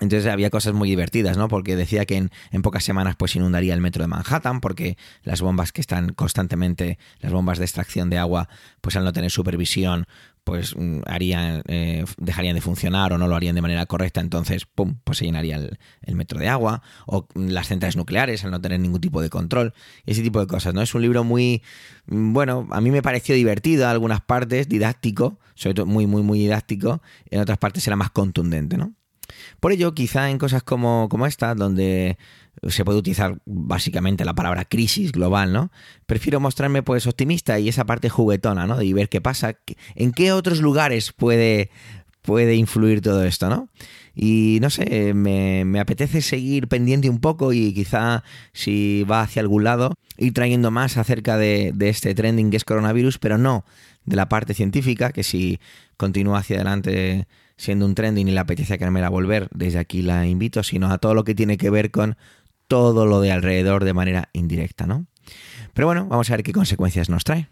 Entonces 0.00 0.30
había 0.30 0.50
cosas 0.50 0.74
muy 0.74 0.88
divertidas, 0.88 1.36
¿no? 1.36 1.46
Porque 1.46 1.76
decía 1.76 2.04
que 2.04 2.16
en, 2.16 2.30
en 2.50 2.62
pocas 2.62 2.82
semanas 2.82 3.14
pues 3.16 3.36
inundaría 3.36 3.74
el 3.74 3.80
metro 3.80 4.02
de 4.02 4.08
Manhattan, 4.08 4.60
porque 4.60 4.98
las 5.22 5.40
bombas 5.40 5.70
que 5.70 5.80
están 5.80 6.14
constantemente, 6.14 6.98
las 7.20 7.32
bombas 7.32 7.58
de 7.58 7.64
extracción 7.64 8.10
de 8.10 8.18
agua, 8.18 8.48
pues 8.80 8.96
al 8.96 9.04
no 9.04 9.12
tener 9.12 9.30
supervisión, 9.30 10.06
pues 10.44 10.76
mm, 10.76 11.00
harían, 11.06 11.62
eh, 11.66 12.04
dejarían 12.18 12.54
de 12.54 12.60
funcionar 12.60 13.12
o 13.12 13.18
no 13.18 13.26
lo 13.26 13.34
harían 13.34 13.54
de 13.54 13.62
manera 13.62 13.86
correcta, 13.86 14.20
entonces, 14.20 14.66
pum, 14.66 14.98
pues 15.02 15.18
se 15.18 15.24
llenaría 15.24 15.56
el, 15.56 15.78
el 16.02 16.14
metro 16.14 16.38
de 16.38 16.48
agua, 16.48 16.82
o 17.06 17.26
mm, 17.34 17.48
las 17.48 17.68
centrales 17.68 17.96
nucleares 17.96 18.44
al 18.44 18.50
no 18.50 18.60
tener 18.60 18.78
ningún 18.78 19.00
tipo 19.00 19.22
de 19.22 19.30
control, 19.30 19.74
ese 20.06 20.22
tipo 20.22 20.40
de 20.40 20.46
cosas, 20.46 20.74
¿no? 20.74 20.82
Es 20.82 20.94
un 20.94 21.02
libro 21.02 21.24
muy, 21.24 21.62
mm, 22.06 22.32
bueno, 22.32 22.68
a 22.70 22.80
mí 22.80 22.90
me 22.90 23.02
pareció 23.02 23.34
divertido 23.34 23.84
en 23.84 23.90
algunas 23.90 24.20
partes, 24.20 24.68
didáctico, 24.68 25.38
sobre 25.54 25.74
todo 25.74 25.86
muy, 25.86 26.06
muy, 26.06 26.22
muy 26.22 26.38
didáctico, 26.38 27.02
en 27.30 27.40
otras 27.40 27.58
partes 27.58 27.86
era 27.86 27.96
más 27.96 28.10
contundente, 28.10 28.76
¿no? 28.76 28.94
Por 29.60 29.72
ello, 29.72 29.94
quizá 29.94 30.30
en 30.30 30.38
cosas 30.38 30.62
como, 30.62 31.08
como 31.08 31.26
esta, 31.26 31.54
donde 31.54 32.18
se 32.68 32.84
puede 32.84 32.98
utilizar 32.98 33.38
básicamente 33.44 34.24
la 34.24 34.34
palabra 34.34 34.64
crisis 34.64 35.12
global, 35.12 35.52
¿no? 35.52 35.70
Prefiero 36.06 36.40
mostrarme 36.40 36.82
pues 36.82 37.06
optimista 37.06 37.58
y 37.58 37.68
esa 37.68 37.84
parte 37.84 38.08
juguetona, 38.08 38.66
¿no? 38.66 38.80
Y 38.82 38.92
ver 38.92 39.08
qué 39.08 39.20
pasa, 39.20 39.58
en 39.94 40.12
qué 40.12 40.32
otros 40.32 40.60
lugares 40.60 41.12
puede, 41.12 41.70
puede 42.22 42.54
influir 42.54 43.00
todo 43.00 43.24
esto, 43.24 43.48
¿no? 43.48 43.68
Y 44.14 44.58
no 44.62 44.70
sé, 44.70 45.12
me, 45.14 45.64
me 45.64 45.80
apetece 45.80 46.22
seguir 46.22 46.68
pendiente 46.68 47.10
un 47.10 47.18
poco 47.18 47.52
y 47.52 47.74
quizá 47.74 48.22
si 48.52 49.04
va 49.04 49.22
hacia 49.22 49.42
algún 49.42 49.64
lado, 49.64 49.94
ir 50.16 50.32
trayendo 50.32 50.70
más 50.70 50.96
acerca 50.96 51.36
de, 51.36 51.72
de 51.74 51.88
este 51.88 52.14
trending 52.14 52.50
que 52.50 52.56
es 52.56 52.64
coronavirus, 52.64 53.18
pero 53.18 53.38
no 53.38 53.64
de 54.04 54.16
la 54.16 54.28
parte 54.28 54.54
científica, 54.54 55.12
que 55.12 55.22
si 55.22 55.58
continúa 55.96 56.38
hacia 56.38 56.56
adelante 56.56 57.26
siendo 57.56 57.86
un 57.86 57.94
trending 57.94 58.28
y 58.28 58.32
le 58.32 58.40
apetece 58.40 58.78
quererme 58.78 59.06
volver, 59.08 59.48
desde 59.52 59.78
aquí 59.78 60.02
la 60.02 60.26
invito, 60.26 60.62
sino 60.62 60.90
a 60.90 60.98
todo 60.98 61.14
lo 61.14 61.24
que 61.24 61.34
tiene 61.34 61.56
que 61.56 61.70
ver 61.70 61.90
con 61.90 62.16
todo 62.66 63.06
lo 63.06 63.20
de 63.20 63.32
alrededor 63.32 63.84
de 63.84 63.94
manera 63.94 64.28
indirecta, 64.32 64.86
¿no? 64.86 65.06
Pero 65.72 65.86
bueno, 65.86 66.06
vamos 66.06 66.30
a 66.30 66.36
ver 66.36 66.42
qué 66.42 66.52
consecuencias 66.52 67.08
nos 67.08 67.24
trae. 67.24 67.48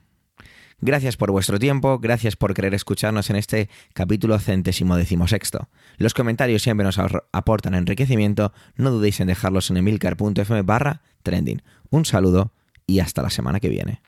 Gracias 0.80 1.16
por 1.16 1.30
vuestro 1.30 1.60
tiempo, 1.60 2.00
gracias 2.00 2.34
por 2.34 2.54
querer 2.54 2.74
escucharnos 2.74 3.30
en 3.30 3.36
este 3.36 3.68
capítulo 3.92 4.36
centésimo 4.40 4.96
decimosexto. 4.96 5.68
Los 5.96 6.12
comentarios 6.12 6.62
siempre 6.62 6.84
nos 6.84 6.98
aportan 7.32 7.74
enriquecimiento, 7.74 8.52
no 8.74 8.90
dudéis 8.90 9.20
en 9.20 9.28
dejarlos 9.28 9.70
en 9.70 9.76
emilcar.fm 9.76 10.62
barra 10.62 11.02
trending. 11.22 11.62
Un 11.90 12.04
saludo 12.04 12.52
y 12.84 12.98
hasta 12.98 13.22
la 13.22 13.30
semana 13.30 13.60
que 13.60 13.68
viene. 13.68 14.02